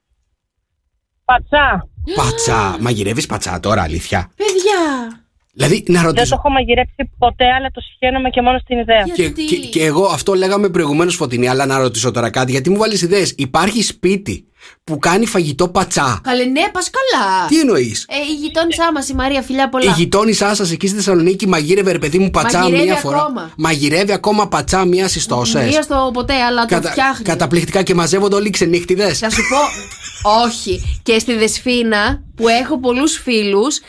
Πατσά. 1.25 1.89
Πατσά. 2.17 2.77
Μαγειρεύεις 2.81 3.27
πατσά 3.27 3.61
τώρα, 3.61 3.83
αλήθεια; 3.83 4.31
Παιδιά. 4.37 5.28
Δηλαδή, 5.59 5.85
να 5.88 5.92
Δεν 5.94 6.03
το 6.03 6.07
ρωτήσω. 6.16 6.35
έχω 6.35 6.51
μαγειρέψει 6.51 7.11
ποτέ, 7.18 7.44
αλλά 7.57 7.68
το 7.75 7.81
συχαίνομαι 7.81 8.31
και 8.31 8.42
μόνο 8.42 8.59
στην 8.59 8.79
ιδέα. 8.79 9.03
Και, 9.03 9.12
Γιατί; 9.23 9.44
και, 9.44 9.57
και 9.57 9.85
εγώ 9.85 10.05
αυτό 10.07 10.35
λέγαμε 10.35 10.68
προηγουμένως 10.68 11.14
φωτεινή, 11.14 11.49
αλλά 11.49 11.66
να 11.66 11.79
ρωτήσω 11.79 12.11
τώρα 12.11 12.31
κάτι, 12.31 12.51
γιατί 12.51 12.71
μου 12.71 12.77
βάλεις 12.79 13.03
ιδέες. 13.03 13.33
Υπάρχει 13.37 13.83
σπίτι 13.83 14.42
που 14.85 14.99
κάνει 14.99 15.27
φαγητό 15.27 15.68
πατσά; 15.68 16.21
Καλέ, 16.23 16.44
ναι, 16.44 16.61
πας 16.73 16.90
καλά. 16.90 17.47
Τι 17.49 17.61
εννοείς; 17.61 18.07
Ε, 18.09 18.14
η 18.33 18.35
γειτόνισά 18.35 18.92
μας, 18.92 19.09
η 19.09 19.14
Μαρία, 19.14 19.42
φιλιά 19.42 19.64
Η 19.64 19.68
πολλά. 19.68 19.92
γειτόνισά 19.97 20.55
σας 20.55 20.71
εκεί 20.71 20.87
στη 20.87 20.97
Θεσσαλονίκη 20.97 21.49
μαγείρευε, 21.49 21.92
ρε 21.92 21.99
παιδί 21.99 22.18
μου, 22.18 22.31
πατσά 22.31 22.59
Μαγειρεύει 22.59 22.85
μία 22.85 22.94
φορά. 22.97 23.16
ακόμα. 23.18 23.51
Μαγειρεύει 23.57 24.12
ακόμα 24.12 24.49
πατσά 24.49 24.85
μία 24.85 25.09
στι 25.09 25.27
τόσε. 25.27 25.64
Μία 25.64 25.83
στο 25.83 26.11
ποτέ, 26.12 26.35
αλλά 26.35 26.64
το 26.64 26.83
φτιάχνει. 26.83 27.25
Καταπληκτικά 27.25 27.83
και 27.83 27.94
μαζεύονται 27.94 28.35
όλοι 28.35 28.47
οι 28.47 28.51
ξενύχτιδες. 28.51 29.18
Θα 29.18 29.31
σου 29.31 29.42
πω, 29.51 30.31
όχι. 30.44 31.01
Και 31.03 31.18
στη 31.18 31.35
Δεσφίνα, 31.37 32.23
που 32.37 32.49
έχω 32.49 32.79
πολλούς 32.81 33.16
φίλους, 33.16 33.81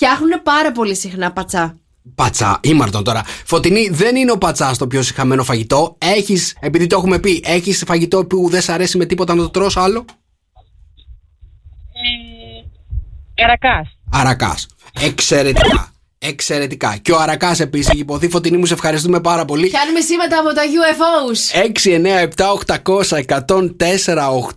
φτιάχνουν 0.00 0.42
πάρα 0.42 0.72
πολύ 0.72 0.94
συχνά 0.94 1.32
πατσά. 1.32 1.76
Πατσά, 2.14 2.60
ήμαρτον 2.62 3.04
τώρα. 3.04 3.22
Φωτεινή, 3.44 3.88
δεν 3.88 4.16
είναι 4.16 4.30
ο 4.32 4.38
πατσά 4.38 4.76
το 4.76 4.86
πιο 4.86 5.02
συχαμένο 5.02 5.44
φαγητό. 5.44 5.96
Έχεις, 5.98 6.56
επειδή 6.60 6.86
το 6.86 6.96
έχουμε 6.96 7.18
πει, 7.18 7.42
έχεις 7.44 7.82
φαγητό 7.86 8.24
που 8.24 8.48
δεν 8.50 8.60
σ' 8.60 8.68
αρέσει 8.68 8.96
με 8.96 9.04
τίποτα 9.04 9.34
να 9.34 9.42
το 9.42 9.50
τρως 9.50 9.76
άλλο; 9.76 10.04
Καρακάς. 13.34 13.98
Αρακάς. 14.10 14.66
Εξαιρετικά. 15.00 15.89
Εξαιρετικά. 16.22 16.98
Και 17.02 17.12
ο 17.12 17.18
Αρακάς 17.18 17.60
επίσης 17.60 17.88
έχει 17.88 17.98
υποθεί. 17.98 18.28
Φωτεινή 18.28 18.56
μου, 18.56 18.66
σε 18.66 18.74
ευχαριστούμε 18.74 19.20
πάρα 19.20 19.44
πολύ. 19.44 19.68
Πιάνουμε 19.68 20.00
σήματα 20.00 20.38
από 20.38 20.52
τα 20.54 20.62
UFOs. 20.62 21.40
6, 21.64 21.94
9, 21.94 22.28
7, 22.36 22.50
800 22.84 23.24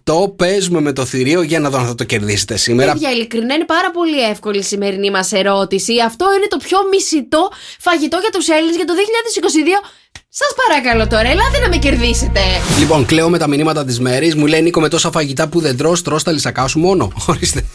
1048. 0.04 0.36
Παίζουμε 0.36 0.82
με 0.82 0.93
το 0.93 1.06
θηρίο 1.06 1.41
για 1.41 1.60
να 1.60 1.69
δω 1.69 1.78
αν 1.78 1.86
θα 1.86 1.95
το 1.95 2.04
κερδίσετε 2.04 2.58
σήμερα. 2.58 2.91
Παιδιά, 2.91 3.12
ειλικρινά 3.12 3.54
είναι 3.54 3.65
πάρα 3.65 3.91
πολύ 3.91 4.21
εύκολη 4.30 4.60
η 4.60 4.63
σημερινή 4.63 5.12
μας 5.12 5.32
ερώτηση. 5.32 5.93
Αυτό 6.06 6.26
είναι 6.36 6.47
το 6.49 6.58
πιο 6.58 6.78
μισητό 6.91 7.52
φαγητό 7.80 8.17
για 8.21 8.30
τους 8.30 8.47
Έλληνες 8.47 8.76
για 8.76 8.86
το 8.86 8.93
2022. 8.93 9.88
Σας 10.30 10.54
παρακαλώ 10.67 11.08
τώρα, 11.08 11.30
ελάτε 11.30 11.60
να 11.62 11.67
με 11.67 11.78
κερδίσετε. 11.78 12.39
Λοιπόν, 12.80 13.06
κλαίω 13.06 13.30
με 13.30 13.38
τα 13.38 13.47
μηνύματα 13.47 13.86
της 13.86 13.99
μέρης. 13.99 14.36
Μου 14.36 14.45
λέει 14.45 14.62
Νίκο 14.62 14.80
με 14.80 14.89
τόσα 14.89 15.12
φαγητά 15.12 15.47
που 15.47 15.60
δεν 15.60 15.78
τρως, 15.78 16.02
τρως 16.02 16.23
τα 16.23 16.32
λυσακά 16.32 16.67
σου 16.67 16.80
μόνο. 16.80 17.12
Ορίστε. 17.28 17.65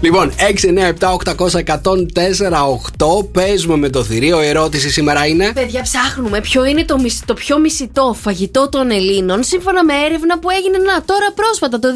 Λοιπόν, 0.00 0.32
6, 0.38 0.64
9, 0.64 0.92
7, 1.00 1.12
800 1.34 1.62
1048. 2.98 3.24
Παίζουμε 3.32 3.76
με 3.76 3.88
το 3.90 4.04
θηρίο. 4.04 4.42
Η 4.42 4.46
ερώτηση 4.46 4.90
σήμερα 4.90 5.26
είναι. 5.26 5.52
Παιδιά, 5.54 5.82
ψάχνουμε 5.82 6.40
ποιο 6.40 6.64
είναι 6.64 6.84
το, 6.84 6.98
μισ- 6.98 7.24
το 7.26 7.34
πιο 7.34 7.58
μισητό 7.58 8.16
φαγητό 8.20 8.68
των 8.68 8.90
Ελλήνων 8.90 9.42
σύμφωνα 9.44 9.84
με 9.84 9.92
έρευνα 10.06 10.38
που 10.38 10.50
έγινε 10.50 10.78
να, 10.78 11.02
τώρα 11.04 11.32
πρόσφατα, 11.34 11.78
το 11.78 11.88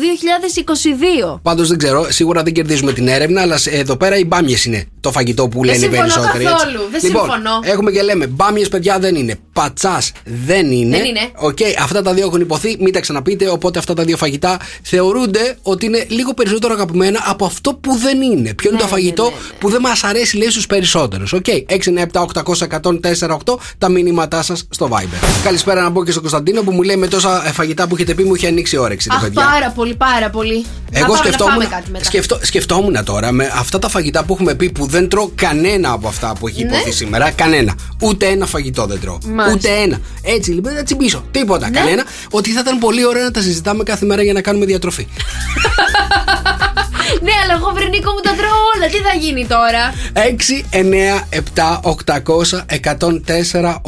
2022. 1.35 1.39
Πάντως 1.43 1.69
δεν 1.69 1.79
ξέρω, 1.79 2.07
σίγουρα 2.11 2.43
δεν 2.43 2.53
κερδίζουμε 2.53 2.93
την 2.93 3.09
έρευνα, 3.09 3.41
αλλά 3.41 3.57
σε- 3.57 3.71
εδώ 3.71 3.97
πέρα 3.97 4.17
οι 4.17 4.25
μπάμιες 4.25 4.65
είναι 4.65 4.85
το 5.01 5.11
φαγητό 5.13 5.49
που 5.49 5.65
λένε 5.65 5.77
οι 5.77 5.81
συμφωνώ 5.81 6.01
περισσότεροι. 6.03 6.45
έτσι. 6.45 6.57
καθόλου, 6.57 6.79
δεν 6.91 7.01
λοιπόν, 7.05 7.23
συμφωνώ. 7.23 7.51
Έχουμε 7.63 7.91
και 7.91 8.03
λέμε 8.03 8.27
μπάμιες, 8.27 8.69
παιδιά 8.69 8.99
δεν 8.99 9.15
είναι. 9.15 9.37
Πατσάς 9.53 10.13
δεν 10.47 10.71
είναι. 10.71 10.97
Δεν 10.97 11.05
είναι. 11.07 11.21
Οκ, 11.37 11.59
αυτά 11.83 12.03
τα 12.03 12.13
δύο 12.15 12.27
έχουν 12.27 12.41
ειπωθεί, 12.41 12.77
μην 12.81 12.93
τα 12.93 13.01
ξαναπείτε. 13.01 13.49
Οπότε 13.49 13.79
αυτά 13.79 13.95
τα 13.95 14.05
δύο 14.05 14.17
φαγητά 14.17 14.59
θεωρούνται 14.83 15.57
ότι 15.63 15.87
είναι 15.87 16.05
λίγο 16.09 16.35
περισσότερο 16.35 16.73
αγαπημένα 16.75 17.23
από 17.27 17.45
αυτό 17.45 17.72
που 17.81 17.97
δεν 17.97 18.23
είναι. 18.23 18.55
Ποιο 18.55 18.69
είναι 18.71 18.79
Ναι, 18.79 18.85
το 18.85 18.89
φαγητό 18.89 19.33
που 19.59 19.71
δεν 19.71 19.81
μας 19.81 20.05
αρέσει, 20.05 20.37
λέει 20.37 20.51
στους 20.51 20.67
περισσότερους. 20.67 21.33
Οκ, 21.33 21.45
6, 21.67 21.91
9, 21.91 22.03
7, 22.13 22.21
800 22.21 22.67
1048 22.69 23.59
τα 23.79 23.89
μηνύματά 23.89 24.43
σας 24.43 24.67
στο 24.71 24.89
Viber. 24.93 25.43
Καλησπέρα 25.45 25.83
να 25.83 25.93
πω 25.93 26.05
και 26.05 26.11
στον 26.11 26.23
Κωνσταντίνο 26.23 26.63
που 26.63 26.73
μου 26.73 26.83
λέει 26.83 26.97
με 26.97 27.07
τόσα 27.09 27.47
ε, 27.47 27.53
φαγητά 27.53 27.87
που 27.89 27.95
έχετε 27.95 28.15
πει 28.15 28.23
μου 28.25 28.35
έχει 28.35 28.47
ανοίξει 28.47 28.75
η 28.77 28.79
όρεξη. 28.79 29.09
ρε 29.11 29.17
Αχ, 29.17 29.23
παιδιά. 29.23 29.45
πάρα 29.45 29.71
πολύ, 29.71 29.95
πάρα 29.95 30.31
πολύ. 30.31 30.65
να 30.93 30.99
Εγώ 30.99 31.07
πάμε 31.07 31.19
σκεφτόμουν, 31.19 31.55
να 31.59 31.63
φάμε 31.65 31.75
κάτι 31.75 31.91
μετά. 31.91 32.05
σκεφτό, 32.05 32.39
σκεφτόμουν 32.43 33.05
τώρα 33.05 33.33
με 33.33 33.51
αυτά 33.55 33.79
τα 33.79 33.89
φαγητά 33.89 34.25
που 34.25 34.33
έχουμε 34.33 34.55
πει 34.55 34.71
που 34.71 34.87
δεν 34.87 35.09
τρώω 35.09 35.31
κανένα 35.35 35.91
από 35.93 36.09
αυτά 36.09 36.33
που 36.39 36.49
έχει 36.49 36.65
Ναι. 36.65 36.75
ειπωθεί 36.77 36.91
σήμερα. 36.93 37.31
Κανένα. 37.31 37.75
Ούτε 38.01 38.27
ένα 38.27 38.47
φαγητό 38.47 38.87
δεν 38.87 39.01
τρώω. 39.01 39.19
μας. 39.35 39.53
Ούτε 39.53 39.69
ένα. 39.69 39.99
Έτσι 40.23 40.51
λοιπόν, 40.51 40.73
να 40.75 40.83
τσιμπήσω. 40.83 41.25
Τίποτα, 41.31 41.71
Ναι. 41.71 41.79
κανένα. 41.79 42.05
Ότι 42.31 42.51
θα 42.51 42.61
ήταν 42.61 42.79
πολύ 42.79 43.07
ωραίο 43.07 43.23
να 43.23 43.31
τα 43.31 43.41
συζητάμε 43.41 43.83
κάθε 43.83 44.07
μέρα 44.07 44.23
για 44.23 44.33
να 44.33 44.41
κάνουμε 44.41 44.65
διατροφή. 44.65 45.07
Ναι, 47.23 47.33
αλλά 47.45 47.55
εγώ 47.55 47.73
βρενίκο 47.75 48.11
μου 48.13 48.21
τα 48.21 48.31
τρώω 48.35 48.61
όλα. 48.75 48.87
Τι 48.87 48.97
θα 48.97 49.15
γίνει 49.19 49.47
τώρα; 49.47 49.95
6, 50.13 50.65
9, 50.71 51.41
7, 51.55 51.81
800, 51.81 52.65
104, 53.53 53.81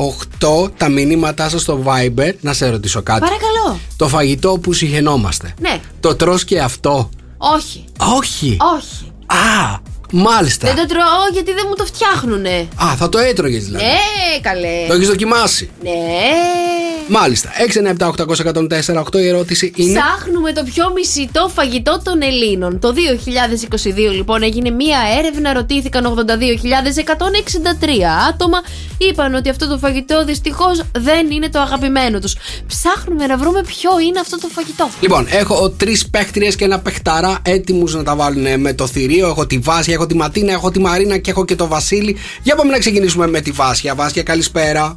8 0.65 0.71
τα 0.77 0.89
μηνύματά 0.89 1.49
σας 1.49 1.61
στο 1.61 1.83
Viber. 1.87 2.33
Να 2.41 2.53
σε 2.53 2.69
ρωτήσω 2.71 3.03
κάτι. 3.03 3.21
Παρακαλώ. 3.21 3.79
Το 3.97 4.09
φαγητό 4.09 4.59
που 4.59 4.73
συγχαινόμαστε. 4.73 5.55
Ναι. 5.61 5.81
Το 6.01 6.15
τρως 6.15 6.45
και 6.45 6.61
αυτό; 6.61 7.09
Όχι. 7.37 7.85
Όχι. 8.17 8.57
Όχι. 8.77 9.13
Α, 9.27 9.79
μάλιστα. 10.13 10.67
Δεν 10.67 10.77
το 10.77 10.87
τρώω 10.87 11.25
γιατί 11.33 11.53
δεν 11.53 11.65
μου 11.69 11.75
το 11.75 11.85
φτιάχνουνε. 11.85 12.69
Α, 12.83 12.95
θα 12.97 13.09
το 13.09 13.19
έτρωγες 13.19 13.65
δηλαδή. 13.65 13.85
Ναι, 13.85 14.41
καλέ. 14.41 14.87
Το 14.89 14.95
έχεις 14.95 15.09
δοκιμάσει; 15.09 15.71
Ναι. 15.83 15.91
Μάλιστα. 17.09 17.51
6, 17.73 17.81
9, 17.81 17.91
7, 17.99 18.07
800, 18.07 18.45
104, 18.45 19.03
8 19.03 19.15
η 19.15 19.27
ερώτηση 19.27 19.73
είναι. 19.77 20.01
Ψάχνουμε 20.01 20.53
το 20.53 20.63
πιο 20.63 20.93
μισητό 20.95 21.51
φαγητό 21.55 22.01
των 22.05 22.23
Ελλήνων. 22.23 22.79
Το 22.79 22.95
2022 24.09 24.15
λοιπόν 24.15 24.43
έγινε 24.43 24.71
μία 24.71 24.99
έρευνα, 25.19 25.53
ρωτήθηκαν 25.53 26.05
82.163 26.07 26.27
άτομα. 28.29 28.59
Είπαν 28.99 29.35
ότι 29.35 29.49
αυτό 29.49 29.69
το 29.69 29.79
φαγητό 29.79 30.25
δυστυχώς 30.25 30.83
δεν 30.99 31.31
είναι 31.31 31.49
το 31.49 31.59
αγαπημένο 31.59 32.19
τους. 32.19 32.35
Ψάχνουμε 32.67 33.27
να 33.27 33.37
βρούμε 33.37 33.63
ποιο 33.63 33.91
είναι 33.99 34.21
αυτό 34.21 34.39
το 34.39 34.49
φαγητό. 34.49 34.89
Λοιπόν, 35.01 35.27
έχω 35.31 35.71
τρεις 35.71 36.09
παίχτριε 36.09 36.51
και 36.53 36.65
ένα 36.65 36.79
παιχταρά 36.79 37.39
έτοιμους 37.43 37.95
να 37.95 38.03
τα 38.03 38.17
βάλουν 38.17 38.61
με 38.61 38.73
το 38.73 38.87
θηρίο. 38.87 39.29
Έχω 39.29 39.47
τη 39.47 39.59
Βάσια, 39.59 39.95
έχω 39.95 40.07
τη 40.07 40.15
Ματίνα, 40.15 40.53
έχω 40.53 40.71
τη 40.71 40.81
Μαρίνα 40.81 41.19
και 41.19 41.31
έχω 41.31 41.45
και 41.45 41.57
το 41.57 41.67
Βασίλη. 41.67 42.17
Για 42.43 42.55
πάμε 42.55 42.71
να 42.71 42.79
ξεκινήσουμε 42.79 43.27
με 43.27 43.41
τη 43.41 43.51
Βάσια. 43.51 43.95
Βάσια, 43.95 44.23
καλησπέρα. 44.23 44.97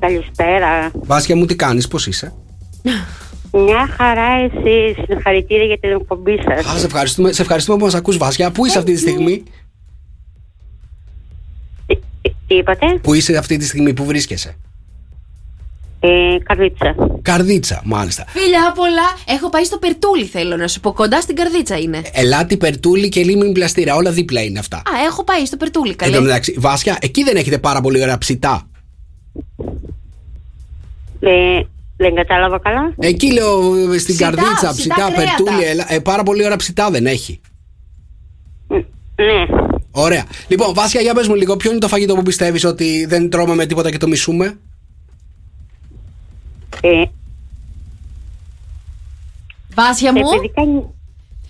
Καλησπέρα. 0.00 0.90
Βάσια 0.94 1.36
μου, 1.36 1.46
τι 1.46 1.56
κάνεις, 1.56 1.88
πώς 1.88 2.06
είσαι; 2.06 2.32
Μια 3.52 3.88
χαρά 3.96 4.28
εσύ. 4.44 5.04
Συγχαρητήρια 5.06 5.64
για 5.64 5.78
την 5.78 5.90
εκπομπή 5.90 6.38
σας. 6.48 6.66
Α, 6.74 6.78
σε 6.78 6.86
ευχαριστούμε, 6.86 7.32
σε 7.32 7.42
ευχαριστούμε 7.42 7.78
που 7.78 7.84
μας 7.84 7.94
ακούς 7.94 8.16
Βάσια. 8.16 8.50
Πού 8.50 8.66
είσαι 8.66 8.78
αυτή 8.78 8.92
τη 8.92 8.98
στιγμή, 8.98 9.42
Τι 12.46 12.54
είπατε, 12.56 12.86
Πού 13.02 13.14
είσαι 13.14 13.36
αυτή 13.36 13.56
τη 13.56 13.66
στιγμή, 13.66 13.92
που 13.92 14.04
βρίσκεσαι; 14.04 14.56
ε, 16.00 16.08
Καρδίτσα. 16.42 16.94
Καρδίτσα, 17.22 17.82
μάλιστα. 17.84 18.24
Φιλιά 18.28 18.72
πολλά. 18.74 19.36
Έχω 19.36 19.48
πάει 19.48 19.64
στο 19.64 19.78
Περτούλι, 19.78 20.24
θέλω 20.24 20.56
να 20.56 20.68
σου 20.68 20.80
πω. 20.80 20.92
Κοντά 20.92 21.20
στην 21.20 21.36
καρδίτσα 21.36 21.78
είναι. 21.78 22.02
Ελάτι, 22.12 22.56
Περτούλη 22.56 23.08
και 23.08 23.22
Λίμνη 23.22 23.52
Πλαστήρα. 23.52 23.94
Όλα 23.94 24.10
δίπλα 24.10 24.42
είναι 24.42 24.58
αυτά. 24.58 24.76
Α, 24.76 25.04
έχω 25.06 25.24
πάει 25.24 25.46
στο 25.46 25.56
Περτούλι, 25.56 25.90
Εν 25.90 25.96
καλέ. 25.96 26.16
τω 26.16 26.22
μεταξύ, 26.22 26.54
Βάσια, 26.58 26.98
εκεί 27.00 27.22
δεν 27.24 27.36
έχετε 27.36 27.58
πάρα 27.58 27.80
πολύ 27.80 28.02
ωραία 28.02 28.18
ψητά. 28.18 28.69
Ε, 31.20 31.60
δεν 31.96 32.14
κατάλαβα 32.14 32.58
καλά. 32.58 32.94
Εκεί 32.98 33.32
λέω 33.32 33.72
στην 33.98 34.14
Ψητά, 34.14 34.24
καρδίτσα, 34.24 34.54
ψητά 34.54 34.72
ψητά, 34.72 34.94
κρέατα. 34.94 35.14
Περτούλη. 35.14 35.64
ελα- 35.64 35.92
ε, 35.92 35.98
πάρα 35.98 36.22
πολύ 36.22 36.44
ωραία 36.44 36.56
ψητά 36.56 36.90
δεν 36.90 37.06
έχει. 37.06 37.40
Ναι. 39.16 39.46
Ωραία. 39.90 40.24
Λοιπόν, 40.48 40.74
Βάσια, 40.74 41.00
για 41.00 41.14
πες 41.14 41.28
μου 41.28 41.34
λίγο, 41.34 41.56
ποιο 41.56 41.70
είναι 41.70 41.80
το 41.80 41.88
φαγητό 41.88 42.14
που 42.14 42.22
πιστεύεις 42.22 42.64
ότι 42.64 43.04
δεν 43.08 43.30
τρώμε 43.30 43.54
με 43.54 43.66
τίποτα 43.66 43.90
και 43.90 43.98
το 43.98 44.08
μισούμε; 44.08 44.58
Ε, 46.80 47.02
Βάσια 49.74 50.12
μου; 50.12 50.18
επειδή 50.18 50.50
κάνει... 50.54 50.84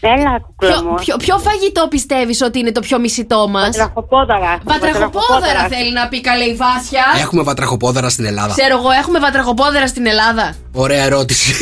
Έλα, 0.00 0.38
κουκλά 0.46 0.68
Ποιο, 0.70 0.82
μου. 0.82 0.94
ποιο, 0.94 1.16
ποιο 1.16 1.38
φαγητό 1.38 1.86
πιστεύεις 1.88 2.40
ότι 2.42 2.58
είναι 2.58 2.72
το 2.72 2.80
πιο 2.80 2.98
μισητό 2.98 3.48
μας; 3.48 3.64
Βατραχοπόδαρα. 3.76 4.58
Βατραχοπόδαρα 4.64 5.62
θέλει 5.68 5.92
να 5.92 6.08
πει 6.08 6.20
καλέ 6.20 6.44
η 6.44 6.54
Βάσια. 6.54 7.04
Έχουμε 7.20 7.42
βατραχοπόδαρα 7.42 8.08
στην 8.08 8.24
Ελλάδα. 8.24 8.54
Ξέρω 8.58 8.76
εγώ, 8.78 8.90
έχουμε 8.90 9.18
βατραχοπόδαρα 9.18 9.86
στην 9.86 10.06
Ελλάδα. 10.06 10.54
Ωραία 10.72 11.02
ερώτηση. 11.04 11.52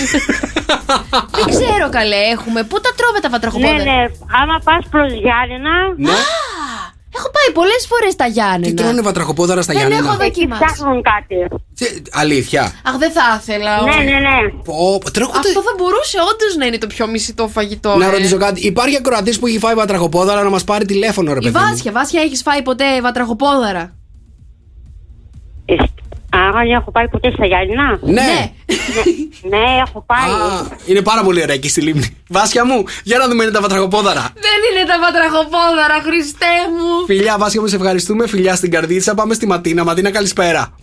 Δεν 1.37 1.47
ξέρω 1.49 1.89
καλέ, 1.91 2.17
έχουμε. 2.17 2.63
Πού 2.63 2.81
τα 2.81 2.91
τρώμε 2.97 3.19
τα 3.21 3.29
Ναι, 3.29 3.35
βατραχοπόδαρα. 3.35 3.83
ναι. 3.83 4.03
Άμα 4.43 4.57
πας 4.65 4.85
προς 4.91 5.13
Γιάννενα... 5.13 5.75
Ναι. 5.97 6.11
Έχω 7.19 7.31
πάει 7.37 7.49
πολλές 7.55 7.83
φορές 7.91 8.13
στα 8.13 8.27
Γιάννενα. 8.27 8.67
Τι 8.67 8.75
τρώνε 8.75 9.01
βατραχοπόδαρα 9.03 9.63
στα 9.63 9.73
Δεν 9.73 9.81
Γιάννενα; 9.87 10.09
έχω 10.09 10.17
δοκιμάσει. 10.25 10.65
Ψάχνουν 10.65 11.03
κάτι. 11.03 11.37
Αλήθεια; 12.13 12.63
Αχ, 12.89 12.97
δεν 12.97 13.11
θα 13.13 13.23
ήθελα. 13.41 13.83
Ναι, 13.83 13.95
ναι, 14.11 14.19
ναι. 14.27 14.37
Πω, 14.65 14.99
πω, 15.03 15.11
τρώγονται- 15.11 15.39
Αυτό 15.47 15.61
θα 15.63 15.73
μπορούσε 15.77 16.17
όντως 16.33 16.57
να 16.59 16.67
είναι 16.67 16.79
το 16.79 16.87
πιο 16.87 17.07
μισητό 17.07 17.49
φαγητό. 17.49 17.97
Να 17.97 18.07
ε. 18.07 18.11
ρωτήσω 18.11 18.37
κάτι. 18.37 18.67
Υπάρχει 18.67 18.97
ακροατής 18.97 19.39
που 19.39 19.47
έχει 19.47 19.59
φάει 19.59 19.75
βατραχοπόδαρα 19.75 20.43
να 20.43 20.51
μας 20.51 20.65
πάρει 20.65 20.85
τηλέφωνο, 20.85 21.33
ρε 21.33 21.39
Η 21.39 21.43
παιδί. 21.43 21.59
μου; 21.59 21.65
Βάσια, 21.71 21.93
Βάσια, 21.93 22.21
έχεις 22.23 22.43
φάει 22.43 22.63
ποτέ 22.63 23.01
βατραχοπόδαρα; 23.03 23.93
Άρα 26.31 26.61
έχω 26.77 26.91
πάει 26.91 27.09
ποτέ 27.09 27.31
στα 27.31 27.47
Γιάννενα. 27.47 27.99
Ναι. 28.03 28.53
Ναι, 29.49 29.65
έχω 29.87 30.05
πάει. 30.07 30.31
Α, 30.31 30.67
είναι 30.87 31.03
πάρα 31.03 31.23
πολύ 31.23 31.43
ωραία 31.43 31.55
εκεί 31.55 31.69
στη 31.69 31.81
λίμνη. 31.81 32.17
Βάσια 32.29 32.65
μου, 32.65 32.85
για 33.05 33.19
να 33.19 33.29
δούμε 33.29 33.43
είναι 33.43 33.53
τα 33.53 33.61
βατραχοπόδαρα. 33.61 34.33
Δεν 34.35 34.61
είναι 34.71 34.89
τα 34.91 34.99
βατραχοπόδαρα, 35.01 35.99
Χριστέ 36.03 36.55
μου. 36.77 37.07
Φιλιά, 37.07 37.37
Βάσια 37.39 37.61
μου, 37.61 37.67
σε 37.67 37.77
ευχαριστούμε. 37.77 38.27
Φιλιά 38.27 38.55
στην 38.55 38.71
καρδίτσα. 38.71 39.15
Πάμε 39.15 39.35
στη 39.35 39.47
Ματίνα. 39.47 39.85
Ματίνα, 39.85 40.11
καλησπέρα. 40.11 40.75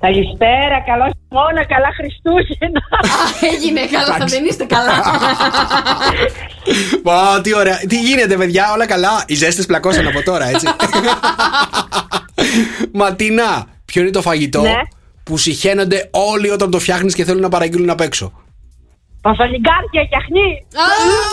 Καλησπέρα, 0.00 0.80
καλό 0.86 1.04
χειμώνα, 1.16 1.64
καλά 1.64 1.90
Χριστούγεννα. 1.96 2.82
Έγινε 3.54 3.80
καλά, 3.86 4.26
δεν 4.26 4.44
είστε 4.44 4.64
καλά. 4.64 5.02
Μα, 7.04 7.40
τι 7.40 7.54
ωραία. 7.54 7.76
Τι 7.88 8.00
γίνεται, 8.00 8.36
παιδιά, 8.36 8.72
όλα 8.74 8.86
καλά; 8.86 9.24
Οι 9.26 9.34
ζέστες 9.34 9.66
πλακώσαν 9.66 10.06
από 10.06 10.22
τώρα, 10.22 10.48
έτσι. 10.48 10.66
Ματίνα, 12.92 13.66
ποιο 13.96 14.04
είναι 14.04 14.14
το 14.20 14.22
φαγητό 14.22 14.60
Ναι. 14.60 14.80
που 15.24 15.36
συχαίνονται 15.38 16.08
όλοι 16.10 16.50
όταν 16.50 16.70
το 16.70 16.78
φτιάχνεις 16.78 17.14
και 17.14 17.24
θέλουν 17.24 17.40
να 17.40 17.48
παραγγείλουν 17.48 17.90
απ' 17.90 18.00
έξω; 18.00 18.32
Πασαλιγκάρια 19.22 20.02
και 20.10 20.16
αχνί. 20.22 20.48
Α, 20.84 20.86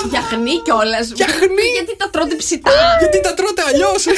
Γιαχνί 0.10 0.56
κιόλας. 0.66 1.12
Γιαχνί. 1.16 1.68
Γιατί 1.76 1.98
τα 1.98 2.10
τρώτε 2.10 2.36
ψητά. 2.36 2.72
Γιατί 3.00 3.22
τα 3.22 3.34
τρώτε 3.34 3.62
αλλιώς. 3.70 4.04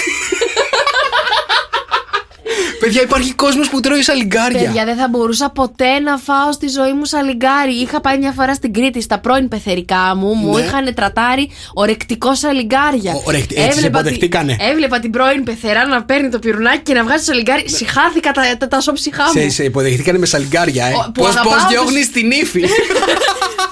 Παιδιά, 2.79 3.01
υπάρχει 3.01 3.33
κόσμος 3.33 3.69
που 3.69 3.79
τρώει 3.79 4.01
σαλιγκάρια. 4.01 4.59
Παιδιά, 4.59 4.85
δεν 4.85 4.95
θα 4.97 5.07
μπορούσα 5.09 5.49
ποτέ 5.49 5.99
να 5.99 6.17
φάω 6.17 6.51
στη 6.51 6.67
ζωή 6.67 6.93
μου 6.93 7.05
σαλιγκάρι. 7.05 7.73
Είχα 7.73 8.01
πάει 8.01 8.17
μια 8.17 8.31
φορά 8.31 8.53
στην 8.53 8.73
Κρήτη 8.73 9.01
στα 9.01 9.19
πρώην 9.19 9.47
πεθερικά 9.47 10.15
μου. 10.15 10.33
Μου 10.33 10.55
Ναι. 10.55 10.61
είχαν 10.61 10.93
τρατάρει 10.93 11.51
ορεκτικό 11.73 12.35
σαλιγκάρια. 12.35 13.11
Ο- 13.13 13.21
ορεκτι- 13.25 13.57
έτσι 13.57 13.71
σε 13.71 13.75
Έβλεπα 13.77 13.99
υποδεχτήκανε. 13.99 14.55
τη- 14.59 14.65
Έβλεπα 14.65 14.99
την 14.99 15.11
πρώην 15.11 15.43
πεθερά 15.43 15.85
να 15.87 16.03
παίρνει 16.03 16.29
το 16.29 16.39
πυρουνάκι 16.39 16.79
και 16.83 16.93
να 16.93 17.03
βγάζει 17.03 17.25
το 17.25 17.31
σαλιγκάρι. 17.31 17.69
Συχάθηκα 17.69 18.31
τα, 18.31 18.41
τα, 18.57 18.67
τα 18.67 18.79
σώψυχά 18.79 19.23
μου. 19.23 19.41
Σε, 19.41 19.49
σε 19.49 19.63
υποδεχτήκανε 19.63 20.17
με 20.17 20.25
σαλιγκάρια, 20.25 20.85
ε. 20.85 20.91
Ο- 20.93 21.11
που 21.13 21.21
Πώ 21.21 21.25
αγαπάω 21.25 21.43
πώς 21.53 21.61
τους- 21.61 21.71
διώχνεις 21.71 22.11
την 22.11 22.31
ύφη. 22.31 22.63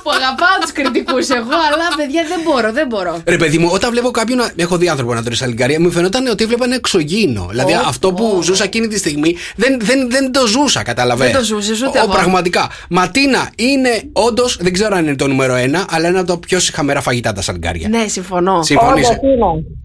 που 0.04 0.12
αγαπάω 0.12 0.58
τους 0.62 0.72
κριτικούς 0.72 1.30
εγώ, 1.30 1.58
αλλά 1.72 1.86
παιδιά 1.98 2.24
δεν 2.28 2.40
μπορώ, 2.46 2.72
δεν 2.72 2.88
μπορώ. 2.88 3.22
Ρε 3.26 3.38
παιδί 3.38 3.58
μου, 3.58 3.70
όταν 3.72 3.92
βλέπω 3.92 4.12
κάποιον 4.12 4.38
να. 4.38 4.52
Έχω 4.56 4.78
δει 4.78 4.90
άνθρωπο 4.90 5.14
να 5.14 5.24
τρώει 5.24 5.36
σαλιγκάρια, 5.36 5.80
μου 5.80 5.92
φαινόταν 5.92 6.28
ότι 6.28 6.44
έβλεπα 6.44 6.66
ένα 6.66 6.76
εξωγήινο. 6.76 7.48
Δηλαδή 7.50 7.74
Ω, 7.74 7.82
αυτό 7.88 8.14
που 8.14 8.40
ζούσα 8.44 8.64
εκείνη 8.64 8.88
τη 8.88 8.98
στιγμή 8.98 9.36
δεν, 9.56 9.80
δεν, 9.82 10.10
δεν 10.10 10.32
το 10.32 10.48
ζούσα, 10.48 10.84
κατάλαβε. 10.84 11.26
Δεν 11.26 11.36
το 11.36 11.44
ζούσες 11.44 11.82
ούτε 11.82 12.00
Ο, 12.00 12.04
εγώ. 12.04 12.12
Πραγματικά. 12.12 12.70
Ματίνα 12.90 13.50
είναι 13.56 13.90
όντω, 14.14 14.44
δεν 14.60 14.74
ξέρω 14.74 14.96
αν 14.96 15.06
είναι 15.06 15.16
το 15.16 15.28
νούμερο 15.28 15.56
ένα, 15.56 15.86
αλλά 15.90 16.08
είναι 16.08 16.20
από 16.20 16.28
τα 16.28 16.40
πιο 16.40 16.60
συχαμερά 16.60 17.02
φαγητά 17.02 17.34
τα 17.34 17.42
σαλιγκάρια. 17.42 17.88
Ναι, 17.90 18.08
συμφωνώ. 18.08 18.64
Συμφωνείς, 18.64 19.10
ε; 19.10 19.12
Είσαι- 19.12 19.20
Τα- 19.20 19.83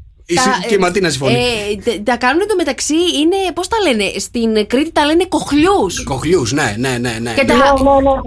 και 0.69 0.75
η 0.75 0.79
Ματίνα 0.79 1.11
συμφωνεί. 1.11 1.35
Ε, 1.35 1.77
τε- 1.85 2.03
τα 2.05 2.17
κάνουν 2.17 2.41
εντωμεταξύ 2.41 2.95
είναι. 2.95 3.37
Πώς 3.55 3.69
τα 3.69 3.77
λένε, 3.89 4.05
στην 4.19 4.67
Κρήτη 4.67 4.93
τα 4.93 5.05
λένε 5.05 5.25
κοχλιούς. 5.29 6.03
Κοχλιούς, 6.05 6.53
ναι, 6.53 6.75
ναι, 6.79 6.89
ναι. 7.01 7.19
ναι. 7.21 7.35
Και 7.35 7.45
τα, 7.45 7.75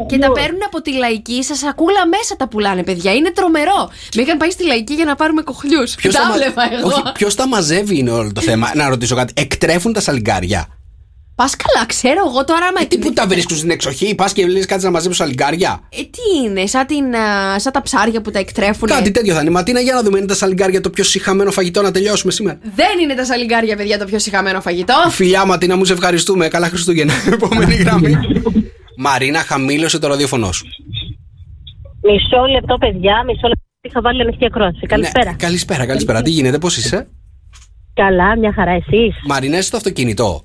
και 0.08 0.18
τα 0.18 0.32
παίρνουν 0.32 0.60
από 0.66 0.82
τη 0.82 0.94
λαϊκή, 0.94 1.44
σας 1.44 1.58
σακούλα 1.58 2.08
μέσα 2.08 2.36
τα 2.38 2.48
πουλάνε, 2.48 2.84
παιδιά. 2.84 3.14
Είναι 3.14 3.32
τρομερό. 3.32 3.90
Με 4.16 4.22
είχαν 4.22 4.38
πάει 4.38 4.50
στη 4.50 4.66
λαϊκή 4.66 4.94
για 4.94 5.06
να 5.06 5.16
πάρουμε 5.16 5.42
κοχλιούς. 5.42 5.96
Ποιος 5.96 6.14
Τα 6.14 6.20
τα 6.22 6.28
μα- 6.28 6.34
βλέπα 6.34 6.62
εγώ. 6.80 6.88
Όχι, 6.88 7.02
ποιος 7.14 7.36
τα 7.36 7.48
μαζεύει 7.48 7.98
είναι 7.98 8.12
όλο 8.12 8.32
το 8.34 8.42
θέμα. 8.42 8.72
να 8.76 8.90
ρωτήσω 8.90 9.16
κάτι. 9.16 9.34
Εκτρέφουν 9.36 9.94
τα 9.94 10.00
σαλιγκάρια. 10.00 10.68
Πας 11.42 11.56
καλά, 11.56 11.86
ξέρω 11.86 12.22
εγώ 12.28 12.44
τώρα. 12.44 12.66
Άμα... 12.66 12.82
Ε, 12.82 12.86
τι 12.86 12.98
που 12.98 13.14
τα 13.14 13.28
βρίσκουν 13.28 13.58
στην 13.58 13.70
εξοχή, 13.70 14.16
πας 14.16 14.34
και 14.34 14.48
λες 14.48 14.66
κάτι 14.66 14.84
να 14.84 14.92
μαζέψουν 14.92 15.26
σαλιγκάρια. 15.26 15.82
Ε, 15.90 16.02
τι 16.02 16.46
είναι, 16.46 16.66
σαν, 16.66 16.86
την, 16.86 17.16
α, 17.16 17.60
σαν 17.60 17.72
τα 17.72 17.82
ψάρια 17.82 18.22
που 18.22 18.32
τα 18.32 18.40
εκτρέφουν. 18.40 18.88
Κάτι 18.88 19.12
τέτοιο 19.12 19.34
θα 19.34 19.42
είναι. 19.42 19.50
Ματίνα, 19.50 19.80
για 19.80 19.94
να 19.94 20.04
δούμε, 20.04 20.18
είναι 20.18 20.28
τα 20.28 20.34
σαλιγκάρια 20.34 20.82
το 20.82 20.90
πιο 20.90 21.04
συχαμένο 21.04 21.52
φαγητό 21.52 21.82
να 21.82 21.92
τελειώσουμε 21.92 22.32
σήμερα. 22.32 22.60
Δεν 22.76 23.00
είναι 23.02 23.14
τα 23.14 23.26
σαλιγκάρια, 23.26 23.76
παιδιά, 23.76 23.98
το 23.98 24.06
πιο 24.06 24.20
συχαμένο 24.20 24.62
φαγητό. 24.62 24.94
Φιλιά, 25.10 25.46
Ματίνα, 25.46 25.76
μου 25.78 25.86
σε 25.86 25.94
ευχαριστούμε. 25.94 26.48
Καλά 26.48 26.68
Χριστούγεννα. 26.68 27.14
Επόμενη 27.34 27.76
γραμμή. 27.76 28.18
Μαρίνα, 28.98 29.40
χαμήλωσε 29.40 30.00
το 30.00 30.08
ραδιοφωνό 30.08 30.52
σου. 30.52 30.66
Μισό 32.02 32.46
λεπτό, 32.52 32.78
παιδιά, 32.78 33.24
μισό 33.26 33.48
λεπτό. 33.48 33.66
Είχα 33.82 34.02
βάλει 34.02 34.22
ανοιχτή 34.22 34.46
ακρόαση. 34.46 34.86
Καλησπέρα. 34.86 35.32
Ναι, 35.32 35.38
καλησπέρα, 35.38 35.86
καλησπέρα. 35.86 36.22
Τι 36.22 36.30
γίνεται, 36.30 36.58
πώς 36.58 36.78
είσαι; 36.78 37.08
Καλά, 37.94 38.38
μια 38.38 38.54
χαρά, 38.54 38.72
εσείς; 38.72 39.16
Μαρίνα, 39.28 39.58
είσαι 39.58 39.68
στο 39.68 39.78
αυτοκίνητο. 39.78 40.44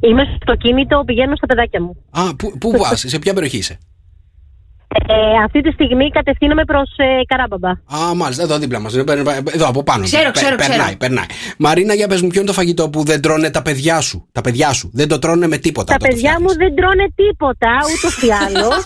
Είμαι 0.00 0.22
στο 0.24 0.34
αυτοκίνητο, 0.34 1.02
πηγαίνω 1.06 1.36
στα 1.36 1.46
παιδάκια 1.46 1.82
μου. 1.82 1.96
Α, 2.10 2.34
πού, 2.36 2.58
πού 2.58 2.70
πας, 2.78 3.04
σε 3.06 3.18
ποια 3.18 3.34
περιοχή 3.34 3.56
είσαι; 3.56 3.78
Ε, 5.08 5.14
αυτή 5.44 5.60
τη 5.60 5.70
στιγμή 5.70 6.10
κατευθύνομαι 6.10 6.64
προς 6.64 6.90
ε, 6.96 7.04
Καράμπαμπα. 7.26 7.70
Α, 7.70 8.14
μάλιστα, 8.14 8.42
εδώ 8.42 8.58
δίπλα 8.58 8.78
μας. 8.80 8.96
Εδώ 8.96 9.66
από 9.68 9.82
πάνω. 9.82 10.04
Ξέρω, 10.04 10.30
ξέρω, 10.30 10.56
Περνάει, 10.56 10.78
ξέρω. 10.78 10.96
περνάει. 10.98 11.24
Μαρίνα, 11.58 11.94
για 11.94 12.08
πες 12.08 12.20
μου, 12.22 12.28
ποιο 12.28 12.40
είναι 12.40 12.48
το 12.48 12.54
φαγητό 12.54 12.90
που 12.90 13.04
δεν 13.04 13.20
τρώνε 13.20 13.50
τα 13.50 13.62
παιδιά 13.62 14.00
σου. 14.00 14.28
Τα 14.32 14.40
παιδιά 14.40 14.72
σου. 14.72 14.90
Δεν 14.92 15.08
το 15.08 15.18
τρώνε 15.18 15.46
με 15.46 15.56
τίποτα. 15.56 15.86
Τα 15.86 15.94
όταν 15.94 16.08
το 16.08 16.14
παιδιά 16.14 16.40
μου 16.40 16.48
δεν 16.56 16.74
τρώνε 16.74 17.06
τίποτα, 17.14 17.70
ούτως 17.96 18.22
ή 18.22 18.28
άλλως. 18.46 18.84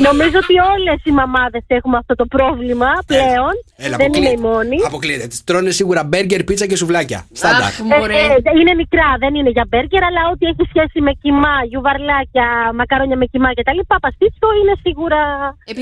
Νομίζω 0.00 0.36
ότι 0.42 0.54
όλες 0.74 0.98
οι 1.04 1.10
μαμάδες 1.10 1.64
έχουμε 1.66 1.96
αυτό 1.96 2.14
το 2.14 2.26
πρόβλημα 2.26 2.90
πλέον. 3.06 3.54
Έλα, 3.76 3.96
δεν 3.96 4.06
αποκλεί- 4.06 4.32
είμαι 4.32 4.48
η 4.48 4.50
μόνη. 4.50 4.76
Αποκλείεται. 4.86 5.26
Τις 5.26 5.44
Τρώνε 5.44 5.70
σίγουρα 5.70 6.04
μπέργκερ, 6.04 6.44
πίτσα 6.44 6.66
και 6.66 6.76
σουβλάκια. 6.76 7.26
Στάνταρ. 7.32 7.68
Ε, 8.10 8.14
ε, 8.14 8.58
είναι 8.60 8.74
μικρά, 8.74 9.08
δεν 9.18 9.34
είναι 9.34 9.50
για 9.50 9.66
μπέργκερ, 9.68 10.02
αλλά 10.04 10.20
ό,τι 10.32 10.46
έχει 10.46 10.64
σχέση 10.68 11.00
με 11.00 11.12
κοιμά, 11.22 11.56
γιουβαρλάκια, 11.68 12.46
μακαρόνια 12.74 13.16
με 13.16 13.26
κοιμά 13.26 13.50
κτλ. 13.54 13.78
Παπαστίτσο 13.86 14.48
είναι 14.60 14.74
σίγουρα 14.82 15.20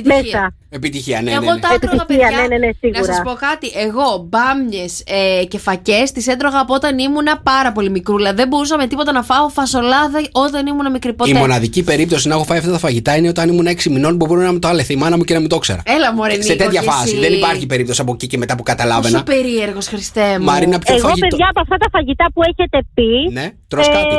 μέσα. 0.05 0.55
Επιτυχία, 0.75 1.23
ναι, 1.23 1.31
ναι. 1.31 1.37
Εγώ 1.37 1.53
ναι. 1.53 1.61
τα 1.61 1.69
έτρωγα, 1.75 2.03
Επιτυχία, 2.03 2.27
παιδιά. 2.29 2.41
ναι, 2.41 2.47
ναι, 2.47 2.57
ναι, 2.59 2.67
να 2.67 2.73
σίγουρα. 2.81 3.05
σας 3.05 3.21
πω 3.25 3.33
κάτι. 3.33 3.71
Εγώ 3.87 4.27
μπάμιες 4.29 5.03
ε, 5.41 5.45
και 5.45 5.59
φακές 5.59 6.13
τις 6.13 6.27
έτρωγα 6.27 6.59
από 6.61 6.75
όταν 6.75 6.99
ήμουνα 6.99 7.39
πάρα 7.39 7.73
πολύ 7.73 7.91
μικρούλα. 7.91 8.35
Δεν 8.35 8.49
μπορούσα 8.49 8.77
με 8.77 8.87
τίποτα 8.87 9.13
να 9.13 9.23
φάω 9.23 9.49
φασολάδα 9.49 10.21
όταν 10.33 10.67
ήμουνα 10.67 10.91
μικρή. 10.91 11.13
Ποτέ. 11.13 11.31
Η 11.31 11.35
μοναδική 11.35 11.83
περίπτωση 11.83 12.29
να 12.29 12.35
έχω 12.35 12.45
φάει 12.45 12.59
αυτά 12.59 12.71
τα 12.71 12.79
φαγητά 12.79 13.17
είναι 13.17 13.29
όταν 13.29 13.49
ήμουν 13.49 13.67
6 13.69 13.83
μηνών 13.91 14.19
που 14.19 14.27
μπορεί 14.27 14.43
να 14.45 14.53
μου 14.53 14.59
το 14.59 14.69
άλεθε 14.69 14.93
η 14.93 14.97
μάνα 14.97 15.17
μου 15.17 15.25
και 15.25 15.35
να 15.35 15.41
μην 15.41 15.49
το 15.49 15.57
ήξερα. 15.57 15.83
Έλα, 15.85 16.13
μωρέ, 16.13 16.33
Σε 16.33 16.53
Νίκο, 16.53 16.65
τέτοια 16.65 16.81
κι 16.81 16.87
φάση. 16.89 17.03
εσύ. 17.03 17.19
Δεν 17.19 17.33
υπάρχει 17.33 17.67
περίπτωση 17.67 18.01
από 18.01 18.13
εκεί 18.13 18.27
και 18.27 18.39
μετά 18.39 18.55
που 18.57 18.63
καταλάβαινα. 18.63 19.23
Πόσο 19.23 19.39
περίεργος, 19.39 19.87
Χριστέ 19.87 20.39
μου. 20.39 20.45
Μαρίνα, 20.45 20.79
ποιο 20.79 20.95
Εγώ, 20.95 21.09
φαγητό. 21.09 21.27
παιδιά, 21.27 21.47
από 21.51 21.61
αυτά 21.61 21.77
τα 21.77 21.89
φαγητά 21.93 22.27
που 22.35 22.41
έχετε 22.51 22.79
πει. 22.95 23.11
Ναι, 23.39 23.47
τρως 23.69 23.87
κάτι. 23.89 24.15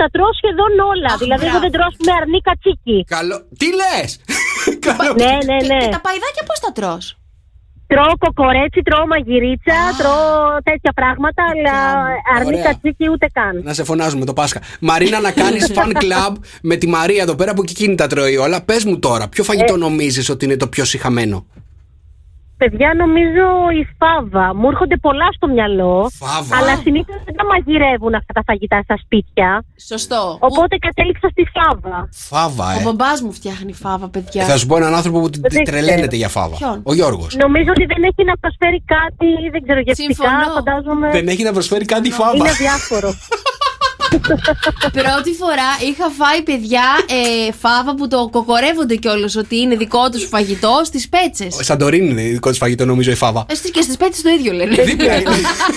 τα 0.00 0.06
τρώω 0.14 0.32
σχεδόν 0.40 0.72
όλα. 0.92 1.10
δηλαδή, 1.22 1.44
εγώ 1.50 1.58
δεν 1.64 1.70
τρώω 1.76 1.90
με 2.06 2.12
αρνή 2.20 2.40
κατσίκι. 2.48 2.96
Καλό. 3.16 3.36
Τι 3.60 3.66
λες! 3.80 4.08
ναι, 5.22 5.24
ναι, 5.24 5.66
ναι. 5.66 5.78
Και 5.84 5.88
τα 5.96 6.00
παϊδάκια 6.00 6.44
πώς 6.46 6.60
τα 6.60 6.72
τρως; 6.74 7.18
Τρώω 7.86 8.16
κοκορέτσι, 8.18 8.82
τρώω 8.82 9.06
μαγειρίτσα, 9.06 9.78
τρώω 9.98 10.62
τέτοια 10.62 10.92
πράγματα, 10.94 11.42
αλλά 11.52 12.04
αρνή 12.36 12.46
Ωραία. 12.46 12.62
κατσίκι 12.62 13.10
ούτε 13.10 13.26
καν. 13.32 13.60
Να 13.62 13.72
σε 13.72 13.84
φωνάζουμε 13.84 14.24
το 14.24 14.32
Πάσχα. 14.32 14.60
Μαρίνα, 14.80 15.20
να 15.20 15.30
κάνεις 15.30 15.70
fan 15.76 15.90
club 15.90 16.32
με 16.62 16.76
τη 16.76 16.86
Μαρία 16.88 17.22
εδώ 17.22 17.34
πέρα 17.34 17.54
που 17.54 17.62
και 17.62 17.72
εκείνη 17.76 17.94
τα 17.94 18.06
τρώει 18.06 18.36
όλα. 18.36 18.62
Πες 18.62 18.84
μου 18.84 18.98
τώρα, 18.98 19.28
ποιο 19.28 19.44
φαγητό 19.44 19.74
Ε. 19.74 19.76
νομίζεις 19.76 20.28
ότι 20.28 20.44
είναι 20.44 20.56
το 20.56 20.66
πιο 20.66 20.84
συχαμένο; 20.84 21.46
Παιδιά, 22.62 22.90
νομίζω 23.02 23.44
η 23.80 23.82
φάβα. 23.98 24.54
Μου 24.54 24.68
έρχονται 24.72 24.96
πολλά 24.96 25.28
στο 25.36 25.46
μυαλό. 25.48 26.10
Φάβα. 26.22 26.56
Αλλά 26.56 26.76
συνήθως 26.84 27.16
δεν 27.24 27.34
τα 27.36 27.44
μαγειρεύουν 27.50 28.14
αυτά 28.14 28.32
τα 28.32 28.42
φαγητά 28.46 28.80
στα 28.82 28.96
σπίτια. 29.04 29.64
Σωστό. 29.90 30.36
Οπότε 30.40 30.76
κατέληξα 30.86 31.28
στη 31.34 31.42
φάβα. 31.54 32.08
Φάβα, 32.12 32.66
Ο 32.76 32.78
ε. 32.80 32.82
μπαμπά 32.84 33.10
μου 33.24 33.32
φτιάχνει 33.32 33.72
φάβα, 33.72 34.08
παιδιά. 34.08 34.42
Ε, 34.42 34.44
Θα 34.44 34.56
σου 34.56 34.66
πω 34.66 34.76
έναν 34.76 34.94
άνθρωπο 34.94 35.18
που 35.20 35.30
Δεν 35.40 35.64
τρελαίνεται 35.64 36.00
ξέρω. 36.00 36.16
για 36.16 36.28
φάβα. 36.28 36.56
Ποιον; 36.56 36.80
Ο 36.84 36.94
Γιώργος. 36.94 37.34
Νομίζω 37.44 37.70
ότι 37.76 37.84
δεν 37.92 38.02
έχει 38.10 38.22
να 38.30 38.36
προσφέρει 38.42 38.80
κάτι, 38.96 39.26
δεν 39.52 39.60
ξέρω, 39.64 39.80
γευστικά, 39.80 40.12
Συμφωνώ. 40.14 40.52
φαντάζομαι. 40.54 41.10
Δεν 41.10 41.28
έχει 41.28 41.42
να 41.42 41.52
προσφέρει 41.52 41.84
κάτι 41.84 42.10
φάβα. 42.10 42.36
Είναι 42.36 42.52
διάφορο. 42.64 43.10
Πρώτη 44.92 45.32
φορά 45.34 45.70
είχα 45.90 46.10
φάει 46.10 46.42
παιδιά 46.42 46.82
ε, 47.08 47.52
φάβα 47.52 47.94
που 47.94 48.08
το 48.08 48.28
κοκορεύονται 48.32 48.94
κιόλα 48.94 49.28
ότι 49.38 49.56
είναι 49.60 49.76
δικό 49.76 50.08
του 50.10 50.18
φαγητό 50.18 50.80
στι 50.84 51.06
πέτσε. 51.10 51.46
Ο 51.58 51.62
Σαντορίνη 51.62 52.08
είναι 52.10 52.22
δικό 52.22 52.50
τη 52.50 52.56
φαγητό, 52.56 52.84
νομίζω 52.84 53.10
η 53.10 53.14
φάβα. 53.14 53.46
Και 53.72 53.82
στι 53.82 53.96
πέτσε 53.96 54.22
το 54.22 54.28
ίδιο 54.28 54.52
λένε. 54.52 54.82
Δίπλα 54.82 55.14
είναι. 55.20 55.30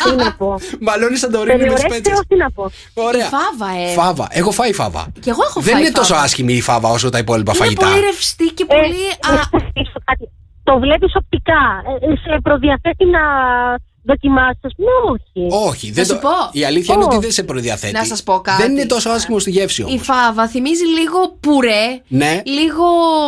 Τι 0.04 0.16
να 0.24 0.34
πω. 0.34 0.56
Μαλώνει 0.80 1.16
Σαντορίνη 1.18 1.58
με 1.58 1.64
τι 1.64 1.70
πέτσε. 1.74 1.88
Περιορέξτε 1.88 2.26
τι 2.28 2.36
να 2.36 2.52
πω. 2.52 2.72
Ωραία. 2.94 3.26
Φάβα, 3.30 3.72
ε. 3.90 3.94
Φάβα. 3.94 4.28
Έχω 4.32 4.52
φάει 4.52 4.74
φάβα. 4.74 5.08
Κι 5.20 5.30
εγώ 5.30 5.42
έχω 5.50 5.62
Δεν 5.62 5.74
φάει 5.74 5.82
είναι 5.82 5.92
τόσο 5.92 6.14
φάβα. 6.14 6.26
άσχημη 6.26 6.54
η 6.54 6.62
φάβα 6.62 6.90
όσο 6.90 7.10
τα 7.10 7.18
υπόλοιπα 7.18 7.52
Είναι 7.56 7.64
φαγητά. 7.64 7.86
πολύ 7.88 8.00
ρευστή 8.00 8.46
και 8.46 8.66
πολύ. 8.66 9.04
Ε, 9.28 9.32
να 9.32 9.38
σας 9.52 9.64
πείσω 9.74 10.00
κάτι. 10.06 10.30
Το 10.64 10.80
βλέπεις 10.80 11.12
οπτικά. 11.16 11.62
Ε, 12.02 12.16
σε 12.24 12.40
προδιαθέτει 12.44 13.06
να 13.06 13.24
δοκιμάσεις, 14.04 14.60
ας 14.64 14.72
πούμε, 14.76 14.90
όχι. 15.12 15.68
Όχι, 15.68 15.92
δεν 15.92 16.06
σου 16.06 16.14
το... 16.14 16.20
πω. 16.20 16.30
η 16.52 16.66
αλήθεια 16.66 16.94
είναι 16.94 17.04
ότι 17.04 17.14
Όχι. 17.16 17.24
δεν 17.24 17.32
σε 17.32 17.44
προδιαθέτει. 17.44 17.94
Να 17.94 18.04
σας 18.06 18.24
πω 18.24 18.40
κάτι. 18.40 18.62
Δεν 18.62 18.72
είναι 18.72 18.86
τόσο 18.86 19.10
άσχημο 19.10 19.40
στη 19.40 19.50
γεύση 19.52 19.82
Η 19.82 19.86
όμως. 19.86 20.02
φάβα 20.04 20.48
θυμίζει 20.48 20.84
λίγο 21.00 21.38
πουρέ, 21.40 22.02
Ναι. 22.08 22.42
λίγο 22.46 22.84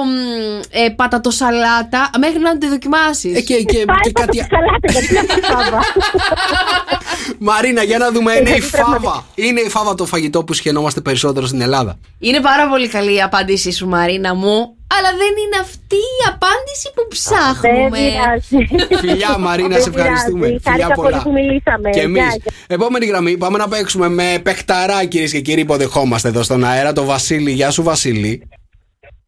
μ, 0.06 0.60
ε, 0.70 0.90
πατατοσαλάτα, 0.90 2.10
μέχρι 2.20 2.40
να 2.40 2.58
τη 2.58 2.68
δοκιμάσεις. 2.68 3.38
Ε, 3.38 3.42
και, 3.42 3.54
και, 3.64 3.86
Πάει 3.86 3.98
και 4.02 4.12
κάτι. 4.12 4.38
πατατοσαλάτα, 4.38 4.92
γιατί 4.92 5.08
είναι 5.10 5.20
αυτή 5.20 5.40
η 5.40 5.44
φάβα. 5.44 5.80
Μαρίνα, 7.40 7.84
για 7.84 7.98
να 7.98 8.12
δούμε, 8.12 8.32
είναι 8.34 8.50
η 8.50 8.52
Γιατί 8.52 8.70
πραγματικά. 8.70 9.10
φάβα. 9.10 9.26
Είναι 9.36 9.60
η 9.62 9.70
φάβα 9.70 9.96
το 9.96 10.06
φαγητό 10.06 10.44
που 10.44 10.54
σχαινόμαστε 10.54 11.02
περισσότερο 11.02 11.46
στην 11.46 11.62
Ελλάδα. 11.62 12.00
Είναι 12.20 12.40
πάρα 12.42 12.70
πολύ 12.70 12.88
καλή 12.88 13.16
η 13.16 13.22
απάντησή 13.22 13.72
σου, 13.72 13.88
Μαρίνα 13.88 14.36
μου. 14.36 14.76
Αλλά 14.88 15.10
δεν 15.22 15.34
είναι 15.44 15.58
αυτή 15.62 15.96
η 15.96 16.22
απάντηση 16.34 16.88
που 16.96 17.02
Δεν 17.02 17.08
ψάχνουμε. 17.08 17.90
πειράζει. 17.98 18.98
Φιλιά, 19.00 19.38
Μαρίνα, 19.38 19.68
Δεν 19.68 19.82
σε 19.82 19.90
ευχαριστούμε. 19.90 20.46
πειράζει. 20.46 20.60
Φιλιά 20.64 20.86
Χάρηκα 20.86 20.94
πολύ 20.94 21.10
πολλά. 21.12 21.24
που 21.24 21.32
μιλήσαμε. 21.32 21.90
Και 21.90 22.00
εμείς. 22.02 22.22
Γεια, 22.22 22.36
γεια. 22.36 22.54
Επόμενη 22.68 23.06
γραμμή, 23.06 23.38
πάμε 23.38 23.58
να 23.58 23.68
παίξουμε 23.68 24.08
με 24.10 24.40
παιχταρά, 24.44 25.06
κυρίες 25.06 25.32
και 25.32 25.40
κύριοι, 25.42 25.62
υποδεχόμαστε 25.62 26.28
εδώ 26.28 26.44
στον 26.44 26.64
αέρα. 26.64 26.94
Το 26.94 27.04
Βασίλη. 27.06 27.52
Γεια 27.52 27.72
σου, 27.72 27.84
Βασίλη. 27.84 28.50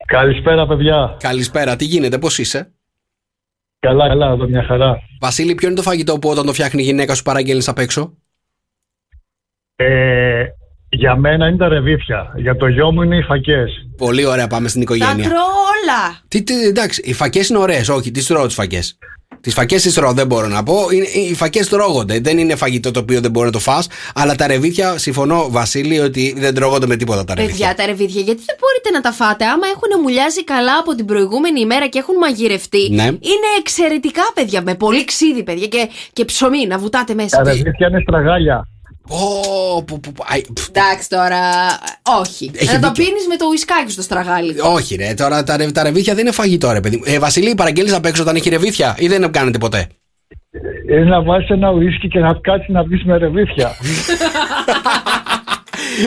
Καλησπέρα, 0.06 0.68
παιδιά. 0.68 1.18
Καλησπέρα, 1.20 1.76
τι 1.76 1.86
γίνεται, 1.86 2.18
πώς 2.18 2.38
είσαι; 2.38 2.72
Καλά, 3.80 4.08
καλά, 4.08 4.26
εδώ 4.32 4.48
μια 4.48 4.64
χαρά. 4.64 4.98
Βασίλη, 5.20 5.56
ποιο 5.56 5.68
είναι 5.68 5.76
το 5.78 5.82
φαγητό 5.82 6.20
που 6.20 6.30
όταν 6.30 6.46
το 6.46 6.54
φτιάχνει 6.54 6.82
η 6.82 6.86
γυναίκα 6.86 7.16
σου 7.16 7.24
παραγγέλνεις 7.24 7.68
απ' 7.68 7.80
έξω; 7.80 8.18
Ε, 9.76 10.46
για 10.96 11.16
μένα 11.16 11.48
είναι 11.48 11.58
τα 11.58 11.68
ρεβίθια. 11.68 12.34
Για 12.36 12.56
το 12.56 12.68
γιο 12.68 12.92
μου 12.92 13.02
είναι 13.02 13.18
οι 13.18 13.22
φακές. 13.22 13.72
Πολύ 13.98 14.26
ωραία, 14.26 14.48
πάμε 14.48 14.68
στην 14.68 14.86
Τα 14.86 14.96
οικογένεια. 14.96 15.30
τρώω 15.30 15.38
όλα. 15.74 16.20
Τι, 16.28 16.44
τι, 16.44 16.54
εντάξει, 16.68 17.02
οι 17.06 17.14
φακές 17.14 17.50
είναι 17.50 17.60
ωραίες, 17.60 17.90
όχι, 17.90 18.12
τις 18.12 18.26
τρώω 18.26 18.46
τις 18.46 18.56
φακές. 18.56 18.98
Τις 19.42 19.54
φακές 19.54 19.82
τις 19.82 19.94
τρώω, 19.94 20.12
δεν 20.14 20.28
μπορώ 20.28 20.48
να 20.48 20.64
πω. 20.64 20.76
Είναι, 20.92 21.06
οι 21.06 21.36
φακές 21.36 21.70
τρώγονται. 21.70 22.20
Δεν 22.20 22.38
είναι 22.38 22.56
φαγητό 22.56 22.92
το 22.92 23.00
οποίο 23.00 23.22
δεν 23.22 23.32
μπορεί 23.32 23.46
να 23.46 23.52
το 23.52 23.60
φας 23.60 23.88
Αλλά 24.16 24.36
τα 24.36 24.48
ρεβίθια, 24.48 24.98
συμφωνώ, 24.98 25.48
Βασίλη, 25.50 26.00
ότι 26.00 26.36
δεν 26.38 26.54
τρώγονται 26.54 26.88
με 26.88 26.96
τίποτα 26.96 27.24
τα 27.24 27.36
ρεβίθια. 27.36 27.68
Παιδιά, 27.68 27.84
τα 27.84 27.92
ρεβίδια, 27.92 28.22
γιατί 28.22 28.44
δεν 28.46 28.56
μπορείτε 28.60 28.90
να 28.94 29.02
τα 29.02 29.12
φάτε; 29.12 29.46
Άμα 29.46 29.68
έχουν 29.68 30.02
μουλιάσει 30.02 30.44
καλά 30.44 30.78
από 30.80 30.96
την 30.96 31.06
προηγούμενη 31.06 31.60
ημέρα 31.60 31.88
και 31.88 32.00
έχουν 32.00 32.16
μαγειρευτεί. 32.18 32.90
Ναι. 32.92 33.04
Είναι 33.04 33.50
εξαιρετικά, 33.60 34.22
παιδιά. 34.34 34.62
Με 34.62 34.76
πολύ 34.76 35.06
ξύδι, 35.06 35.44
παιδιά. 35.44 35.68
Και, 35.68 35.90
και 36.14 36.26
ψωμί 36.26 36.68
να 36.68 36.78
βουτάτε 36.78 37.14
μέσα. 37.14 37.38
Τα 37.38 37.44
ρεβίθια 37.44 37.88
είναι 37.88 38.00
στραγάλια. 38.02 38.68
Ω, 39.10 39.84
που- 39.84 40.00
που- 40.00 40.12
που- 40.12 40.24
αϊ, 40.28 40.42
πφ, 40.54 40.68
Εντάξει 40.68 41.10
τώρα. 41.10 41.40
Όχι. 42.20 42.52
Έχει 42.56 42.74
να 42.74 42.80
το 42.80 42.88
δίκιο. 42.88 43.04
πίνεις 43.04 43.28
με 43.28 43.36
το 43.36 43.46
ουισκάκι 43.50 43.92
στο 43.92 44.02
στραγάλι. 44.02 44.56
Όχι, 44.60 44.96
ρε, 44.96 45.14
τώρα 45.14 45.44
τα, 45.44 45.58
ρε- 45.58 45.72
τα 45.72 45.84
ρεβίθια 45.84 46.14
δεν 46.14 46.24
είναι 46.26 46.34
φαγητό, 46.34 46.72
ρε 46.72 46.80
παιδί. 46.80 46.96
μου. 46.98 47.04
Ε, 47.06 47.20
Βασίλη, 47.20 47.56
παραγγέλνεις 47.56 47.94
απ' 47.94 48.06
έξω 48.06 48.22
όταν 48.22 48.36
έχει 48.36 48.50
ρεβίθια 48.50 48.96
ή 48.98 49.08
δεν 49.08 49.32
κάνετε 49.32 49.58
ποτέ; 49.58 49.88
Είναι 50.92 51.04
να 51.04 51.22
βάλεις 51.24 51.50
ένα 51.50 51.72
ουίσκι 51.72 52.08
και 52.08 52.20
να 52.20 52.34
κάτσεις 52.34 52.70
να 52.74 52.84
βγεις 52.84 53.04
με 53.04 53.18
ρεβίθια. 53.18 53.72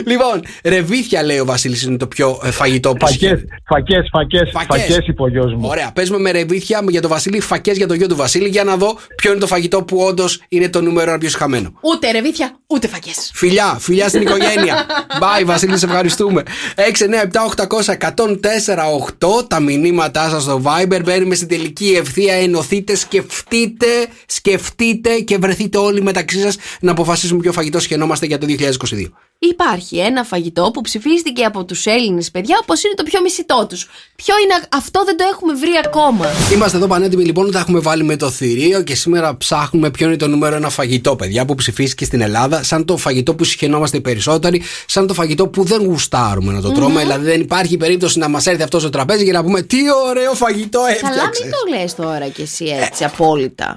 λοιπόν, 0.05 0.41
ρεβίθια 0.63 1.23
λέει 1.23 1.39
ο 1.39 1.45
Βασίλης 1.45 1.83
είναι 1.83 1.97
το 1.97 2.07
πιο 2.07 2.41
ε, 2.43 2.51
φαγητό 2.51 2.93
που 2.93 3.07
φακές, 3.07 3.43
φακές, 3.67 4.09
φακές, 4.11 4.49
Φακές. 4.53 4.81
φακές 4.81 5.07
είπε 5.07 5.21
ο 5.23 5.27
γιος 5.27 5.53
μου. 5.53 5.67
Ωραία, 5.67 5.91
παίζουμε 5.91 6.19
με 6.19 6.31
ρεβίθια 6.31 6.83
για 6.89 7.01
το 7.01 7.07
Βασίλη, 7.07 7.39
φακές 7.39 7.77
για 7.77 7.87
το 7.87 7.93
γιο 7.93 8.07
του 8.07 8.15
Βασίλη, 8.15 8.47
για 8.47 8.63
να 8.63 8.77
δω 8.77 8.97
ποιο 9.15 9.31
είναι 9.31 9.39
το 9.39 9.47
φαγητό 9.47 9.83
που 9.83 9.97
όντως 9.97 10.41
είναι 10.47 10.69
το 10.69 10.81
νούμερο 10.81 11.09
ένα 11.09 11.19
πιο 11.19 11.29
συχαμένο. 11.29 11.73
Ούτε 11.81 12.11
ρεβίθια, 12.11 12.59
ούτε 12.67 12.87
φακές. 12.87 13.31
Φιλιά, 13.33 13.77
φιλιά 13.79 14.07
στην 14.09 14.21
οικογένεια. 14.21 14.85
Bye, 15.21 15.45
Βασίλη, 15.45 15.77
σε 15.77 15.85
ευχαριστούμε. 15.85 16.43
6, 16.75 16.81
9, 16.81 16.85
7, 17.23 17.67
800 17.67 17.97
104, 17.97 19.39
8. 19.39 19.49
Τα 19.49 19.59
μηνύματά 19.59 20.29
σας 20.29 20.43
στο 20.43 20.61
Viber. 20.65 21.01
Μπαίνουμε 21.03 21.35
στην 21.35 21.47
τελική 21.47 21.95
ευθεία. 21.99 22.33
Ενωθείτε, 22.33 22.95
σκεφτείτε, 22.95 23.85
σκεφτείτε 24.25 25.19
και 25.19 25.37
βρεθείτε 25.37 25.77
όλοι 25.77 26.01
μεταξύ 26.01 26.39
σας 26.39 26.57
να 26.79 26.91
αποφασίσουμε 26.91 27.41
ποιο 27.41 27.51
φαγητό 27.51 27.79
σχαινόμαστε 27.79 28.25
για 28.25 28.37
το 28.37 28.45
2022. 28.49 29.05
Υπάρχει 29.49 29.97
ένα 29.97 30.23
φαγητό 30.23 30.71
που 30.73 30.81
ψηφίστηκε 30.81 31.43
από 31.43 31.65
τους 31.65 31.85
Έλληνες 31.85 32.31
παιδιά 32.31 32.59
όπως 32.61 32.83
είναι 32.83 32.93
το 32.93 33.03
πιο 33.03 33.21
μισητό 33.21 33.65
τους. 33.69 33.87
Ποιο 34.15 34.35
είναι 34.43 34.53
α- 34.53 34.77
αυτό, 34.77 35.03
δεν 35.05 35.17
το 35.17 35.23
έχουμε 35.33 35.53
βρει 35.53 35.69
ακόμα. 35.85 36.25
Είμαστε 36.53 36.77
εδώ 36.77 36.87
πανέτοιμοι 36.87 37.23
λοιπόν, 37.23 37.51
τα 37.51 37.59
έχουμε 37.59 37.79
βάλει 37.79 38.03
με 38.03 38.15
το 38.15 38.29
θηρίο 38.29 38.81
και 38.81 38.95
σήμερα 38.95 39.37
ψάχνουμε 39.37 39.89
ποιο 39.91 40.07
είναι 40.07 40.15
το 40.15 40.27
νούμερο 40.27 40.55
ένα 40.55 40.69
φαγητό, 40.69 41.15
παιδιά, 41.15 41.45
που 41.45 41.55
ψηφίστηκε 41.55 42.05
στην 42.05 42.21
Ελλάδα, 42.21 42.63
σαν 42.63 42.85
το 42.85 42.97
φαγητό 42.97 43.35
που 43.35 43.43
συχαινόμαστε 43.43 43.97
οι 43.97 44.01
περισσότεροι, 44.01 44.61
σαν 44.85 45.07
το 45.07 45.13
φαγητό 45.13 45.47
που 45.47 45.63
δεν 45.63 45.85
γουστάρουμε 45.85 46.53
να 46.53 46.61
το 46.61 46.71
τρώμε. 46.71 46.93
Μμμ. 46.93 46.99
Δηλαδή 46.99 47.25
δεν 47.25 47.41
υπάρχει 47.41 47.77
περίπτωση 47.77 48.19
να 48.19 48.27
μας 48.27 48.45
έρθει 48.45 48.63
αυτός 48.63 48.81
στο 48.81 48.89
τραπέζι 48.89 49.25
και 49.25 49.31
να 49.31 49.43
πούμε 49.43 49.61
τι 49.61 49.77
ωραίο 50.09 50.33
φαγητό 50.33 50.79
Καλά, 50.79 50.89
έφτιαξε. 51.13 51.43
μην 51.43 51.51
το 51.51 51.57
λες 51.79 51.95
τώρα 51.95 52.27
κι 52.27 52.41
εσύ 52.41 52.65
έτσι 52.89 53.03
απόλυτα. 53.03 53.75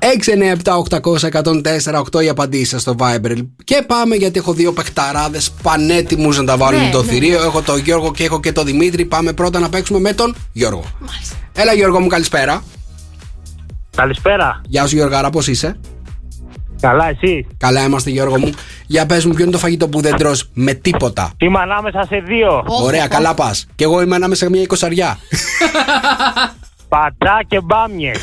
697-800-1048 2.13 2.23
οι 2.25 2.29
απαντήσει 2.29 2.65
σας 2.65 2.81
στο 2.81 2.95
Viber. 2.99 3.37
Και 3.65 3.83
πάμε 3.87 4.17
γιατί 4.17 4.39
έχω 4.39 4.53
δύο 4.53 4.73
παιχταράδες 4.73 5.51
πανέτοιμους 5.63 6.37
να 6.39 6.45
τα 6.45 6.57
βάλουν 6.57 6.81
Ναι, 6.81 6.91
το 6.91 7.03
ναι. 7.03 7.13
θηρίο. 7.13 7.43
Έχω 7.43 7.63
τον 7.63 7.79
Γιώργο 7.79 8.13
και 8.13 8.25
έχω 8.25 8.41
και 8.41 8.53
τον 8.53 8.65
Δημήτρη. 8.65 9.05
Πάμε 9.05 9.33
πρώτα 9.33 9.59
να 9.59 9.69
παίξουμε 9.69 9.99
με 9.99 10.13
τον 10.13 10.35
Γιώργο. 10.53 10.85
Έλα, 11.53 11.73
Γιώργο 11.75 12.01
μου, 12.01 12.07
καλησπέρα. 12.07 12.63
Καλησπέρα. 13.97 14.61
Γεια 14.67 14.87
σου, 14.87 14.97
Γιώργαρα, 14.97 15.31
πώς 15.31 15.47
είσαι; 15.49 15.77
Καλά, 16.81 17.09
εσύ; 17.09 17.47
Καλά 17.57 17.83
είμαστε, 17.85 18.11
Γιώργο 18.11 18.39
μου. 18.39 18.51
Για 18.87 19.07
πες 19.07 19.25
μου, 19.25 19.33
ποιο 19.35 19.43
είναι 19.43 19.53
το 19.53 19.59
φαγητό 19.59 19.89
που 19.89 20.01
δεν 20.01 20.17
τρως 20.17 20.49
με 20.55 20.73
τίποτα; 20.75 21.33
Είμαι 21.39 21.59
ανάμεσα 21.61 22.05
σε 22.09 22.17
δύο. 22.27 22.65
Ωραία, 22.67 23.07
καλά 23.07 23.35
πας. 23.35 23.67
Και 23.75 23.85
εγώ 23.85 24.03
είμαι 24.03 24.15
ανάμεσα 24.15 24.45
σε 24.45 24.51
μια 24.51 24.63
εικοσαριά. 24.63 25.19
Πατσά 26.89 27.43
και 27.49 27.61
μπάμιες. 27.61 28.19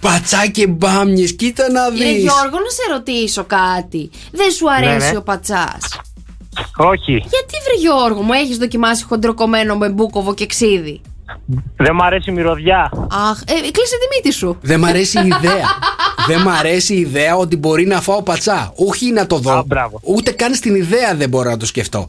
Πατσά 0.00 0.46
και 0.46 0.66
μπάμιες, 0.66 1.36
κοίτα 1.36 1.70
να 1.70 1.88
Κύριε 1.96 2.12
δεις. 2.12 2.22
Γιώργο, 2.22 2.58
να 2.58 2.70
σε 2.70 2.92
ρωτήσω 2.92 3.44
κάτι. 3.44 4.10
Δεν 4.32 4.50
σου 4.50 4.70
αρέσει 4.72 5.06
Ναι, 5.06 5.10
ναι. 5.10 5.16
ο 5.16 5.22
πατσάς; 5.22 6.00
Όχι. 6.76 7.12
Γιατί 7.12 7.54
βρε 7.64 7.74
Γιώργο 7.80 8.22
μου, 8.22 8.32
έχεις 8.32 8.56
δοκιμάσει 8.58 9.04
χοντροκομμένο 9.04 9.76
με 9.76 9.88
μπούκοβο 9.88 10.34
και 10.34 10.46
ξύδι; 10.46 11.00
Δεν 11.76 11.94
μ' 11.94 12.02
αρέσει 12.02 12.30
η 12.30 12.32
μυρωδιά. 12.32 12.90
Αχ, 13.30 13.40
ε, 13.40 13.52
κλείσε 13.70 13.96
τη 13.98 14.16
μύτη 14.16 14.32
σου. 14.32 14.56
Δεν 14.60 14.78
μ' 14.80 14.84
αρέσει 14.84 15.18
η 15.18 15.26
ιδέα. 15.26 15.66
δεν 16.26 16.40
μ' 16.40 16.48
αρέσει 16.48 16.94
η 16.94 17.00
ιδέα 17.00 17.36
ότι 17.36 17.56
μπορεί 17.56 17.86
να 17.86 18.00
φάω 18.00 18.22
πατσά. 18.22 18.72
Όχι 18.76 19.12
να 19.12 19.26
το 19.26 19.36
δω. 19.38 19.64
Ούτε 20.02 20.30
καν 20.30 20.54
στην 20.54 20.74
ιδέα 20.74 21.14
δεν 21.14 21.28
μπορώ 21.28 21.50
να 21.50 21.56
το 21.56 21.66
σκεφτώ. 21.66 22.08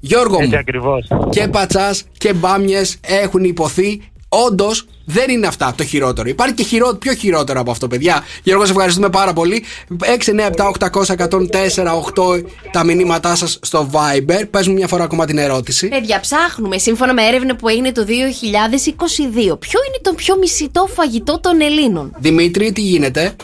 Γιώργο 0.00 0.36
Έτσι 0.36 0.48
μου, 0.48 0.58
ακριβώς. 0.58 1.08
και 1.30 1.48
πατσάς 1.48 2.04
και 2.18 2.32
μπάμιες 2.32 2.98
έχουν 3.06 3.44
υποθεί. 3.44 4.10
Όντως 4.28 4.86
δεν 5.04 5.30
είναι 5.30 5.46
αυτά 5.46 5.74
το 5.76 5.84
χειρότερο. 5.84 6.28
Υπάρχει 6.28 6.54
και 6.54 6.62
χειρό, 6.62 6.96
πιο 7.00 7.14
χειρότερο 7.14 7.60
από 7.60 7.70
αυτό, 7.70 7.86
παιδιά. 7.88 8.24
Γιώργο, 8.42 8.64
σε 8.64 8.70
ευχαριστούμε 8.70 9.08
πάρα 9.08 9.32
πολύ. 9.32 9.64
6, 9.98 10.32
9, 10.32 10.46
7, 10.46 10.68
800, 10.78 11.14
104, 11.16 11.94
8 11.94 12.44
τα 12.72 12.84
μηνύματά 12.84 13.34
σας 13.34 13.58
στο 13.62 13.90
Viber. 13.92 14.42
Πες 14.50 14.68
μου 14.68 14.74
μια 14.74 14.86
φορά 14.88 15.04
ακόμα 15.04 15.26
την 15.26 15.38
ερώτηση. 15.38 15.88
Παιδιά, 15.88 16.20
ψάχνουμε 16.20 16.78
σύμφωνα 16.78 17.14
με 17.14 17.22
έρευνα 17.22 17.56
που 17.56 17.68
έγινε 17.68 17.92
το 17.92 18.04
2022. 18.04 19.58
Ποιο 19.58 19.80
είναι 19.86 19.98
το 20.02 20.12
πιο 20.16 20.36
μισητό 20.36 20.86
φαγητό 20.94 21.40
των 21.40 21.60
Ελλήνων; 21.60 22.14
Δημήτρη, 22.18 22.72
τι 22.72 22.80
γίνεται; 22.80 23.36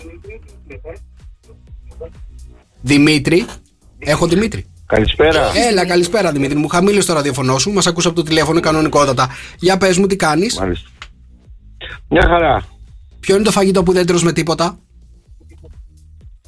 Δημήτρη. 2.80 3.46
Έχω 3.98 4.26
Δημήτρη. 4.26 4.66
Καλησπέρα. 4.86 5.50
Έλα, 5.70 5.86
καλησπέρα 5.86 6.32
Δημήτρη 6.32 6.56
μου. 6.56 6.68
Χαμήλωσε 6.68 7.06
το 7.06 7.14
ραδιοφωνό 7.14 7.58
σου. 7.58 7.70
Μας 7.70 7.86
ακούσα 7.86 8.08
από 8.08 8.16
το 8.16 8.22
τηλέφωνο 8.22 8.60
κανονικότατα. 8.60 9.28
Για 9.58 9.78
πες 9.78 9.98
μου, 9.98 10.06
τι 10.06 10.16
κάνεις; 10.16 10.58
Μάλιστα. 10.58 10.88
Μια 12.08 12.26
χαρά. 12.28 12.62
Ποιο 13.20 13.34
είναι 13.34 13.44
το 13.44 13.50
φαγητό 13.50 13.82
που 13.82 13.92
δεν 13.92 14.06
τρως 14.06 14.22
με 14.22 14.32
τίποτα; 14.32 14.78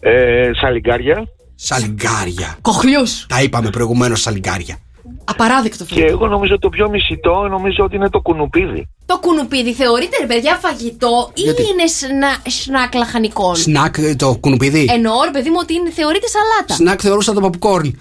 Ε, 0.00 0.50
σαλιγκάρια. 0.60 1.24
Σαλιγκάρια. 1.54 2.56
Κοχλιού. 2.60 3.02
Τα 3.26 3.42
είπαμε 3.42 3.70
προηγουμένως 3.70 4.20
σαλιγκάρια. 4.20 4.76
Απαράδεκτο 5.24 5.84
Και 5.84 5.94
φαγητό. 5.94 6.12
εγώ 6.12 6.26
νομίζω 6.26 6.58
το 6.58 6.68
πιο 6.68 6.88
μισητό 6.88 7.48
νομίζω 7.50 7.84
ότι 7.84 7.96
είναι 7.96 8.08
το 8.10 8.20
κουνουπίδι. 8.20 8.88
Το 9.06 9.18
κουνουπίδι 9.18 9.72
θεωρείται 9.74 10.16
ρε 10.20 10.26
παιδιά 10.26 10.54
φαγητό 10.62 11.30
ή 11.34 11.40
Γιατί; 11.40 11.62
είναι 11.62 11.86
σνα, 11.86 12.36
σνακ 12.50 12.94
λαχανικών. 12.94 13.54
Σνακ 13.56 13.96
ε, 13.98 14.14
το 14.14 14.36
κουνουπίδι; 14.40 14.88
Εννοώ 14.92 15.24
ρε 15.24 15.30
παιδί 15.30 15.48
μου 15.50 15.56
ότι 15.60 15.74
είναι, 15.74 15.90
θεωρείται 15.90 16.26
σαλάτα. 16.26 16.74
Σνακ 16.74 17.00
θεωρούσα 17.02 17.32
το 17.32 17.40
παπουκόρν. 17.40 17.86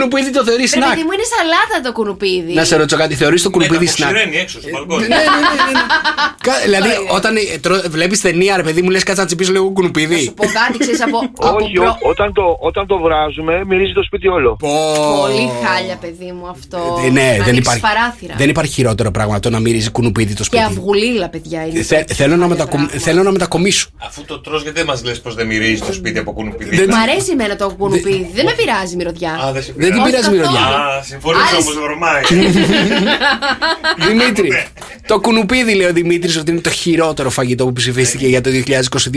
το 0.00 0.06
κουνουπίδι 0.08 0.30
το 0.38 0.44
θεωρεί 0.48 0.60
Ρε 0.62 0.66
σνακ. 0.74 0.88
παιδί 0.90 1.02
μου 1.06 1.12
είναι 1.16 1.26
σαλάτα 1.34 1.76
το 1.86 1.90
κουνουπίδι. 1.98 2.52
Να 2.60 2.64
σε 2.64 2.76
ρωτήσω 2.76 2.96
κάτι, 3.02 3.14
θεωρείς 3.14 3.42
το 3.42 3.50
κουνουπίδι 3.50 3.86
σνακ. 3.86 4.10
έξω 4.42 4.60
στο 4.60 4.68
μπαλκόνι. 4.72 5.00
Ναι, 5.00 5.06
ναι, 5.08 5.22
ναι, 5.22 5.72
ναι. 5.72 5.84
Κα- 6.46 6.60
Δηλαδή, 6.64 6.88
όταν 7.18 7.32
βλέπεις 7.96 8.20
ταινία, 8.20 8.56
ρε 8.56 8.62
παιδί 8.62 8.82
μου, 8.82 8.90
λες 8.90 9.02
κάτσα 9.02 9.20
να 9.20 9.26
τσιπήσω 9.26 9.52
λίγο 9.52 9.70
κουνουπίδι. 9.70 10.32
Πω 10.36 10.44
κάτι 10.58 10.78
ξέρεις 10.78 11.02
από, 11.02 11.18
από 11.48 11.56
Όχι, 11.64 11.72
προ- 11.72 11.86
ό- 12.02 12.08
όταν, 12.08 12.32
το, 12.32 12.56
όταν 12.60 12.86
το 12.86 12.98
βράζουμε 12.98 13.64
μυρίζει 13.66 13.92
το 13.92 14.02
σπίτι 14.02 14.28
όλο. 14.28 14.56
Πολύ 14.60 15.50
χάλια 15.64 15.96
παιδί 16.00 16.32
μου 16.32 16.46
αυτό. 16.48 16.78
Ε, 17.06 17.10
Ναι, 17.10 17.20
Να 17.22 17.30
δεν 17.30 17.40
ανοίξεις 17.42 17.58
υπάρχει, 17.58 17.80
παράθυρα. 17.80 18.34
δεν 18.36 18.48
υπάρχει 18.48 18.72
χειρότερο 18.72 19.10
πράγμα 19.10 19.32
από 19.34 19.42
το 19.42 19.50
να 19.50 19.58
μυρίζει 19.60 19.90
κουνουπίδι 19.90 20.32
το 20.32 20.38
Και 20.38 20.44
σπίτι. 20.44 20.62
αυγουλίλα 20.62 21.28
παιδιά 21.28 21.66
είναι. 21.66 21.82
Θε- 21.82 22.12
θέλω, 22.12 22.36
να 22.36 22.46
μετακομ, 22.48 22.86
θέλω 22.86 23.22
να 23.22 23.30
μετακομίσω. 23.30 23.88
Αφού 23.98 24.24
το 24.24 24.40
τρως, 24.40 24.62
γιατί 24.62 24.76
δεν 24.78 24.86
μας 24.86 25.04
λες 25.04 25.20
πως 25.20 25.34
δεν 25.34 25.46
μυρίζει 25.46 25.80
το 25.82 25.92
σπίτι 25.92 26.18
από 26.18 26.32
κουνουπιδί. 26.32 26.76
Δεν- 26.76 26.88
Μ' 26.88 26.94
αρέσει 26.94 27.30
εμένα 27.32 27.56
το 27.56 27.74
κουνουπίδι. 27.78 28.30
Δεν 28.34 28.44
με 28.44 28.52
πειράζει 28.52 28.92
η 28.92 28.96
μυρωδιά. 28.96 29.38
Α, 29.92 30.02
δεν 30.02 30.22
σε 30.22 30.30
Δεν 30.30 30.30
την 30.30 30.30
πειράζει. 30.30 30.30
πειράζει 30.30 30.34
η 30.34 30.38
μυρωδιά. 30.38 30.66
Α, 30.98 31.02
συμφωνήσω 31.02 31.44
Άρεσε. 31.54 31.70
όμω, 31.70 31.80
βρωμάει. 31.86 32.22
Δημήτρη, 34.08 34.66
το 35.10 35.20
κουνουπίδι 35.20 35.74
λέει 35.74 35.86
ο 35.86 35.92
Δημήτρης 35.92 36.36
ότι 36.36 36.50
είναι 36.50 36.60
το 36.60 36.70
χειρότερο 36.70 37.30
φαγητό 37.30 37.64
που 37.64 37.72
ψηφίστηκε 37.72 38.26
για 38.26 38.40
το 38.40 38.50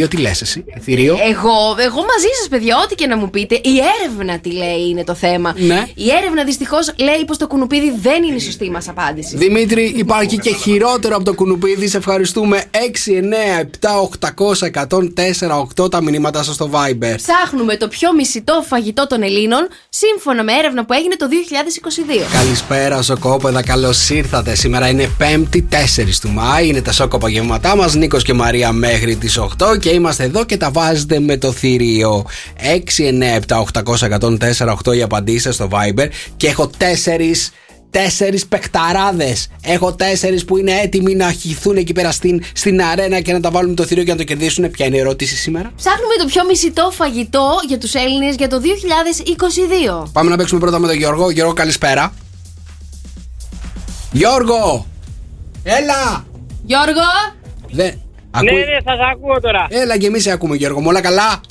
2022. 0.03 0.09
Τι 0.09 0.17
λες, 0.17 0.41
εσύ, 0.41 0.65
θηρίο. 0.81 1.17
Εγώ, 1.29 1.75
εγώ 1.77 1.95
μαζί 1.95 2.31
σας, 2.39 2.47
παιδιά, 2.49 2.75
ό,τι 2.83 2.95
και 2.95 3.07
να 3.07 3.17
μου 3.17 3.29
πείτε. 3.29 3.55
Η 3.55 3.79
έρευνα 4.01 4.39
τι 4.39 4.51
λέει 4.51 4.89
είναι 4.89 5.03
το 5.03 5.13
θέμα. 5.13 5.53
Ναι. 5.57 5.87
Η 5.95 6.11
έρευνα 6.11 6.43
δυστυχώς 6.43 6.93
λέει 6.97 7.25
πως 7.27 7.37
το 7.37 7.47
κουνουπίδι 7.47 7.93
δεν 8.01 8.23
είναι 8.23 8.35
η 8.35 8.39
σωστή 8.39 8.69
μας 8.69 8.87
απάντηση. 8.89 9.37
Δημήτρη, 9.37 9.93
υπάρχει 9.97 10.37
και 10.37 10.53
χειρότερο 10.53 11.15
από 11.15 11.23
το 11.23 11.33
κουνουπίδι. 11.33 11.87
Σε 11.87 11.97
ευχαριστούμε. 11.97 12.63
6, 12.71 13.11
9, 13.11 13.59
7, 13.59 13.99
800, 13.99 14.65
104, 14.65 15.83
8 15.83 15.91
τα 15.91 16.01
μηνύματά 16.01 16.43
σας 16.43 16.55
στο 16.55 16.69
Viber. 16.73 17.15
Ψάχνουμε 17.15 17.77
το 17.77 17.87
πιο 17.87 18.13
μισητό 18.13 18.63
φαγητό 18.67 19.07
των 19.07 19.23
Ελλήνων 19.23 19.67
σύμφωνα 19.89 20.43
με 20.43 20.53
έρευνα 20.53 20.85
που 20.85 20.93
έγινε 20.93 21.15
το 21.15 21.27
2022. 21.27 22.33
Καλησπέρα, 22.33 23.01
Σοκόπεδα. 23.01 23.63
Καλώς 23.63 24.09
ήρθατε. 24.09 24.55
Σήμερα 24.55 24.87
είναι 24.87 25.09
5η 25.19 25.61
4 25.69 25.82
του 26.21 26.29
Μάη. 26.29 26.67
Είναι 26.67 26.81
τα 26.81 26.91
σόκοπα 26.91 27.29
γεύματά 27.29 27.75
μας. 27.75 27.95
Νίκος 27.95 28.23
και 28.23 28.33
Μαρία 28.33 28.71
μέχρι 28.71 29.15
τις 29.15 29.37
8 29.37 29.77
και 29.79 29.89
είμαστε 29.89 30.23
εδώ 30.23 30.45
και 30.45 30.57
τα 30.57 30.71
βάζετε 30.71 31.19
με 31.19 31.37
το 31.37 31.51
θηρίο. 31.51 32.25
6, 32.57 33.07
9, 33.07 33.35
7, 33.47 33.59
800, 33.59 34.05
104, 34.05 34.77
8 34.85 34.95
οι 34.95 35.01
απαντήσεις 35.01 35.55
στο 35.55 35.67
Viber 35.71 36.07
και 36.37 36.47
έχω 36.47 36.69
4 36.77 37.51
Τέσσερις 37.93 38.45
παιχταράδες. 38.45 39.47
Έχω 39.61 39.93
τέσσερις 39.93 40.45
που 40.45 40.57
είναι 40.57 40.71
έτοιμοι 40.71 41.15
να 41.15 41.31
χυθούν 41.31 41.77
εκεί 41.77 41.93
πέρα 41.93 42.11
στην, 42.11 42.43
στην 42.53 42.81
αρένα 42.81 43.19
και 43.19 43.33
να 43.33 43.39
τα 43.39 43.51
βάλουν 43.51 43.75
το 43.75 43.83
θηρίο 43.83 44.03
και 44.03 44.11
να 44.11 44.17
το 44.17 44.23
κερδίσουν. 44.23 44.71
Ποια 44.71 44.85
είναι 44.85 44.95
η 44.95 44.99
ερώτηση 44.99 45.35
σήμερα; 45.35 45.71
Ψάχνουμε 45.75 46.13
το 46.19 46.25
πιο 46.25 46.45
μισητό 46.45 46.91
φαγητό 46.91 47.49
για 47.67 47.77
τους 47.77 47.93
Έλληνες 47.93 48.35
για 48.35 48.47
το 48.47 48.61
2022. 50.05 50.09
Πάμε 50.11 50.29
να 50.29 50.35
παίξουμε 50.35 50.59
πρώτα 50.59 50.79
με 50.79 50.87
τον 50.87 50.95
Γιώργο. 50.95 51.29
Γιώργο, 51.29 51.53
καλησπέρα. 51.53 52.13
Γιώργο! 54.11 54.92
Έλα! 55.63 56.25
Γιώργο! 56.63 57.07
Δεν. 57.71 57.85
Ναι, 57.87 57.95
Ακούει- 58.31 58.51
ναι, 58.51 58.77
σας 58.85 58.97
ακούω 59.13 59.39
τώρα. 59.41 59.67
Έλα 59.69 59.97
και 59.97 60.07
εμείς 60.07 60.23
σε 60.23 60.31
ακούμε, 60.31 60.55
Γιώργο. 60.55 60.79
Μου 60.79 60.87
όλα 60.89 61.01
καλά. 61.01 61.41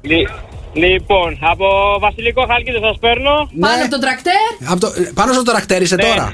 Λι- 0.00 0.28
Λοιπόν, 0.72 1.38
από 1.40 1.66
Βασιλικό 2.00 2.46
Χάλκιδο 2.48 2.78
σας 2.86 2.96
παίρνω. 3.00 3.50
Πάνω 3.60 3.82
από 3.82 3.90
τον 3.90 4.00
τρακτέρ; 4.00 4.42
Από 4.70 4.80
το, 4.80 4.86
ε, 4.96 5.10
πάνω 5.14 5.32
στο 5.32 5.42
τρακτέρ 5.42 5.82
είσαι 5.82 5.94
Ναι. 5.94 6.02
τώρα. 6.02 6.32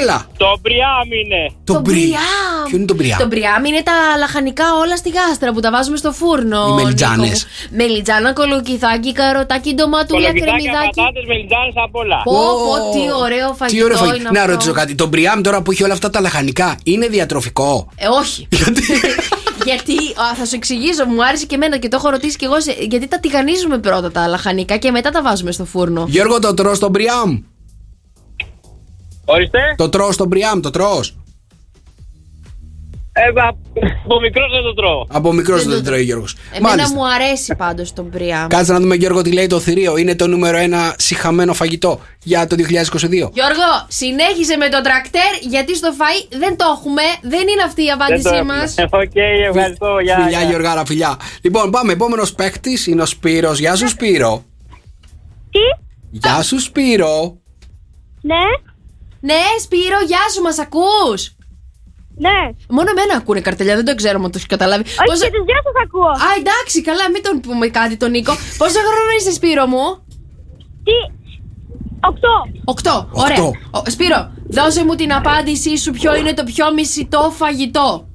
Έλα. 0.00 0.26
Το 0.36 0.58
Μπριάμ 0.62 1.08
είναι. 1.22 1.40
Το 1.64 1.72
Το 1.72 1.80
μπρι. 1.80 1.92
μπριάμ. 1.94 2.64
Ποιο 2.68 2.76
είναι 2.76 2.86
το 2.86 2.94
μπριά. 2.94 3.16
Το 3.18 3.26
μπριάμ 3.26 3.64
είναι 3.64 3.82
τα 3.82 3.92
λαχανικά 4.18 4.64
όλα 4.82 4.96
στη 4.96 5.10
γάστρα 5.10 5.52
που 5.52 5.60
τα 5.60 5.70
βάζουμε 5.70 5.96
στο 5.96 6.12
φούρνο. 6.12 6.60
Οι 6.70 6.82
μελιτζάνες. 6.82 7.28
Νίκο 7.28 7.40
μου. 7.70 7.76
Μελιτζάνα, 7.76 8.32
κολοκυθάκι, 8.32 9.12
καροτάκι, 9.12 9.74
ντοματούλια, 9.74 10.28
Κολοκυθάκια, 10.28 10.56
κρεμμυδάκι. 10.58 11.00
πατάτες, 11.00 11.24
μελιτζάνες 11.26 11.74
απ' 11.86 11.94
όλα. 11.94 12.18
Πω, 12.24 12.32
πω, 12.66 12.74
τι 12.94 13.02
ωραίο 13.24 13.48
φαγητό 13.58 13.76
Τι 13.76 13.82
ωραίο 13.84 13.98
είναι 13.98 14.06
φαγητό. 14.08 14.28
αυτό. 14.28 14.40
Να 14.40 14.46
ρωτήσω 14.52 14.72
κάτι. 14.72 14.94
Το 14.94 15.06
μπριάμ 15.06 15.40
τώρα 15.40 15.62
που 15.62 15.70
έχει 15.70 15.82
όλα 15.84 15.92
αυτά 15.92 16.10
τα 16.10 16.20
λαχανικά 16.20 16.76
είναι 16.84 17.06
διατροφικό; 17.08 17.88
Ε, 17.96 18.06
όχι. 18.20 18.48
γιατί, 19.68 19.94
α, 19.96 20.34
θα 20.36 20.44
σου 20.44 20.54
εξηγήσω, 20.54 21.04
μου 21.06 21.24
άρεσε 21.24 21.46
και 21.46 21.54
εμένα 21.54 21.76
και 21.78 21.88
το 21.88 21.96
έχω 21.96 22.08
ρωτήσει 22.08 22.36
και 22.36 22.44
εγώ. 22.44 22.60
σε- 22.60 22.76
γιατί 22.90 23.08
τα 23.08 23.18
τηγανίζουμε 23.20 23.78
πρώτα 23.78 24.10
τα 24.10 24.26
λαχανικά 24.26 24.76
και 24.76 24.90
μετά 24.90 25.10
τα 25.10 25.22
βάζουμε 25.22 25.52
στο 25.52 25.64
φούρνο. 25.64 26.04
Γιώργο, 26.08 26.38
το 26.38 26.54
τρώ 26.54 26.74
στο 26.74 26.88
μπριάμ. 26.88 27.38
Ορίστε. 29.24 29.58
Το 29.76 29.88
τρώω 29.88 30.12
στο 30.12 30.26
μπριάμ, 30.26 30.60
το 30.60 30.70
τρώω. 30.70 31.00
Ε, 33.26 33.40
από 34.04 34.20
μικρός 34.20 34.50
δεν 34.52 34.62
το 34.62 34.74
τρώω. 34.74 35.06
Από 35.08 35.32
μικρός 35.32 35.58
Δεν 35.62 35.68
δεν 35.68 35.78
το 35.78 35.84
το- 35.84 35.90
τρώει, 35.90 36.02
Γιώργος. 36.04 36.36
Εμένα 36.52 36.88
μου 36.88 37.08
αρέσει 37.08 37.54
πάντως 37.56 37.92
το 37.92 38.02
μπριάμ. 38.02 38.46
Κάτσε 38.46 38.72
να 38.72 38.80
δούμε, 38.80 38.94
Γιώργο, 38.94 39.22
τι 39.22 39.32
λέει 39.32 39.46
το 39.46 39.60
θηρίο. 39.60 39.96
Είναι 39.96 40.14
το 40.16 40.26
νούμερο 40.26 40.56
ένα 40.56 40.94
συχαμένο 40.98 41.54
φαγητό 41.54 42.00
για 42.22 42.46
το 42.46 42.56
2022. 42.56 43.30
Γιώργο, 43.32 43.70
συνέχισε 43.88 44.56
με 44.56 44.68
το 44.68 44.80
τρακτέρ 44.80 45.32
γιατί 45.48 45.76
στο 45.76 45.88
φαΐ 45.98 46.36
δεν 46.38 46.56
το 46.56 46.64
έχουμε. 46.76 47.02
Δεν 47.22 47.40
είναι 47.48 47.62
αυτή 47.66 47.84
η 47.84 47.90
απάντησή 47.90 48.42
μας. 48.46 48.74
Οκ, 49.02 49.16
ευχαριστώ. 49.48 49.98
Γεια. 50.02 50.18
Φιλιά, 50.24 50.42
Γιωργάρα, 50.42 50.84
φιλιά. 50.86 51.16
Λοιπόν, 51.42 51.70
πάμε. 51.70 51.92
Επόμενος 51.92 52.32
παίκτης 52.32 52.86
είναι 52.86 53.02
ο 53.02 53.06
Σπύρος. 53.06 53.58
Γεια 53.58 53.76
σου, 53.76 53.88
Σπύρο. 53.88 54.44
Τι; 55.50 55.58
Γεια 56.10 56.42
σου, 56.42 56.60
Σπύρο. 56.60 57.36
Ναι, 58.20 58.34
Ναι, 59.20 59.40
Σπύρο, 59.62 59.98
γεια 60.06 60.18
σου, 60.34 60.42
μας 60.42 60.58
ακούς. 60.58 61.36
Ναι. 62.26 62.38
Μόνο 62.76 62.88
εμένα 62.94 63.14
ακούνε 63.20 63.40
καρτελιά, 63.40 63.74
δεν 63.74 63.84
το 63.84 63.94
ξέρω 63.94 64.16
αν 64.24 64.30
το 64.30 64.38
έχει 64.40 64.46
καταλάβει. 64.46 64.82
Όχι, 65.10 65.20
και 65.24 65.30
τους 65.34 65.44
δυο 65.48 65.60
σας 65.66 65.76
ακούω. 65.84 66.10
Α, 66.26 66.28
εντάξει, 66.40 66.82
καλά, 66.88 67.04
μην 67.12 67.22
τον 67.22 67.40
πούμε 67.40 67.66
κάτι 67.68 67.96
τον 67.96 68.10
Νίκο. 68.10 68.32
Πόσο 68.58 68.78
χρόνο 68.88 69.10
είσαι, 69.18 69.32
Σπύρο 69.32 69.66
μου; 69.66 69.84
Τι; 70.86 70.96
Οκτώ. 72.10 72.34
Οκτώ. 72.64 73.08
Ωραία. 73.12 73.36
Ο, 73.70 73.90
Σπύρο, 73.90 74.30
δώσε 74.48 74.84
μου 74.84 74.94
την 74.94 75.12
απάντησή 75.12 75.76
σου. 75.78 75.90
Ποιο 75.90 76.16
είναι 76.16 76.32
το 76.34 76.44
πιο 76.44 76.72
μισητό 76.74 77.32
φαγητό. 77.36 78.08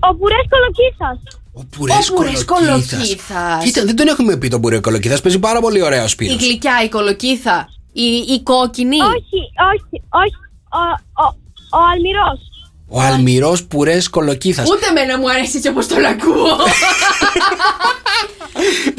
Ο 0.00 0.14
πουρές 0.14 0.44
κολοκύθας. 0.50 1.18
Ο 1.52 1.64
πουρές 1.76 2.10
Ο 2.10 2.14
πουρές 2.14 2.44
κολοκύθας. 2.44 2.90
κολοκύθας. 2.90 3.64
Κοίτα, 3.64 3.84
δεν 3.84 3.96
τον 3.96 4.06
έχουμε 4.08 4.36
πει 4.36 4.48
τον 4.48 4.60
πουρέ 4.60 4.78
κολοκύθας. 4.80 5.20
Παίζει 5.20 5.38
πάρα 5.38 5.60
πολύ 5.60 5.82
ωραία 5.82 6.02
ο 6.02 6.04
Η 6.04 6.08
Σπύρο. 6.08 6.34
γλυκιά, 6.34 6.82
η 6.84 6.88
κολοκύθα. 6.88 7.68
Η, 7.92 8.02
η 8.34 8.42
κόκκινη. 8.42 8.96
Όχι, 9.00 9.40
όχι, 9.72 10.02
όχι. 10.22 10.36
Ο, 10.70 10.82
ο, 11.22 11.34
ο 11.70 11.78
αλμυρός. 11.92 12.40
Ο 12.88 13.00
αλμυρός 13.00 13.64
πουρέ 13.64 13.98
κολοκύθα. 14.10 14.62
Ούτε 14.70 14.86
εμένα 14.86 15.18
μου 15.18 15.30
αρέσει 15.30 15.56
έτσι 15.56 15.68
όπως 15.68 15.86
τον 15.86 16.04
ακούω. 16.04 16.56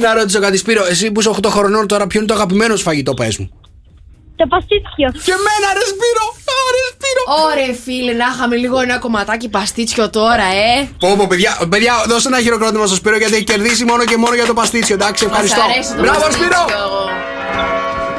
Να 0.01 0.13
ρωτήσω 0.13 0.39
κάτι, 0.39 0.57
Σπύρο, 0.57 0.85
εσύ 0.85 1.11
που 1.11 1.19
είσαι 1.19 1.29
8 1.41 1.45
χρονών 1.49 1.87
τώρα, 1.87 2.07
ποιο 2.07 2.19
είναι 2.19 2.27
το 2.27 2.33
αγαπημένο 2.33 2.75
σου 2.75 2.83
φαγητό, 2.83 3.13
πες 3.13 3.37
μου; 3.37 3.49
Το 4.35 4.47
παστίτσιο. 4.47 5.09
Και 5.25 5.31
εμένα, 5.31 5.67
ρε 5.73 5.85
Σπύρο! 5.93 6.25
Ρε 6.75 6.83
Σπύρο! 6.93 7.23
Ωραία, 7.45 7.73
φίλε, 7.83 8.13
να 8.13 8.25
είχαμε 8.33 8.55
λίγο 8.55 8.79
ένα 8.79 8.97
κομματάκι 8.97 9.49
παστίτσιο 9.49 10.09
τώρα, 10.09 10.43
ε. 10.43 10.89
Πω, 10.99 11.15
πω, 11.17 11.27
παιδιά, 11.27 11.57
παιδιά, 11.69 11.93
δώσε 12.07 12.27
ένα 12.27 12.39
χειροκρότημα 12.41 12.85
στο 12.85 12.95
Σπύρο 12.95 13.17
γιατί 13.17 13.35
έχει 13.35 13.43
κερδίσει 13.43 13.85
μόνο 13.85 14.03
και 14.05 14.17
μόνο 14.17 14.35
για 14.35 14.45
το 14.45 14.53
παστίτσιο. 14.53 14.95
Εντάξει, 14.95 15.25
ευχαριστώ. 15.25 15.61
Μας 15.61 15.69
αρέσει 15.71 15.93
το 15.95 16.01
Μπράβο, 16.01 16.19
παστίτσιο. 16.19 16.45
Σπύρο! 16.45 17.36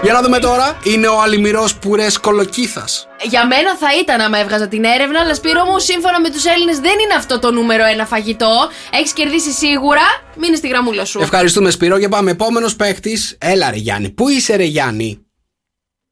Για 0.02 0.12
να 0.12 0.22
δούμε 0.22 0.38
τώρα. 0.38 0.78
Είναι 0.84 1.06
ο 1.06 1.20
Αλιμυρό 1.20 1.68
Πουρές 1.80 2.18
Κολοκύθας. 2.18 3.08
Για 3.28 3.46
μένα 3.46 3.76
θα 3.76 3.86
ήταν 4.02 4.20
άμα 4.20 4.38
έβγαζα 4.38 4.68
την 4.68 4.84
έρευνα, 4.84 5.20
αλλά 5.20 5.34
Σπύρο 5.34 5.64
μου, 5.64 5.78
σύμφωνα 5.78 6.20
με 6.20 6.30
τους 6.30 6.44
Έλληνες, 6.44 6.78
δεν 6.78 6.92
είναι 7.04 7.14
αυτό 7.16 7.38
το 7.38 7.50
νούμερο 7.50 7.84
ένα 7.84 8.06
φαγητό. 8.06 8.54
Έχεις 8.92 9.12
κερδίσει 9.12 9.50
σίγουρα. 9.50 10.00
Μείνε 10.36 10.56
στη 10.56 10.68
γραμμούλα 10.68 11.04
σου. 11.04 11.20
Ευχαριστούμε, 11.20 11.70
Σπύρο, 11.70 11.98
και 11.98 12.08
πάμε. 12.08 12.30
Επόμενος 12.30 12.76
παίκτη. 12.76 13.18
Έλα, 13.38 13.70
ρε 13.70 13.76
Γιάννη. 13.76 14.10
Πού 14.10 14.28
είσαι, 14.28 14.56
ρε 14.56 14.64
Γιάννη; 14.64 15.22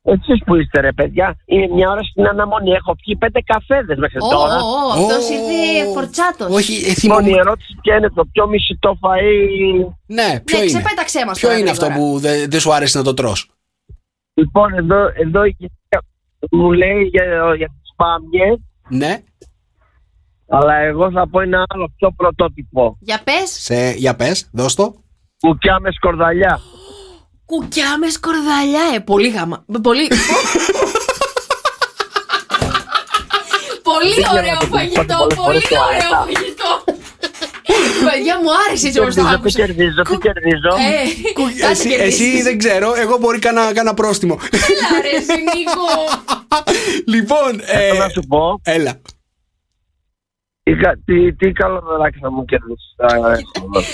Εσείς 0.02 0.38
που 0.46 0.54
είστε 0.54 0.80
ρε 0.80 0.92
παιδιά, 0.92 1.36
είναι 1.46 1.66
μια 1.74 1.90
ώρα 1.90 2.02
στην 2.10 2.26
αναμονή. 2.26 2.70
Έχω 2.70 2.96
πιει 3.04 3.16
πέντε 3.16 3.40
καφέδες 3.46 3.96
μέχρι 3.98 4.18
Ω, 4.20 4.28
τώρα. 4.28 4.54
ω, 4.56 4.66
ω, 4.88 4.90
αυτό 4.92 5.14
ήρθε 5.14 5.92
φορτσάτος. 5.94 6.54
Όχι, 6.54 6.74
ε, 6.90 6.92
Λοιπόν, 7.02 7.26
η 7.26 7.34
ερώτηση 7.38 7.78
ποια 7.82 7.96
είναι 7.96 8.10
το 8.10 8.24
πιο 8.32 8.46
μισητό 8.46 8.98
φαΐ. 9.02 9.92
Ναι, 10.06 10.40
ποιο 10.44 10.58
Ναι, 10.58 10.64
είναι; 10.64 10.80
ξεπέταξέ 10.80 11.24
μας 11.26 11.38
Ποιο 11.38 11.56
είναι 11.56 11.70
αυτό 11.70 11.86
που 11.94 12.18
δεν 12.18 12.50
δεν 12.50 12.60
σου 12.60 12.72
άρεσε 12.72 12.98
να 12.98 13.04
το 13.04 13.14
τρως; 13.14 13.50
Λοιπόν, 14.38 14.72
εδώ, 14.74 14.96
εδώ 15.14 15.44
η 15.44 15.56
γυναίκα 15.58 15.98
μου 16.50 16.72
λέει 16.72 17.02
για, 17.02 17.24
για 17.56 17.66
τις 17.66 17.90
πάμιες, 17.96 18.58
Ναι. 18.88 19.22
αλλά 20.48 20.74
εγώ 20.76 21.10
θα 21.10 21.28
πω 21.28 21.40
ένα 21.40 21.64
άλλο 21.68 21.92
πιο 21.96 22.10
πρωτότυπο. 22.16 22.96
Για 23.00 23.20
πες. 23.24 23.50
Σε, 23.50 23.90
για 23.90 24.16
πες, 24.16 24.48
δώσ' 24.52 24.74
το. 24.74 24.94
Κουκιά 25.40 25.78
με 25.80 25.90
σκορδαλιά. 25.92 26.60
Κουκιά 27.44 27.98
με 27.98 28.08
σκορδαλιά, 28.08 28.80
ε. 28.94 28.98
Πολύ 28.98 29.28
γάμα. 29.28 29.64
Πολύ. 29.82 30.08
Πολύ 33.82 34.22
ωραίο 34.38 34.60
φαγητό, 34.60 35.26
πολύ 35.34 35.62
ωραίο 35.88 36.10
φαγητό. 36.24 36.84
Παιδιά 38.10 38.34
μου 38.42 38.48
άρεσε 38.68 38.86
έτσι 38.86 38.98
όπως 39.00 39.14
το 39.14 39.20
Κερδίζω, 39.20 39.36
τι 39.36 39.40
άκουσα. 39.40 39.58
κερδίζω, 39.58 40.02
τι 40.02 40.16
κερδίζω. 40.16 40.72
Ε, 40.88 41.62
κάτι 41.62 41.70
Εσύ, 41.72 41.88
κερδίσεις. 41.88 42.20
εσύ 42.32 42.42
δεν 42.42 42.58
ξέρω, 42.58 42.94
εγώ 42.96 43.16
μπορεί 43.18 43.38
κάνα, 43.38 43.72
κάνα 43.72 43.94
πρόστιμο. 43.94 44.38
Έλα 44.52 44.88
ρε 45.02 45.16
εσύ, 45.16 45.32
Νίκο. 45.54 45.88
λοιπόν, 47.06 47.60
ε, 47.66 47.98
να 47.98 48.08
σου 48.08 48.20
πω. 48.28 48.60
έλα. 48.62 49.00
Τι, 50.68 50.74
κα- 50.74 50.98
τι, 51.04 51.32
τι 51.34 51.52
καλό 51.52 51.80
δωράκι 51.80 52.18
θα 52.20 52.30
μου 52.32 52.44
κερδίσεις. 52.44 52.94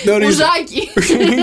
Νωρίζω. 0.05 0.29
Μπουζάκι. 0.31 0.89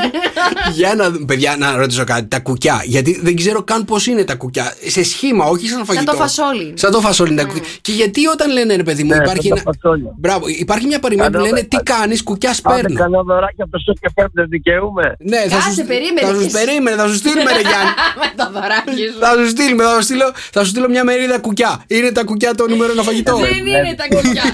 Για 0.80 0.95
να 0.95 1.09
δούμε, 1.11 1.25
παιδιά, 1.25 1.55
να 1.57 1.75
ρωτήσω 1.75 2.03
κάτι. 2.03 2.25
Τα 2.27 2.39
κουκιά. 2.39 2.82
Γιατί 2.86 3.19
δεν 3.23 3.36
ξέρω 3.36 3.63
καν 3.63 3.86
πώς 3.86 4.07
είναι 4.07 4.23
τα 4.23 4.36
κουκιά. 4.36 4.73
Σε 4.88 5.03
σχήμα, 5.03 5.45
όχι 5.45 5.67
σαν 5.67 5.86
φαγητό. 5.86 6.11
το 6.11 6.17
φασόλι. 6.17 6.73
Σαν 6.75 6.91
το 6.91 6.99
φασόλι 6.99 7.32
είναι 7.32 7.41
τα 7.41 7.47
κουκιά. 7.47 7.63
Και 7.82 7.91
γιατί 7.91 8.25
όταν 8.27 8.51
λένε 8.51 8.75
ρε 8.75 8.84
παιδί 8.84 9.03
μου, 9.03 9.09
Ναι, 9.09 9.15
υπάρχει 9.23 9.47
σαν 9.47 9.57
το 9.57 9.63
ένα. 9.65 9.73
φασόλι. 9.82 10.07
Μπράβο, 10.17 10.47
υπάρχει 10.47 10.86
μια 10.86 10.99
παροιμία 10.99 11.25
που 11.25 11.32
Κάνω- 11.32 11.45
λένε 11.45 11.61
Τι 11.63 11.77
κάνεις, 11.84 12.23
κουκιά 12.23 12.49
Άντε 12.63 12.82
παίρνω. 12.82 12.99
κανένα 12.99 13.23
δωράκι 13.23 13.61
από 13.61 13.71
το 13.71 13.80
σοκ 13.86 13.97
και 13.99 14.09
πέμπτε 14.15 14.43
δικαιούμαι. 14.43 15.15
Ναι, 15.19 15.38
θα 15.38 15.47
Κάτσε, 15.55 15.71
σου, 15.82 15.88
περίμενες 15.88 16.30
θα 16.30 16.32
κι 16.32 16.39
σου 16.39 16.45
εσύ. 16.55 16.65
περίμενε, 16.65 16.95
θα 17.01 17.07
σου 17.07 17.15
στείλουμε, 17.15 17.51
ρε 17.57 17.63
Γιάννη. 17.69 17.91
Με 18.21 18.27
το 18.39 18.45
δωράκι 18.55 19.01
σου. 19.11 19.19
Θα 19.19 19.30
σου 19.38 19.47
στείλουμε, 19.53 19.84
θα 19.84 19.93
σου 19.95 20.01
στείλω, 20.07 20.27
θα 20.55 20.59
σου 20.63 20.69
στείλω 20.69 20.88
μια 20.89 21.03
μερίδα 21.03 21.39
κουκιά. 21.39 21.84
Είναι 21.88 22.11
τα 22.11 22.23
κουκιά 22.23 22.55
το 22.55 22.63
νούμερο 22.71 22.91
ένα 22.91 23.03
φαγητό. 23.09 23.36
Δεν 23.38 23.65
είναι 23.71 23.93
τα 24.01 24.05
κουκιά. 24.15 24.47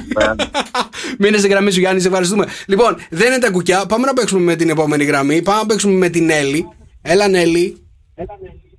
Μείνε 1.19 1.37
σε 1.37 1.47
γραμμή 1.47 1.71
σου, 1.71 1.79
Γιάννη, 1.79 2.01
σε 2.01 2.07
ευχαριστούμε. 2.07 2.45
Λοιπόν, 2.67 2.95
δεν 3.09 3.27
είναι 3.27 3.39
τα 3.39 3.51
κουκιά. 3.51 3.85
Πάμε 3.85 4.05
να 4.05 4.13
παίξουμε 4.13 4.41
με 4.41 4.55
την 4.55 4.69
επόμενη 4.69 5.03
γραμμή. 5.03 5.41
Πάμε 5.41 5.59
να 5.59 5.65
παίξουμε 5.65 5.93
με 5.93 6.09
την 6.09 6.29
Έλλη. 6.29 6.67
Έλα, 7.01 7.27
Νέλη. 7.27 7.77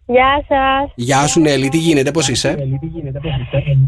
Γεια 0.06 0.44
σας. 0.48 0.92
Γεια 0.94 1.26
σου, 1.26 1.40
Νέλη, 1.40 1.68
τι 1.68 1.76
γίνεται, 1.78 2.10
πώς 2.10 2.28
είσαι; 2.28 2.48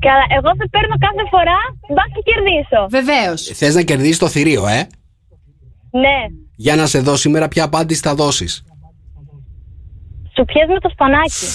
Καλά, 0.01 0.25
εγώ 0.37 0.51
θα 0.59 0.69
παίρνω 0.71 0.97
κάθε 0.99 1.29
φορά, 1.31 1.59
μπας 1.89 2.07
και 2.15 2.23
κερδίσω. 2.25 2.87
Βεβαίως. 2.91 3.43
Θες 3.43 3.75
να 3.75 3.83
κερδίσεις 3.83 4.19
το 4.19 4.29
θηρίο, 4.29 4.67
ε; 4.67 4.87
Ναι. 5.91 6.19
Για 6.57 6.77
να 6.77 6.87
σε 6.87 7.01
δω 7.01 7.17
σήμερα, 7.17 7.49
ποια 7.49 7.65
απάντηση 7.65 8.01
θα 8.01 8.15
δώσεις. 8.15 8.63
Σου 10.37 10.45
πιες 10.45 10.69
με 10.69 10.79
το 10.81 10.89
σπανάκι. 10.93 11.47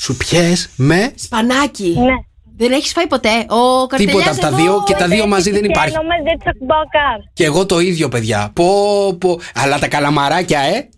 Σου 0.00 0.16
πιέ 0.16 0.52
με; 0.76 1.12
Σπανάκι. 1.14 1.94
Ναι. 1.98 2.27
Δεν 2.58 2.72
έχεις 2.72 2.92
φάει 2.92 3.06
ποτέ; 3.06 3.28
Ο 3.48 3.86
καρτελιάς 3.86 4.14
Τίποτα 4.16 4.30
από 4.30 4.40
τα 4.40 4.46
εδώ- 4.46 4.58
δύο 4.58 4.82
και 4.86 4.94
τα 4.94 5.06
δύο 5.08 5.26
μαζί 5.26 5.50
δεν 5.50 5.64
υπάρχει. 5.64 5.90
Χαίρομαι, 5.90 6.14
δεν 6.24 6.38
τους 6.38 6.46
ακουμπάω 6.46 6.84
καν. 6.96 7.30
Και 7.32 7.44
εγώ 7.44 7.66
το 7.66 7.80
ίδιο, 7.80 8.08
παιδιά. 8.08 8.50
Πω, 8.54 8.66
πω. 9.20 9.38
Αλλά 9.54 9.78
τα 9.78 9.88
καλαμαράκια, 9.88 10.60
ε. 10.60 10.88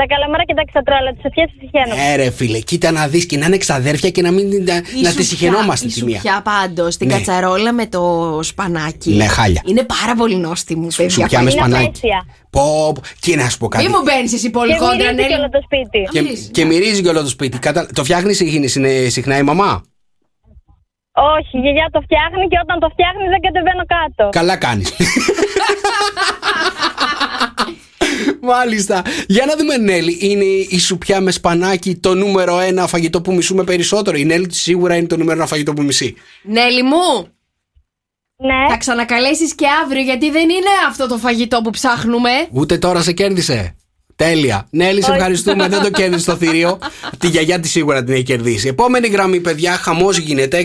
Τα 0.00 0.06
καλαμάρια 0.06 0.44
και 0.44 0.54
τα 0.54 0.62
ξατρόλα, 0.70 1.10
τις 1.12 1.20
σοφιέ 1.22 1.44
τις 1.46 1.68
χαίρομαι. 1.72 2.12
Ε, 2.12 2.16
ρε 2.24 2.30
φίλε, 2.30 2.58
κοίτα 2.58 2.90
να 2.90 3.08
δεις 3.08 3.26
και 3.26 3.36
να 3.36 3.46
είναι 3.46 3.56
ξαδέρφια 3.56 4.10
και 4.10 4.22
να 4.22 4.30
μην 4.30 4.48
να, 4.48 4.54
Η 4.54 4.64
να 4.66 4.82
τη 4.82 5.06
σουπιά- 5.06 5.22
συχαινόμαστε 5.24 5.86
Η 5.86 5.90
τη 5.90 6.04
μία. 6.04 6.16
σουπιά 6.16 6.42
πάντως, 6.44 6.96
την 6.96 7.06
Ναι. 7.06 7.12
κατσαρόλα 7.14 7.72
με 7.72 7.86
το 7.86 8.02
σπανάκι. 8.42 9.10
Ναι, 9.10 9.26
χάλια. 9.26 9.62
Είναι 9.64 9.82
πάρα 9.82 10.14
πολύ 10.14 10.36
νόστιμη, 10.36 10.86
παιδιά. 10.96 11.10
Σουπιά 11.10 11.38
με 11.42 11.50
Είναι 11.50 11.60
σπανάκι. 11.60 11.86
απέσια. 11.86 12.24
Πω, 12.50 12.92
πω. 12.94 13.00
Και 13.20 13.36
να 13.36 13.48
σου 13.48 13.58
πω 13.58 13.68
κάτι. 13.68 13.84
Μη 13.84 13.90
μου 13.90 14.02
μπαίνεις 14.04 14.32
εσύ 14.32 14.50
πολύ 14.50 14.72
Και 14.72 14.78
κόντρα, 14.78 14.94
μυρίζει 14.96 15.14
Νέλη. 15.14 15.28
και 15.28 15.34
όλο 15.34 15.48
το 15.48 15.60
σπίτι. 15.64 16.00
Και, 16.12 16.50
και 16.50 16.64
μυρίζει 16.64 17.02
και 17.02 17.08
όλο 17.08 17.20
το 17.22 17.28
σπίτι. 17.28 17.58
Κατα... 17.58 17.86
Το 17.94 18.04
φτιάχνεις 18.04 18.36
συχνά 19.08 19.38
η 19.38 19.42
μαμά; 19.42 19.82
Όχι, 21.36 21.56
η 21.58 21.60
γιαγιά 21.60 21.88
το 21.92 22.00
φτιάχνει 22.00 22.48
και 22.48 22.58
όταν 22.62 22.78
το 22.80 22.88
φτιάχνει 22.94 23.24
δεν 23.32 23.40
κατεβαίνω 23.46 23.84
κάτω. 23.96 24.28
Καλά 24.38 24.56
κάνει. 24.56 24.84
Μάλιστα. 28.40 29.02
Για 29.26 29.44
να 29.46 29.56
δούμε, 29.56 29.76
Νέλη, 29.76 30.18
είναι 30.20 30.44
η 30.44 30.78
σουπιά 30.78 31.20
με 31.20 31.30
σπανάκι 31.30 31.96
το 31.96 32.14
νούμερο 32.14 32.58
ένα 32.60 32.86
φαγητό 32.86 33.20
που 33.20 33.32
μισούμε 33.32 33.64
περισσότερο; 33.64 34.16
Η 34.16 34.24
Νέλη 34.24 34.52
σίγουρα 34.52 34.96
είναι 34.96 35.06
το 35.06 35.16
νούμερο 35.16 35.38
ένα 35.38 35.46
φαγητό 35.46 35.72
που 35.72 35.82
μισεί. 35.82 36.14
Νέλη 36.42 36.82
μου, 36.82 37.26
Ναι. 38.36 38.68
θα 38.68 38.76
ξανακαλέσεις 38.76 39.54
και 39.54 39.66
αύριο 39.84 40.02
γιατί 40.02 40.30
δεν 40.30 40.42
είναι 40.48 40.70
αυτό 40.88 41.08
το 41.08 41.16
φαγητό 41.16 41.60
που 41.60 41.70
ψάχνουμε. 41.70 42.30
Ούτε 42.50 42.78
τώρα 42.78 43.02
σε 43.02 43.12
κέρδισε. 43.12 43.76
Τέλεια. 44.18 44.66
Νέλη, 44.70 45.02
σε 45.02 45.10
Όχι. 45.10 45.18
ευχαριστούμε. 45.18 45.68
Δεν 45.68 45.82
το 45.82 45.90
κέρδισε 45.90 46.30
το 46.30 46.36
θηρίο. 46.36 46.78
Τη 47.20 47.28
γιαγιά 47.28 47.60
της 47.60 47.70
σίγουρα 47.70 48.04
την 48.04 48.14
έχει 48.14 48.22
κερδίσει. 48.22 48.68
Επόμενη 48.68 49.08
γραμμή, 49.08 49.40
παιδιά, 49.40 49.72
χαμός 49.72 50.18
γίνεται. 50.18 50.64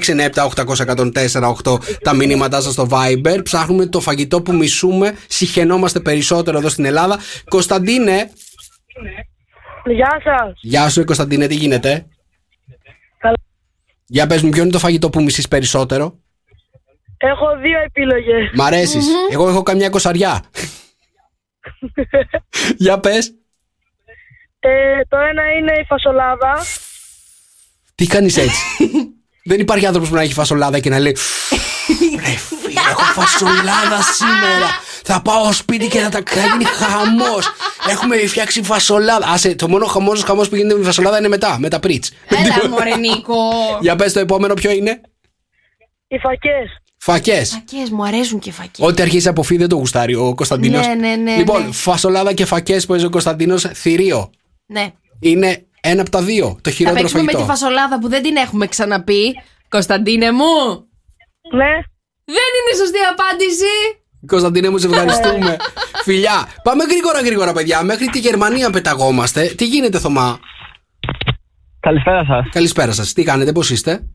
697-800-1048 1.64 1.78
τα 2.02 2.14
μηνύματά 2.14 2.62
σας 2.62 2.74
στο 2.74 2.88
Viber. 2.92 3.44
Ψάχνουμε 3.44 3.86
το 3.86 4.00
φαγητό 4.00 4.42
που 4.42 4.56
μισούμε. 4.56 5.16
Συχαινόμαστε 5.28 6.00
περισσότερο 6.00 6.58
εδώ 6.58 6.70
στην 6.70 6.86
Ελλάδα. 6.86 7.20
Κωνσταντίνε. 7.50 8.32
Γεια 9.86 10.22
σας. 10.24 10.60
Γεια 10.62 10.90
σου, 10.90 11.06
Κωνσταντίνε, 11.06 11.48
τι 11.48 11.56
γίνεται; 11.56 12.08
Καλά. 13.18 13.36
Για 14.06 14.28
πες 14.28 14.42
μου, 14.42 14.50
ποιο 14.50 14.62
είναι 14.62 14.72
το 14.72 14.80
φαγητό 14.80 15.10
που 15.10 15.24
μισείς 15.24 15.48
περισσότερο; 15.48 16.20
Έχω 17.18 17.46
δύο 17.62 17.80
επιλογές. 17.86 18.52
Μ' 18.54 18.62
αρεσεις 18.62 19.06
Εγώ 19.32 19.50
έχω 19.50 19.64
καμιά 19.64 19.90
κοσαριά. 19.90 20.44
Για 22.78 23.00
πες. 23.00 23.34
Ε, 24.66 25.02
το 25.08 25.18
ένα 25.18 25.44
είναι 25.58 25.74
η 25.82 25.86
φασολάδα. 25.88 26.66
Τι 27.96 28.08
κάνεις 28.08 28.38
έτσι; 28.38 28.62
Δεν 29.50 29.60
υπάρχει 29.60 29.86
άνθρωπος 29.86 30.10
που 30.10 30.16
να 30.16 30.22
έχει 30.22 30.34
φασολάδα 30.34 30.80
και 30.80 30.90
να 30.90 31.00
λέει 31.00 31.16
Ρε 32.16 32.36
φίλε, 32.36 32.80
έχω 32.90 33.02
φασολάδα 33.02 34.02
σήμερα. 34.02 34.68
Θα 35.04 35.22
πάω 35.22 35.52
σπίτι 35.52 35.88
και 35.88 36.00
θα 36.00 36.10
τα 36.10 36.22
θα 36.26 36.42
γίνει 36.42 36.64
χαμός 36.80 37.52
Έχουμε 37.90 38.18
φτιάξει 38.18 38.64
φασολάδα. 38.64 39.28
Άσε, 39.28 39.56
το 39.56 39.70
μόνο 39.70 39.86
χαμός 39.86 40.24
χαμός 40.24 40.50
που 40.50 40.56
γίνεται 40.56 40.76
με 40.76 40.84
φασολάδα 40.86 41.18
είναι 41.18 41.28
μετά, 41.28 41.60
με 41.60 41.70
τα 41.70 41.80
πρίτς. 41.80 42.12
Έλα, 42.28 42.70
μωρέ 42.70 42.96
Νίκο. 42.96 43.36
Για 43.82 43.96
πες 43.96 44.14
το 44.14 44.20
επόμενο 44.20 44.54
ποιο 44.54 44.72
είναι; 44.72 45.02
Οι 46.08 46.18
φακές. 46.18 46.82
Φακές. 46.98 47.50
Φακές, 47.50 47.90
μου 47.90 48.06
αρέσουν 48.06 48.40
και 48.40 48.52
φακές. 48.52 48.86
Ό,τι 48.86 49.02
αρχίζει 49.02 49.28
από 49.28 49.44
φύ 49.44 49.58
δεν 49.58 49.70
το 49.70 49.76
γουστάρει 49.76 50.16
ο 50.16 50.34
Κωνσταντίνος. 50.36 50.88
Ναι, 50.88 50.94
ναι, 50.94 51.16
ναι, 51.16 51.36
Λοιπόν, 51.36 51.66
ναι. 51.66 51.72
φασολάδα 51.72 52.34
και 52.34 52.46
φακές 52.46 52.86
που 52.86 52.94
έζησε 52.94 53.08
ο 53.08 53.12
Κωνσταντίνος, 53.12 53.66
θηρίο. 53.74 54.32
Ναι. 54.66 54.92
Είναι 55.20 55.66
ένα 55.82 56.02
από 56.02 56.10
τα 56.10 56.22
δύο. 56.22 56.46
Το 56.62 56.70
Θα 56.70 56.72
χειρότερο 56.72 57.02
παίξουμε 57.02 57.24
με 57.24 57.32
φαγητό. 57.32 57.52
τη 57.52 57.58
φασολάδα 57.60 58.00
που 58.00 58.08
δεν 58.10 58.24
την 58.24 58.36
έχουμε 58.36 58.68
ξαναπεί. 58.68 59.42
Κωνσταντίνε 59.70 60.32
μου. 60.32 60.54
Ναι. 61.54 61.74
Δεν 62.26 62.50
είναι 62.58 62.78
σωστή 62.78 62.98
απάντηση. 63.12 63.74
Κωνσταντίνε 64.28 64.70
μου, 64.70 64.78
σε 64.78 64.88
ευχαριστούμε. 64.88 65.58
Φιλιά. 66.06 66.48
Πάμε 66.64 66.84
γρήγορα, 66.84 67.22
γρήγορα, 67.22 67.54
παιδιά. 67.54 67.84
Μέχρι 67.84 68.06
τη 68.08 68.20
Γερμανία 68.20 68.70
πεταγόμαστε. 68.70 69.46
Τι 69.48 69.66
γίνεται, 69.66 70.00
Θωμά; 70.00 70.40
Καλησπέρα 71.80 72.26
σας. 72.26 72.50
Καλησπέρα 72.52 72.92
σας. 72.92 73.14
Τι 73.14 73.24
κάνετε, 73.24 73.52
πώς 73.52 73.70
είστε; 73.70 74.10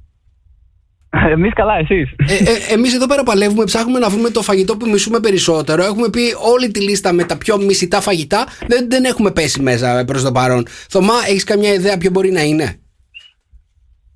Εμείς 1.35 1.53
καλά, 1.53 1.75
εσείς. 1.79 2.11
Ε, 2.17 2.35
ε, 2.35 2.73
Εμείς 2.73 2.95
εδώ 2.95 3.07
πέρα 3.07 3.23
παλεύουμε, 3.23 3.65
ψάχνουμε 3.65 3.99
να 3.99 4.09
βρούμε 4.09 4.31
το 4.31 4.43
φαγητό 4.43 4.77
που 4.77 4.89
μισούμε 4.89 5.21
περισσότερο. 5.21 5.85
Έχουμε 5.85 6.09
πει 6.11 6.21
όλη 6.53 6.71
τη 6.71 6.81
λίστα 6.81 7.13
με 7.13 7.25
τα 7.25 7.39
πιο 7.39 7.57
μισητά 7.59 8.01
φαγητά. 8.01 8.47
Δεν, 8.67 8.91
δεν 8.91 9.05
έχουμε 9.05 9.31
πέσει 9.31 9.63
μέσα 9.63 10.05
προς 10.07 10.23
το 10.23 10.33
παρόν. 10.33 10.67
Θωμά, 10.89 11.15
έχεις 11.29 11.45
καμιά 11.45 11.73
ιδέα 11.73 11.99
ποιο 11.99 12.11
μπορεί 12.11 12.31
να 12.31 12.43
είναι; 12.43 12.81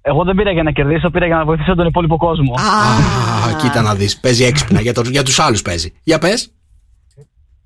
Εγώ 0.03 0.24
δεν 0.24 0.34
πήρα 0.34 0.51
για 0.53 0.62
να 0.62 0.70
κερδίσω, 0.70 1.11
πήρα 1.11 1.26
για 1.26 1.36
να 1.36 1.45
βοηθήσω 1.45 1.74
τον 1.74 1.86
υπόλοιπο 1.86 2.16
κόσμο. 2.16 2.55
Α, 2.55 3.57
κοίτα 3.62 3.82
να 3.82 3.95
δεις. 3.95 4.20
Παίζει 4.20 4.45
έξυπνα. 4.45 4.80
Για, 4.80 4.95
το, 4.95 5.03
για 5.05 5.22
τους 5.22 5.38
άλλους 5.38 5.62
παίζει. 5.62 5.93
Για 6.03 6.18
πες. 6.18 6.53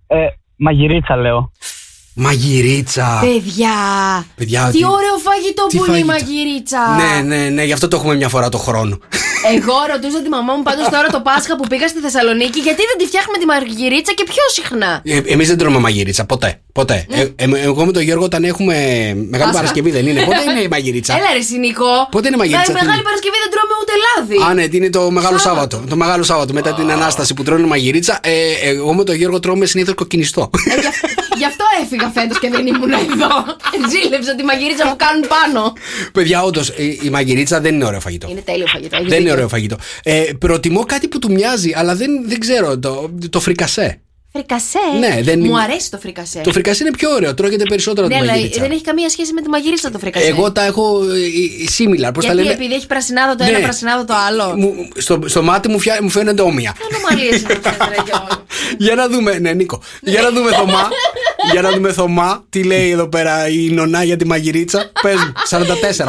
Ε, 0.07 0.27
μαγειρίτσα 0.57 1.17
λέω. 1.17 1.53
Μαγειρίτσα. 2.19 3.19
Παιδιά. 3.21 3.71
Παιδιά, 4.35 4.69
τι 4.73 4.79
τι- 4.79 4.85
ωραίο 4.85 5.17
φαγητό 5.23 5.67
τι 5.67 5.77
που 5.77 5.85
είναι 5.85 5.99
η 5.99 6.05
φαγητό. 6.05 6.27
μαγειρίτσα. 6.27 6.81
Ναι, 6.97 7.37
ναι, 7.37 7.49
ναι, 7.49 7.63
γι' 7.65 7.73
αυτό 7.73 7.89
το 7.89 7.97
έχουμε 7.97 8.15
μια 8.15 8.29
φορά 8.29 8.49
το 8.49 8.59
χρόνο. 8.59 8.99
Εγώ 9.55 9.75
ρωτούσα 9.93 10.23
τη 10.23 10.29
μαμά 10.29 10.55
μου 10.55 10.63
πάντως 10.63 10.89
τώρα 10.89 11.09
το 11.09 11.21
Πάσχα 11.21 11.57
που 11.57 11.67
πήγα 11.69 11.89
στη 11.89 11.99
Θεσσαλονίκη 12.01 12.61
γιατί 12.61 12.83
δεν 12.91 12.97
τη 12.99 13.05
φτιάχνουμε 13.07 13.39
τη 13.39 13.47
μαγειρίτσα 13.47 14.13
και 14.13 14.25
πιο 14.25 14.43
συχνά. 14.53 15.01
Ε, 15.05 15.21
Εμείς 15.27 15.49
δεν 15.49 15.59
τρώμε 15.59 15.79
μαγειρίτσα, 15.79 16.25
ποτέ. 16.25 16.61
Ποτέ. 16.81 16.99
Ναι. 17.09 17.21
Ε, 17.21 17.33
ε, 17.37 17.63
εγώ 17.69 17.85
με 17.89 17.93
τον 17.93 18.03
Γιώργο, 18.03 18.25
όταν 18.25 18.45
έχουμε 18.45 18.75
Μεγάλη 19.15 19.31
Πάσχα. 19.31 19.51
Παρασκευή, 19.53 19.91
δεν 19.91 20.07
είναι. 20.07 20.21
Πότε 20.25 20.43
είναι 20.51 20.61
η 20.61 20.69
μαγειρίτσα. 20.69 21.13
Έλα 21.17 21.31
ρε 21.37 21.41
Σινικό. 21.41 21.93
Πότε 22.11 22.27
είναι 22.27 22.37
η 22.37 22.39
μαγειρίτσα, 22.39 22.73
Με 22.73 22.79
τι 22.79 22.85
Μεγάλη 22.85 23.01
είναι; 23.01 23.09
Παρασκευή 23.09 23.37
δεν 23.45 23.51
τρώμε 23.55 23.75
ούτε 23.83 23.93
λάδι. 24.07 24.51
Α, 24.51 24.55
ναι, 24.55 24.69
τι 24.69 24.77
είναι 24.77 24.91
το 24.91 25.11
Μεγάλο 25.11 25.39
Σάββατο. 25.39 25.77
Το 25.89 25.97
Μεγάλο 25.97 26.23
Σάββατο 26.23 26.53
μετά 26.53 26.75
την 26.75 26.91
Ανάσταση 26.91 27.35
που 27.35 27.43
τρώνε 27.43 27.67
μαγειρίτσα. 27.67 28.19
Ε, 28.23 28.33
εγώ 28.71 28.95
με 28.95 29.05
τον 29.05 29.15
Γιώργο 29.15 29.41
τρώμε 29.41 29.67
συνήθως 29.67 29.95
κοκκινιστό. 29.95 30.51
Γι' 31.41 31.45
αυτό 31.45 31.65
έφυγα 31.83 32.09
φέτος 32.15 32.39
και 32.39 32.49
δεν 32.51 32.67
ήμουν 32.67 32.93
εδώ. 32.93 33.31
Ζήλεψα 33.91 34.35
τη 34.35 34.43
μαγειρίτσα 34.45 34.85
που 34.91 34.97
κάνουν 34.97 35.25
πάνω. 35.35 35.73
Παιδιά, 36.13 36.43
όντως, 36.43 36.69
η 37.03 37.09
μαγειρίτσα 37.11 37.61
δεν 37.61 37.75
είναι 37.75 37.85
ωραίο 37.85 38.01
φαγητό. 38.01 38.27
Είναι 38.31 38.41
τέλειο 38.41 38.67
φαγητό. 38.67 38.97
έχεις 38.97 39.09
Δεν 39.09 39.21
είναι 39.21 39.29
δίκιο. 39.29 39.33
ωραίο 39.33 39.49
φαγητό. 39.49 39.77
Ε, 40.03 40.23
προτιμώ 40.39 40.85
κάτι 40.85 41.09
που 41.09 41.19
του 41.19 41.33
μοιάζει, 41.33 41.73
αλλά 41.77 41.95
δεν, 41.95 42.11
δεν 42.27 42.39
ξέρω. 42.41 42.79
Το, 42.79 43.11
το 43.31 43.41
φρικασέ. 43.41 44.01
Φρικασέ. 44.37 44.79
Ναι, 44.99 45.23
δεν 45.23 45.39
Μου 45.39 45.45
είναι- 45.45 45.63
αρέσει 45.63 45.91
το 45.91 45.99
φρικασέ. 45.99 46.41
Το 46.45 46.53
φρικασέ 46.53 46.85
είναι 46.85 46.97
πιο 46.97 47.11
ωραίο, 47.11 47.35
τρώγεται 47.35 47.65
περισσότερο 47.69 48.07
Ναι, 48.07 48.15
από 48.15 48.23
τη 48.23 48.29
αλλά 48.29 48.37
μαγειρίτσα. 48.39 48.61
δεν 48.63 48.71
έχει 48.71 48.83
καμία 48.83 49.09
σχέση 49.09 49.33
με 49.33 49.41
τη 49.43 49.49
μαγειρίτσα 49.49 49.91
το 49.91 49.99
φρικασέ. 49.99 50.27
Εγώ 50.27 50.53
τα 50.53 50.65
έχω 50.65 51.03
ε, 51.03 51.19
ε, 51.19 51.67
similar. 51.79 52.11
Πώς 52.15 52.25
τα 52.25 52.33
Γιατί 52.33 52.35
λένε. 52.35 52.51
επειδή 52.53 52.75
έχει 52.75 52.87
πρασινάδο 52.87 53.35
το 53.35 53.45
Ναι. 53.45 53.51
ένα, 53.51 53.59
πρασινάδο 53.59 54.05
το 54.05 54.15
άλλο. 54.29 54.57
Μου, 54.57 54.89
στο, 54.97 55.21
στο 55.27 55.43
μάτι 55.43 55.69
μου, 55.69 55.79
φιά, 55.79 55.99
μου 56.03 56.09
φαίνονται 56.11 56.43
όμοια. 56.43 56.75
Ανομαλίε 56.91 57.37
είναι 57.39 57.53
αυτέ, 57.53 57.77
ρε 57.89 58.03
Γιώργο. 58.07 58.45
Για 58.79 58.95
να 58.95 59.09
δούμε, 59.09 59.39
ναι, 59.39 59.53
Νίκο. 59.53 59.83
Για 60.01 60.23
να 60.23 60.31
δούμε 60.31 60.51
Θωμά. 60.53 60.89
για 61.53 61.63
να 61.63 61.71
δούμε 61.71 61.93
Θωμά. 61.93 62.45
Τι 62.49 62.65
λέει 62.65 62.91
εδώ 62.91 63.09
πέρα 63.09 63.49
η 63.49 63.71
νονά 63.71 64.03
για 64.03 64.17
τη 64.17 64.27
μαγειρίτσα. 64.27 64.91
Πες 65.03 65.15
μου, 65.15 65.33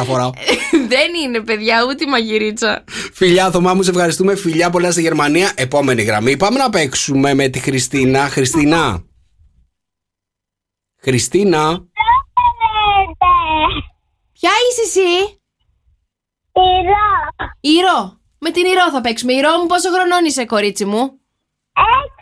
44 0.00 0.04
φοράω. 0.04 0.30
Δεν 0.92 1.14
είναι, 1.24 1.40
παιδιά, 1.40 1.84
ούτε 1.88 2.04
η 2.04 2.08
μαγειρίτσα. 2.08 2.84
Φιλιά, 3.12 3.50
Θωμά 3.50 3.74
μου, 3.74 3.82
σε 3.82 3.90
ευχαριστούμε. 3.90 4.34
Φιλιά 4.34 4.70
πολλά 4.70 4.90
στη 4.90 5.00
Γερμανία. 5.00 5.52
Επόμενη 5.54 6.02
γραμμή. 6.02 6.36
Πάμε 6.36 6.58
να 6.58 6.70
παίξουμε 6.70 7.34
με 7.34 7.48
τη 7.48 7.58
Χριστίνα. 7.58 8.28
Χριστίνα. 8.28 9.02
Χριστίνα. 11.00 11.86
Ποια 14.32 14.50
είσαι 14.70 15.00
εσύ; 15.00 15.40
Ηρώ. 16.52 17.48
Ηρώ. 17.60 18.18
Με 18.38 18.50
την 18.50 18.64
Ηρώ 18.64 18.90
θα 18.92 19.00
παίξουμε. 19.00 19.32
Ηρώ 19.32 19.56
μου, 19.58 19.66
πόσο 19.66 19.88
χρονών 19.90 20.24
είσαι, 20.24 20.44
κορίτσι 20.44 20.84
μου; 20.84 21.00
Έξι. 21.78 22.17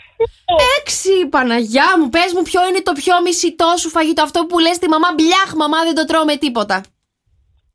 Έξι, 0.78 1.26
Παναγιά 1.26 1.98
μου. 1.98 2.08
Πες 2.08 2.32
μου 2.34 2.42
ποιο 2.42 2.68
είναι 2.68 2.82
το 2.82 2.92
πιο 2.92 3.22
μισητό 3.22 3.74
σου 3.78 3.88
φαγητό. 3.88 4.22
Αυτό 4.22 4.46
που 4.46 4.58
λες 4.58 4.78
τη 4.78 4.88
μαμά, 4.88 5.08
μπλιάχ, 5.14 5.54
μαμά, 5.56 5.82
δεν 5.84 5.94
το 5.94 6.04
τρώω 6.04 6.24
με 6.24 6.36
τίποτα. 6.36 6.84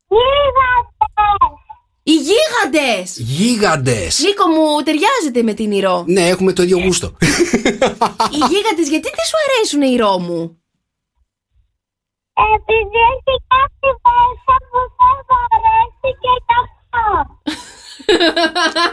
Γίγαντες. 0.08 1.56
Οι 2.02 2.14
γίγαντες. 2.14 3.18
Γίγαντες. 3.18 4.18
Νίκο 4.18 4.46
μου, 4.46 4.82
ταιριάζεται 4.82 5.42
με 5.42 5.54
την 5.54 5.72
Ηρώ. 5.72 6.04
Ναι, 6.06 6.28
έχουμε 6.28 6.52
το 6.52 6.62
ίδιο 6.62 6.78
γούστο. 6.78 7.16
Οι 8.30 8.40
γίγαντες, 8.50 8.88
γιατί 8.88 9.08
δεν 9.16 9.26
σου 9.28 9.36
αρέσουν 9.44 9.82
οι 9.82 9.90
Ηρώ 9.96 10.18
μου; 10.18 10.62
Επειδή 12.54 12.98
έχει 13.12 13.34
κάτι 13.54 13.88
μέσα 14.04 14.54
που 14.70 14.80
δεν 14.98 15.16
μου 15.28 15.38
αρέσει 15.54 16.10
και 16.22 16.32
γι' 16.46 16.56
αυτό. 16.62 17.04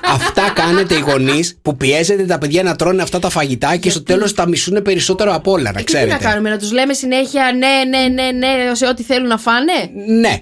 Αυτά 0.05 0.51
κάνετε 0.55 0.95
οι 0.95 0.99
γονείς 0.99 1.57
που 1.61 1.77
πιέζετε 1.77 2.23
τα 2.23 2.37
παιδιά 2.37 2.63
να 2.63 2.75
τρώνε 2.75 3.01
αυτά 3.01 3.19
τα 3.19 3.29
φαγητά 3.29 3.75
και 3.75 3.89
στο 3.89 4.03
τέλος 4.03 4.33
τα 4.33 4.47
μισούν 4.47 4.81
περισσότερο 4.81 5.33
από 5.33 5.51
όλα, 5.51 5.71
να 5.71 5.79
Ε, 5.79 5.83
και 5.83 5.83
τι 5.83 5.93
να 5.93 5.99
ξέρετε. 5.99 6.23
κάνουμε, 6.23 6.49
να 6.49 6.57
τους 6.57 6.71
λέμε 6.71 6.93
συνέχεια 6.93 7.51
ναι, 7.57 7.97
ναι, 7.97 8.07
ναι, 8.07 8.31
ναι, 8.31 8.75
σε 8.75 8.85
ό,τι 8.85 9.03
θέλουν 9.03 9.27
να 9.27 9.37
φάνε. 9.37 9.73
Ναι. 10.19 10.39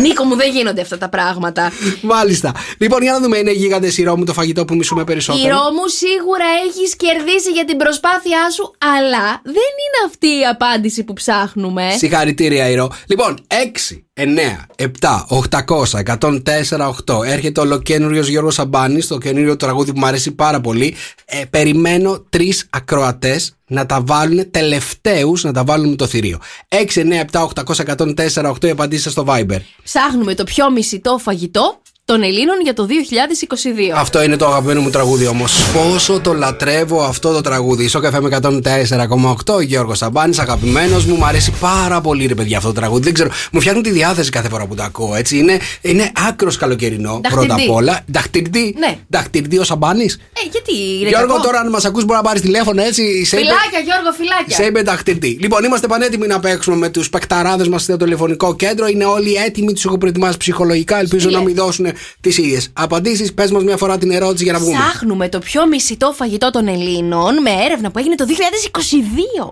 Νίκο 0.00 0.24
μου, 0.24 0.36
δεν 0.36 0.50
γίνονται 0.50 0.80
αυτά 0.80 0.98
τα 0.98 1.08
πράγματα. 1.08 1.72
Μάλιστα. 2.00 2.54
Λοιπόν, 2.78 3.02
για 3.02 3.12
να 3.12 3.20
δούμε, 3.20 3.38
είναι 3.38 3.52
γίγαντε 3.52 3.86
η 3.96 4.04
μου 4.16 4.24
το 4.24 4.32
φαγητό 4.32 4.64
που 4.64 4.74
μισούμε 4.74 5.00
Η 5.00 5.04
περισσότερο. 5.04 5.58
Ρώμου 5.58 5.86
σίγουρα 5.88 6.44
έχεις 6.66 6.96
κερδίσει 6.96 7.50
για 7.50 7.64
την 7.64 7.76
προσπάθειά 7.76 8.50
σου, 8.50 8.74
αλλά 8.96 9.40
δεν 9.44 9.54
είναι 9.54 10.00
αυτή 10.06 10.26
η 10.26 10.46
απάντηση 10.50 11.04
που 11.04 11.12
ψάχνουμε. 11.12 11.94
Συγχαρητήρια, 11.96 12.68
Ηρώ. 12.68 12.92
Λοιπόν, 13.06 13.46
6, 13.48 13.96
9, 14.20 14.66
7, 14.76 15.24
800, 15.28 15.98
104, 15.98 16.94
8. 17.06 17.22
Έρχεται 17.24 17.60
ολοκαίνουργιος 17.60 18.28
Γιώργος 18.28 18.54
Σαμπάνης, 18.54 19.06
το 19.06 19.18
καινούριο 19.18 19.56
τραγούδι 19.56 19.92
που 19.92 19.98
μου 19.98 20.06
αρέσει 20.06 20.32
πάρα 20.32 20.60
πολύ. 20.60 20.94
Ε, 21.24 21.44
περιμένω 21.50 22.24
τρεις 22.28 22.66
ακροατές 22.70 23.56
να 23.66 23.86
τα 23.86 24.00
βάλουν 24.00 24.50
τελευταίους 24.50 25.44
να 25.44 25.52
τα 25.52 25.64
βάλουν 25.64 25.88
με 25.88 25.96
το 25.96 26.06
θηρίο. 26.06 26.38
6, 26.68 27.00
9, 27.00 27.20
7, 27.20 27.42
800, 27.42 27.82
104, 27.82 28.50
8 28.50 28.66
οι 28.66 28.70
απαντήσεις 28.70 29.10
στο 29.10 29.24
Viber. 29.28 29.60
Ψάχνουμε 29.82 30.34
το 30.34 30.44
πιο 30.44 30.70
μισητό 30.70 31.18
φαγητό 31.18 31.80
των 32.08 32.22
Ελλήνων 32.22 32.60
για 32.62 32.74
το 32.74 32.86
2022. 32.86 33.92
Αυτό 33.94 34.22
είναι 34.22 34.36
το 34.36 34.46
αγαπημένο 34.46 34.80
μου 34.80 34.90
τραγούδι 34.90 35.26
όμως. 35.26 35.52
Πόσο 35.72 36.20
το 36.20 36.32
λατρεύω 36.32 37.02
αυτό 37.02 37.32
το 37.32 37.40
τραγούδι. 37.40 37.88
Στο 37.88 38.00
καφέ 38.00 38.20
με 38.20 38.38
104,8 38.42 39.62
Γιώργος 39.62 39.98
Σαμπάνης, 39.98 40.38
αγαπημένος 40.38 41.04
μου. 41.04 41.16
Μ' 41.16 41.24
αρέσει 41.24 41.52
πάρα 41.60 42.00
πολύ, 42.00 42.26
ρε 42.26 42.34
παιδιά, 42.34 42.56
αυτό 42.56 42.68
το 42.68 42.74
τραγούδι. 42.80 43.02
Δεν 43.02 43.12
ξέρω, 43.14 43.30
μου 43.52 43.60
φτιάχνει 43.60 43.80
τη 43.82 43.90
διάθεση 43.90 44.30
κάθε 44.30 44.48
φορά 44.48 44.66
που 44.66 44.74
το 44.74 44.82
ακούω. 44.82 45.14
Έτσι. 45.14 45.38
Είναι, 45.38 45.58
είναι 45.80 46.10
άκρως 46.28 46.56
καλοκαιρινό 46.56 47.20
Δαχτυρντή. 47.22 47.46
πρώτα 47.46 47.62
απ' 47.62 47.70
όλα. 47.74 48.00
Δαχτυρντή. 48.06 48.74
Ναι. 48.78 48.96
Δαχτυρντή 49.08 49.58
ο 49.58 49.64
Σαμπάνης. 49.64 50.14
Ε, 50.14 50.48
γιατί 50.50 50.98
είναι 51.00 51.08
Γιώργο, 51.08 51.26
κακό; 51.32 51.42
τώρα 51.42 51.60
αν 51.60 51.68
μας 51.68 51.84
ακούς 51.84 52.04
μπορεί 52.04 52.16
να 52.18 52.24
πάρεις 52.24 52.40
τηλέφωνο 52.42 52.82
έτσι. 52.82 53.24
σε 53.24 53.36
είπε- 53.36 53.46
Φυλάκια, 53.46 53.78
Γιώργο, 53.84 54.12
φυλάκια. 54.16 54.56
σε 54.56 54.64
είπε 54.64 54.82
δαχτυρτή. 54.82 55.38
Λοιπόν, 55.40 55.64
είμαστε 55.64 55.86
πανέτοιμοι 55.86 56.26
να 56.26 56.40
παίξουμε 56.40 56.76
με 56.76 56.88
τους 56.88 57.10
πεκταράδε 57.10 57.68
μας 57.68 57.82
στο 57.82 57.96
τηλεφωνικό 57.96 58.56
κέντρο. 58.56 58.86
Είναι 58.86 59.04
όλοι 59.04 59.34
έτοιμοι, 59.34 59.72
τους 59.72 59.84
έχω 59.84 59.98
προετοιμάσει 59.98 60.36
ψυχολογικά. 60.36 60.98
Ελπίζω 60.98 61.30
να 61.30 61.40
μην 61.40 61.54
δώσουν 61.54 61.86
τις 62.20 62.38
ίδιες 62.38 62.68
απαντήσεις. 62.72 63.34
Πες 63.34 63.50
μας 63.50 63.64
μια 63.64 63.76
φορά 63.76 63.98
την 63.98 64.10
ερώτηση 64.10 64.44
για 64.44 64.52
να 64.52 64.58
βγούμε. 64.58 64.78
Ψάχνουμε 64.78 65.28
το 65.28 65.38
πιο 65.38 65.66
μισητό 65.66 66.12
φαγητό 66.12 66.50
των 66.50 66.68
Ελλήνων 66.68 67.42
με 67.42 67.50
έρευνα 67.64 67.90
που 67.90 67.98
έγινε 67.98 68.14
το 68.14 68.24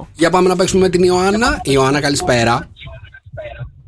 2022. 0.02 0.06
Για 0.14 0.30
πάμε 0.30 0.48
να 0.48 0.56
παίξουμε 0.56 0.80
με 0.80 0.88
την 0.88 1.02
Ιωάννα. 1.02 1.60
Ιωάννα, 1.64 2.00
καλησπέρα. 2.00 2.68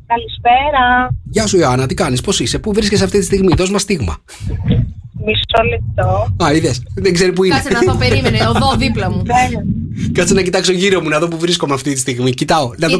Καλησπέρα. 0.07 1.09
Γεια 1.29 1.47
σου, 1.47 1.57
Ιωάννα, 1.57 1.85
τι 1.85 1.93
κάνεις, 1.93 2.21
πώς 2.21 2.39
είσαι, 2.39 2.59
πού 2.59 2.73
βρίσκεσαι 2.73 3.03
αυτή 3.03 3.19
τη 3.19 3.25
στιγμή, 3.25 3.53
δώσ' 3.55 3.69
μας 3.69 3.81
στίγμα. 3.81 4.17
Μισό 5.25 5.63
λεπτό. 5.69 6.35
Α, 6.43 6.53
είδες, 6.53 6.83
δεν 6.95 7.13
ξέρει 7.13 7.33
πού 7.33 7.43
είναι. 7.43 7.55
Κάτσε 7.55 7.69
να 7.69 7.93
δω, 7.93 7.97
περίμενε, 7.99 8.47
οδό 8.47 8.75
δίπλα 8.77 9.09
μου. 9.11 9.23
Κάτσε 10.11 10.33
να 10.33 10.41
κοιτάξω 10.41 10.71
γύρω 10.71 11.01
μου 11.01 11.09
να 11.09 11.19
δω 11.19 11.27
που 11.27 11.37
βρίσκομαι 11.37 11.73
αυτή 11.73 11.93
τη 11.93 11.99
στιγμή. 11.99 12.33
Κοιτάω. 12.33 12.71
Να 12.77 12.87
δω... 12.87 12.97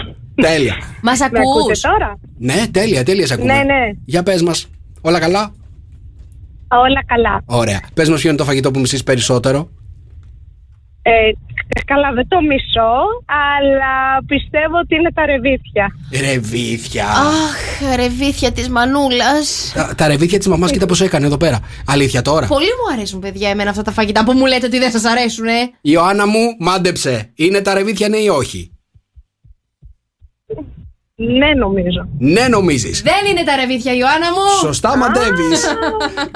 Κοίταξε. 0.00 0.54
Τέλεια. 0.54 0.74
Μας 1.02 1.18
Με 1.18 1.24
ακούτε 1.24 1.40
ακούς. 1.64 1.80
τώρα; 1.80 2.18
Ναι, 2.38 2.66
τέλεια, 2.70 3.02
τέλεια 3.04 3.26
σε 3.26 3.34
ακούμε. 3.34 3.52
Ναι, 3.52 3.58
ναι. 3.62 3.90
Για 4.04 4.22
πες 4.22 4.42
μας, 4.42 4.66
όλα 5.00 5.18
καλά; 5.18 5.52
Όλα 6.68 7.04
καλά. 7.06 7.42
Ωραία. 7.46 7.80
Πες 7.94 8.08
μας, 8.08 8.20
ποιο 8.20 8.28
είναι 8.28 8.38
το 8.38 8.44
φαγητό 8.44 8.70
που 8.70 8.80
μισείς 8.80 9.02
περισσότερο. 9.02 9.68
Ε, 11.02 11.10
καλά, 11.84 12.12
δεν 12.12 12.28
το 12.28 12.36
μισώ, 12.40 12.92
αλλά 13.26 14.22
πιστεύω 14.26 14.78
ότι 14.78 14.94
είναι 14.94 15.12
τα 15.12 15.26
ρεβίθια. 15.26 15.86
Ρεβίθια. 16.30 17.04
Αχ, 17.08 17.94
ρεβίθια 17.96 18.52
της 18.52 18.68
Μανούλας. 18.68 19.72
Τα, 19.74 19.94
τα 19.96 20.06
ρεβίθια 20.06 20.38
της 20.38 20.46
μαμάς, 20.46 20.70
κοίτα 20.70 20.86
πώς 20.86 21.00
έκανε 21.00 21.26
εδώ 21.26 21.36
πέρα. 21.36 21.60
Αλήθεια 21.86 22.22
τώρα. 22.22 22.46
Πολύ 22.46 22.64
μου 22.64 22.92
αρέσουν, 22.94 23.20
παιδιά, 23.20 23.48
εμένα 23.50 23.70
αυτά 23.70 23.82
τα 23.82 23.90
φαγητά 23.92 24.24
που 24.24 24.32
μου 24.32 24.46
λέτε 24.46 24.66
ότι 24.66 24.78
δεν 24.78 24.90
σας 24.90 25.04
αρέσουν, 25.04 25.46
ε. 25.46 25.70
Ιωάννα 25.80 26.26
μου, 26.26 26.56
μάντεψε. 26.58 27.30
Είναι 27.34 27.60
τα 27.60 27.74
ρεβίθια, 27.74 28.08
ναι 28.08 28.16
ή 28.16 28.28
όχι; 28.28 28.70
Ναι, 31.18 31.54
νομίζω. 31.54 32.08
Ναι, 32.18 32.48
νομίζεις. 32.48 33.02
Δεν 33.02 33.30
είναι 33.30 33.44
τα 33.44 33.56
ρεβίθια, 33.56 33.92
Ιωάννα 33.94 34.30
μου. 34.30 34.38
Σωστά 34.60 34.96
μαντεύεις. 34.96 35.64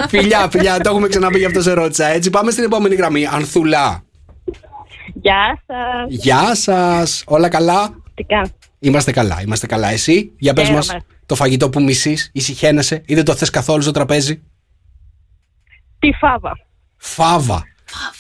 φιλιά, 0.09 0.49
φιλιά, 0.51 0.81
το 0.81 0.91
έχουμε 0.91 1.09
ξαναπεί 1.09 1.39
γι' 1.39 1.45
αυτό 1.45 1.63
σε 1.63 1.73
ρώτησα. 1.73 2.07
Έτσι, 2.07 2.31
πάμε 2.31 2.51
στην 2.51 2.65
επόμενη 2.65 2.95
γραμμή. 2.95 3.27
Ανθουλά. 3.27 4.03
Γεια 5.15 5.63
σας. 5.67 6.07
Γεια 6.09 6.55
σας. 6.55 7.23
Όλα 7.27 7.49
καλά; 7.49 7.95
Τι 8.15 8.25
κάνετε. 8.25 8.55
Είμαστε 8.79 9.13
καλά, 9.13 9.41
είμαστε 9.45 9.67
καλά. 9.67 9.89
Εσύ, 9.89 10.33
για 10.39 10.53
πες 10.53 10.71
μας 10.71 10.87
Χαίρομαι. 10.87 11.05
το 11.27 11.35
φαγητό 11.35 11.71
που 11.71 11.83
μισείς, 11.83 12.31
ησυχαίνεσαι 12.33 13.03
ή 13.07 13.15
δεν 13.15 13.25
το 13.25 13.35
θες 13.35 13.51
καθόλου 13.51 13.83
στο 13.83 13.91
τραπέζι; 13.91 14.43
Τη 15.99 16.13
φάβα. 16.13 16.53
Φάβα. 16.97 17.63
Φάβα, 17.85 18.20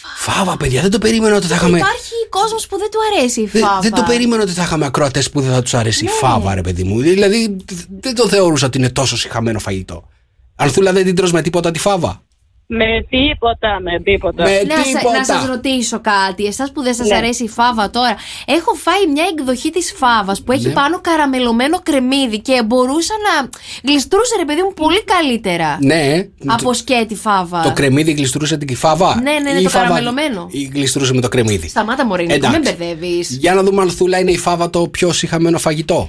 παιδιά, 0.58 0.80
δεν 0.82 0.90
το 0.90 0.98
περίμενα 0.98 1.36
ότι 1.36 1.46
θα 1.46 1.54
είχαμε. 1.54 1.78
Υπάρχει 1.78 2.12
κόσμος 2.30 2.66
που 2.66 2.78
δεν 2.78 2.90
του 2.90 2.98
αρέσει 3.16 3.40
η 3.40 3.46
Δεν, 3.46 3.62
φάβα. 3.62 3.80
δεν 3.80 3.92
το 3.94 4.02
περίμενα 4.02 4.42
ότι 4.42 4.52
θα 4.52 4.62
είχαμε 4.62 4.86
ακροατές 4.86 5.30
που 5.30 5.40
δεν 5.40 5.52
θα 5.52 5.62
τους 5.62 5.74
αρέσει 5.74 6.04
Ναι. 6.04 6.10
η 6.10 6.12
φάβα, 6.12 6.54
ρε 6.54 6.60
παιδί 6.60 6.82
μου. 6.84 7.00
Δηλαδή, 7.00 7.56
δεν 8.00 8.14
το 8.14 8.28
θεωρούσα 8.28 8.66
ότι 8.66 8.78
είναι 8.78 8.88
τόσο 8.90 9.16
συχαμένο 9.16 9.58
φαγητό. 9.58 10.08
Ανθούλα 10.56 10.92
δεν 10.92 11.04
την 11.04 11.14
τρως 11.14 11.32
με 11.32 11.42
τίποτα 11.42 11.70
τη 11.70 11.78
φάβα. 11.78 12.22
Με 12.72 13.06
τίποτα, 13.08 13.80
με 13.82 14.00
τίποτα. 14.02 14.42
να, 14.42 14.50
σε- 14.84 15.16
να 15.18 15.24
σας 15.24 15.46
ρωτήσω 15.46 16.00
κάτι, 16.00 16.44
εσάς 16.46 16.72
που 16.72 16.82
δεν 16.82 16.94
σας 16.94 17.08
Ναι. 17.08 17.16
αρέσει 17.16 17.44
η 17.44 17.48
φάβα 17.48 17.90
τώρα 17.90 18.14
Έχω 18.46 18.74
φάει 18.74 19.06
μια 19.12 19.24
εκδοχή 19.32 19.70
της 19.70 19.94
φάβας 19.96 20.42
που 20.42 20.52
έχει 20.52 20.66
Ναι. 20.66 20.72
πάνω 20.72 21.00
καραμελωμένο 21.00 21.78
κρεμμύδι 21.82 22.40
Και 22.40 22.62
μπορούσα 22.66 23.14
να 23.26 23.48
γλιστρούσε 23.90 24.34
ρε 24.38 24.44
παιδί 24.44 24.62
μου 24.62 24.72
πολύ 24.74 25.04
καλύτερα 25.04 25.78
Ναι. 25.80 26.26
Από 26.46 26.72
σκέτη 26.72 27.14
φάβα 27.14 27.62
Το 27.62 27.72
κρεμμύδι 27.72 28.12
γλιστρούσε 28.12 28.56
την 28.56 28.76
φάβα; 28.76 29.20
Ναι, 29.22 29.30
ναι, 29.32 29.50
ναι, 29.50 29.58
Ή 29.58 29.60
η 29.60 29.62
το 29.62 29.68
φάβα 29.68 29.84
καραμελωμένο. 29.84 30.46
Ή 30.50 30.70
γλιστρούσε 30.74 31.14
με 31.14 31.20
το 31.20 31.28
κρεμμύδι; 31.28 31.68
Σταμάτα 31.68 32.06
μωρή, 32.06 32.22
Νίκο, 32.26 32.34
Εντάξει. 32.34 32.60
μην 32.60 32.74
μπερδεύεις 32.76 33.36
Για 33.36 33.54
να 33.54 33.62
δούμε 33.62 33.82
αν 33.82 33.90
Θούλα 33.90 34.18
είναι 34.18 34.30
η 34.30 34.38
φάβα 34.38 34.70
το 34.70 34.88
πιο 34.88 35.12
συχαμένο 35.12 35.58
φαγητό. 35.58 36.08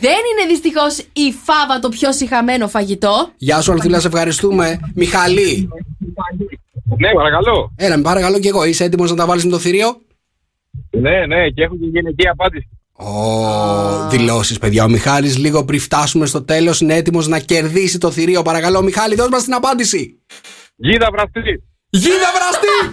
Δεν 0.00 0.12
είναι 0.30 0.48
δυστυχώς 0.48 0.98
η 0.98 1.34
φάβα 1.44 1.78
το 1.80 1.88
πιο 1.88 2.12
συχαμένο 2.12 2.68
φαγητό 2.68 3.30
Γεια 3.36 3.60
σου, 3.60 3.72
Αλθούλα, 3.72 4.00
σε 4.00 4.06
ευχαριστούμε. 4.06 4.80
Μιχαλή. 4.94 5.68
Ναι, 6.98 7.12
παρακαλώ. 7.14 7.72
Έλα, 7.76 7.96
με 7.96 8.02
παρακαλώ 8.02 8.38
και 8.38 8.48
εγώ. 8.48 8.64
Είσαι 8.64 8.84
έτοιμος 8.84 9.10
να 9.10 9.16
τα 9.16 9.26
βάλεις 9.26 9.44
με 9.44 9.50
το 9.50 9.58
θηρίο; 9.58 10.00
Ναι, 10.90 11.26
ναι, 11.26 11.48
και 11.48 11.62
έχω 11.62 11.76
και 11.76 11.86
γενική 11.86 12.28
απάντηση. 12.28 12.68
Ω, 12.92 14.08
δηλώσεις, 14.08 14.58
παιδιά. 14.58 14.84
Ο 14.84 14.88
Μιχάλης 14.88 15.38
λίγο 15.38 15.64
πριν 15.64 15.80
φτάσουμε 15.80 16.26
στο 16.26 16.42
τέλος 16.42 16.80
είναι 16.80 16.94
έτοιμος 16.94 17.28
να 17.28 17.38
κερδίσει 17.38 17.98
το 17.98 18.10
θηρίο. 18.10 18.42
Παρακαλώ, 18.42 18.82
Μιχάλη, 18.82 19.14
δώσ' 19.14 19.28
μας 19.28 19.44
την 19.44 19.54
απάντηση. 19.54 20.22
Γίδα 20.76 21.08
βραστή. 21.12 21.62
Γίδα 21.90 22.30
βραστή! 22.36 22.76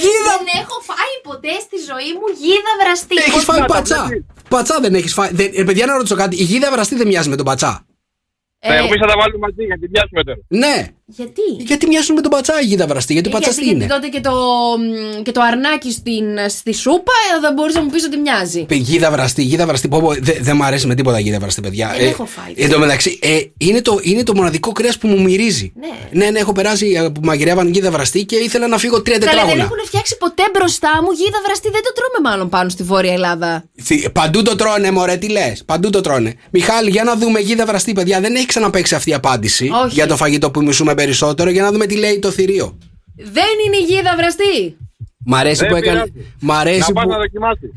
Γίδα! 0.00 0.32
Δεν 0.38 0.48
έχω 0.62 0.76
φάει 0.88 1.14
ποτέ 1.22 1.54
στη 1.66 1.76
ζωή 1.88 2.10
μου 2.18 2.26
γίδα 2.40 2.72
βραστή 2.80 3.16
Έχεις 3.16 3.32
Πώς 3.32 3.44
φάει 3.44 3.60
να 3.60 3.66
τα 3.66 3.74
πατσά; 3.74 4.08
Βλέπεις; 4.48 4.68
Πατσά 4.68 4.80
δεν 4.80 4.94
έχεις 4.94 5.12
φάει. 5.12 5.30
Δεν, 5.32 5.50
ε, 5.54 5.64
παιδιά, 5.64 5.86
να 5.86 5.96
ρωτήσω 5.96 6.14
κάτι. 6.14 6.36
Η 6.36 6.42
γίδα 6.42 6.70
βραστή 6.70 6.94
δεν 6.94 7.06
μοιάζει 7.06 7.28
με 7.28 7.36
τον 7.36 7.44
πατσά. 7.44 7.85
Ε, 8.58 8.68
Ναι, 8.68 8.76
εμείς 8.76 8.98
θα 9.00 9.06
τα 9.06 9.14
βάλουμε 9.20 9.38
μαζί 9.46 9.62
γιατί 9.64 9.88
πιάσουμε 9.88 10.22
τώρα. 10.24 10.38
Ναι. 10.48 10.86
Γιατί; 11.08 11.40
Γιατί 11.58 11.86
μοιάζουν 11.86 12.14
με 12.14 12.20
τον 12.20 12.30
πατσά 12.30 12.60
η 12.60 12.64
γίδα 12.64 12.86
βραστή. 12.86 13.12
Γιατί 13.12 13.28
ο 13.28 13.30
πατσά 13.32 13.50
γιατί, 13.50 13.64
τι 13.64 13.70
είναι; 13.74 13.84
γιατί 13.84 13.92
τότε 13.94 14.08
και 14.08 14.20
το, 14.20 14.32
μ, 15.18 15.22
και 15.22 15.32
το 15.32 15.40
αρνάκι 15.40 15.90
στην, 15.92 16.24
στη 16.48 16.72
σούπα 16.74 17.12
ε, 17.36 17.40
δεν 17.40 17.52
μπορείς 17.52 17.74
να 17.74 17.82
μου 17.82 17.90
πεις 17.90 18.04
ότι 18.04 18.16
μοιάζει 18.16 18.64
Πε, 18.64 18.74
Γίδα 18.74 19.10
βραστή, 19.10 19.42
γίδα 19.42 19.66
βραστή. 19.66 19.88
Πω, 19.88 20.00
πω, 20.00 20.12
δεν 20.20 20.36
δεν 20.40 20.56
μ' 20.56 20.62
αρέσει 20.62 20.86
με 20.86 20.94
τίποτα 20.94 21.18
γίδα 21.18 21.38
βραστή, 21.38 21.60
παιδιά. 21.60 21.94
Δεν 21.98 22.06
έχω 22.08 22.24
φάει. 22.24 22.52
Εν 22.56 22.70
τω 22.70 22.78
μεταξύ, 22.78 23.18
ε, 23.22 23.38
είναι, 23.58 23.80
το, 23.82 23.98
είναι 24.02 24.22
το 24.22 24.34
μοναδικό 24.34 24.72
κρέας 24.72 24.98
που 24.98 25.08
μου 25.08 25.22
μυρίζει. 25.22 25.72
Ναι. 25.80 26.24
ναι, 26.24 26.30
ναι, 26.30 26.38
έχω 26.38 26.52
περάσει 26.52 26.86
ε, 27.04 27.08
που 27.08 27.20
μαγειρεύαν 27.24 27.68
γίδα 27.72 27.90
βραστή 27.90 28.24
και 28.24 28.36
ήθελα 28.36 28.66
να 28.66 28.78
φύγω 28.78 29.02
τρία 29.02 29.18
Καλά 29.18 29.30
δεν 29.30 29.38
τετράγωνα. 29.40 29.64
έχουν 29.64 29.86
φτιάξει 29.86 30.16
ποτέ 30.18 30.42
μπροστά 30.52 30.90
μου 31.02 31.10
γίδα 31.10 31.38
βραστή 31.44 31.68
Δεν 31.70 31.80
το 31.82 31.92
τρώμε 31.92 32.28
μάλλον 32.30 32.48
πάνω 32.48 32.68
στη 32.68 32.82
Βόρεια 32.82 33.12
Ελλάδα 33.12 33.64
Θη- 33.82 34.10
Παντού 34.10 34.42
το 34.42 34.54
τρώνε, 34.56 34.90
μωρέ, 34.90 35.16
τι 35.16 35.28
λες. 35.28 35.62
Παντού 35.66 35.90
το 35.90 36.00
τρώνε. 36.00 36.34
Μιχάλη, 36.50 36.90
για 36.90 37.04
να 37.04 37.16
δούμε 37.16 37.40
γίδα 37.40 37.66
βραστή, 37.66 37.92
παιδιά. 37.92 38.20
Δεν 38.20 38.34
έχει 38.34 38.45
ξαναπέξει 38.46 38.94
αυτή 38.94 39.10
η 39.10 39.14
απάντηση 39.14 39.70
Όχι. 39.84 39.94
για 39.94 40.06
το 40.06 40.16
φαγητό 40.16 40.50
που 40.50 40.62
μισούμε 40.62 40.94
περισσότερο. 40.94 41.50
Για 41.50 41.62
να 41.62 41.72
δούμε 41.72 41.86
τι 41.86 41.96
λέει 41.96 42.18
το 42.18 42.30
θηρίο. 42.30 42.78
Δεν 43.16 43.44
είναι 43.66 43.76
η 43.76 43.80
γίδα 43.94 44.14
βραστή 44.16 44.76
Μ' 45.28 45.34
αρέσει 45.34 45.60
Δεν 45.60 45.68
που 45.70 45.76
έκανε. 45.76 45.92
πειράζει. 45.92 46.34
Μ' 46.40 46.52
αρέσει 46.52 46.78
Να 46.78 46.86
που... 46.86 46.92
πας 46.92 47.06
να 47.06 47.16
δοκιμάσεις. 47.16 47.70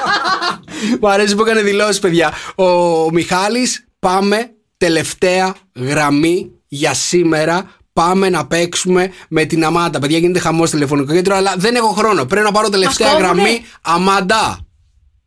Μ' 1.00 1.06
αρέσει 1.06 1.34
που 1.34 1.42
έκανε 1.42 1.60
δηλώσεις, 1.62 1.98
παιδιά. 1.98 2.32
Ο 2.54 2.64
Μιχάλης, 3.10 3.86
πάμε 3.98 4.50
τελευταία 4.76 5.54
γραμμή 5.76 6.50
για 6.68 6.94
σήμερα. 6.94 7.70
Πάμε 7.92 8.28
να 8.28 8.46
παίξουμε 8.46 9.10
με 9.28 9.44
την 9.44 9.64
Αμάντα. 9.64 9.98
Παιδιά, 9.98 10.18
γίνεται 10.18 10.38
χαμός 10.38 10.68
στο 10.68 10.76
τηλεφωνικό 10.76 11.12
κέντρο, 11.12 11.36
αλλά 11.36 11.54
δεν 11.56 11.74
έχω 11.74 11.88
χρόνο. 11.88 12.24
Πρέπει 12.24 12.46
να 12.46 12.52
πάρω 12.52 12.68
τελευταία 12.68 13.08
κόβουνε. 13.12 13.26
γραμμή. 13.26 13.64
Αμάντα. 13.82 14.58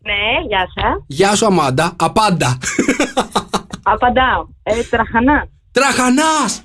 Ναι, 0.04 0.48
γεια 0.48 0.68
σας. 0.76 1.04
Γεια 1.08 1.36
σου, 1.36 1.46
Αμάντα. 1.46 1.94
Απάντα. 1.96 2.58
Απαντάω. 3.84 4.48
Ε, 4.64 4.84
τραχανάς. 4.84 5.48
Τραχανάς! 5.72 6.64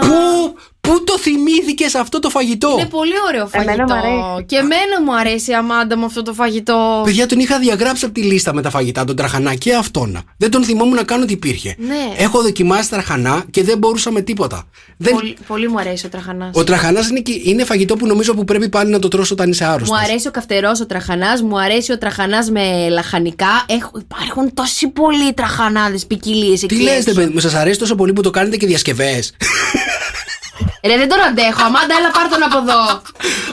Πού, 0.00 0.54
πού 0.88 1.04
το 1.04 1.18
θυμήθηκες 1.18 1.94
αυτό 1.94 2.18
το 2.18 2.30
φαγητό; 2.30 2.68
Είναι 2.78 2.88
πολύ 2.88 3.12
ωραίο 3.28 3.46
φαγητό 3.46 3.72
Εμένα 3.72 3.94
μου 3.94 4.00
αρέσει. 4.00 4.44
Και 4.46 4.56
εμένα 4.56 5.02
μου 5.04 5.16
αρέσει 5.16 5.50
η 5.50 5.54
Αμάντα 5.54 5.96
με 5.96 6.04
αυτό 6.04 6.22
το 6.22 6.32
φαγητό 6.32 7.02
Παιδιά, 7.04 7.26
τον 7.26 7.38
είχα 7.38 7.58
διαγράψει 7.58 8.04
από 8.04 8.14
τη 8.14 8.22
λίστα 8.22 8.54
με 8.54 8.62
τα 8.62 8.70
φαγητά, 8.70 9.04
τον 9.04 9.16
τραχανά 9.16 9.54
και 9.54 9.74
αυτόνα. 9.74 10.22
Δεν 10.36 10.50
τον 10.50 10.64
θυμόμουν 10.64 10.94
να 10.94 11.02
κάνω 11.02 11.22
ότι 11.22 11.32
υπήρχε. 11.32 11.74
Ναι. 11.78 12.14
Έχω 12.16 12.42
δοκιμάσει 12.42 12.90
τραχανά 12.90 13.44
και 13.50 13.62
δεν 13.62 13.78
μπορούσα 13.78 14.10
με 14.10 14.20
τίποτα. 14.20 14.64
Δεν... 14.96 15.12
πολύ, 15.12 15.36
πολύ 15.46 15.68
μου 15.68 15.78
αρέσει 15.78 16.06
ο 16.06 16.08
τραχανάς 16.08 16.50
Ο 16.56 16.64
τραχανάς 16.64 17.08
είναι, 17.08 17.20
και- 17.20 17.40
είναι 17.44 17.64
φαγητό 17.64 17.96
που 17.96 18.06
νομίζω 18.06 18.34
που 18.34 18.44
πρέπει 18.44 18.68
πάλι 18.68 18.90
να 18.90 18.98
το 18.98 19.08
τρώσω 19.08 19.34
όταν 19.34 19.50
είσαι 19.50 19.64
άρρωστος. 19.64 19.88
Μου 19.98 20.04
αρέσει 20.04 20.28
ο 20.28 20.30
καυτερός 20.30 20.80
ο 20.80 20.86
τραχανάς, 20.86 21.42
μου 21.42 21.60
αρέσει 21.60 21.92
ο 21.92 21.98
τραχανάς 21.98 22.50
με 22.50 22.88
λαχανικά. 22.88 23.64
Έχω, 23.68 23.90
υπάρχουν 23.98 24.54
τόσοι 24.54 24.88
πολλοί 24.88 25.32
τραχανάδες 25.32 26.06
ποικιλίες 26.06 26.62
εκεί. 26.62 26.74
Τι 26.74 26.82
λες, 26.82 27.06
έξω. 27.06 27.12
δεν 27.12 27.40
σας 27.40 27.54
αρέσει 27.54 27.78
τόσο 27.78 27.94
πολύ 27.94 28.12
που 28.12 28.22
το 28.22 28.30
κάνετε 28.30 28.56
και 28.56 28.66
διασκευές; 28.66 29.32
Ρε, 30.84 30.96
δεν 30.96 31.08
τον 31.08 31.20
αντέχω. 31.20 31.62
Αμάντα, 31.64 31.94
έλα 31.98 32.10
πάρ 32.10 32.28
τον 32.28 32.42
από 32.42 32.58
εδώ. 32.58 33.02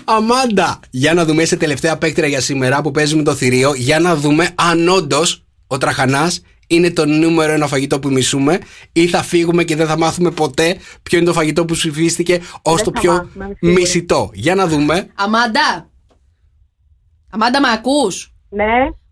Αμάντα! 0.04 0.80
Για 0.90 1.14
να 1.14 1.26
δούμε, 1.26 1.42
είσαι 1.42 1.58
τελευταία 1.58 1.98
παίκτρια 1.98 2.28
για 2.28 2.42
σήμερα 2.42 2.82
που 2.82 2.92
παίζουμε 2.92 3.24
το 3.24 3.34
θηρίο. 3.36 3.74
Για 3.74 4.00
να 4.00 4.16
δούμε 4.16 4.50
αν 4.56 4.88
όντως 4.90 5.44
ο 5.68 5.78
τραχανάς 5.78 6.42
είναι 6.68 6.92
το 6.92 7.06
νούμερο 7.06 7.52
ένα 7.52 7.68
φαγητό 7.68 8.00
που 8.00 8.10
μισούμε 8.12 8.60
ή 8.92 9.08
θα 9.08 9.22
φύγουμε 9.24 9.64
και 9.64 9.76
δεν 9.76 9.88
θα 9.88 9.98
μάθουμε 9.98 10.32
ποτέ 10.32 10.78
ποιο 11.04 11.18
είναι 11.18 11.28
το 11.28 11.34
φαγητό 11.34 11.66
που 11.66 11.74
ψηφίστηκε 11.74 12.42
ως 12.62 12.76
Δεν 12.76 12.84
το 12.86 12.92
θα 12.96 13.00
πιο 13.00 13.12
μάθουμε, 13.12 13.46
είμαι 13.46 13.56
σίγουρη. 13.60 13.82
μισητό. 13.82 14.30
Για 14.34 14.56
να 14.56 14.68
δούμε. 14.68 15.08
Αμάντα. 15.16 15.90
Αμάντα, 17.30 17.60
με 17.62 17.68
ακούς; 17.72 18.34
Ναι. 18.50 18.64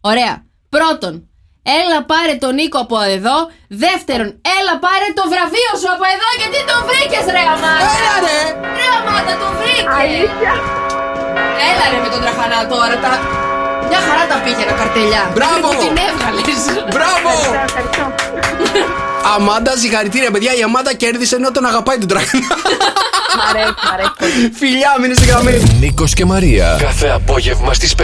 Ωραία. 0.02 0.46
Πρώτον, 0.70 1.29
έλα 1.78 2.00
πάρε 2.12 2.34
τον 2.44 2.54
Νίκο 2.58 2.80
από 2.86 2.98
εδώ. 3.16 3.38
Δεύτερον, 3.86 4.30
έλα 4.58 4.74
πάρε 4.86 5.08
το 5.20 5.24
βραβείο 5.32 5.72
σου 5.82 5.90
από 5.96 6.06
εδώ 6.14 6.28
γιατί 6.40 6.60
τον 6.70 6.80
βρήκες 6.90 7.26
ρε 7.36 7.44
Αμάντα. 7.54 7.88
Έλα 7.98 8.16
ρε. 8.26 8.40
Ρε 8.80 8.88
Αμάντα, 8.98 9.34
τον 9.42 9.52
βρήκες. 9.60 9.94
Αλήθεια. 10.02 10.54
Έλα 11.70 11.86
ρε 11.92 11.98
με 12.04 12.10
τον 12.14 12.20
τραχανά 12.24 12.60
τώρα. 12.74 12.96
Τα... 13.04 13.12
Μια 13.90 14.02
χαρά 14.08 14.24
τα 14.32 14.38
πήγαινα 14.44 14.74
καρτελιά. 14.80 15.24
Μπράβο. 15.36 15.54
Μέχρι 15.54 15.78
που 15.78 15.84
την 15.86 15.96
έβγαλες. 16.08 16.44
Μπράβο! 16.96 17.32
Ευχαριστώ. 17.68 18.04
Αμάντα, 19.36 19.72
συγχαρητήρια, 19.78 20.32
παιδιά. 20.32 20.52
Η 20.60 20.62
Αμάντα 20.68 20.94
κέρδισε 21.02 21.36
ενώ 21.36 21.52
τον 21.52 21.66
αγαπάει 21.66 21.98
τον 21.98 22.08
τραχανά. 22.08 22.48
Μ' 23.38 23.42
αρέσει, 23.50 23.74
μ' 23.86 23.94
αρέσει 23.94 24.12
πολύ. 24.20 24.52
Φιλιά, 24.60 24.92
μείνε 25.02 25.14
στη 25.14 25.26
γραμμή. 25.26 25.78
Νίκος 25.80 26.14
και 26.14 26.26
Μαρία. 26.26 26.78
Κάθε 26.82 27.10
απόγευμα 27.10 27.74
στις 27.74 27.94
5. 27.96 28.04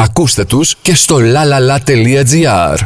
Ακούστε 0.00 0.44
τους 0.44 0.76
και 0.82 0.94
στο 0.94 1.16
lalala.gr. 1.20 2.76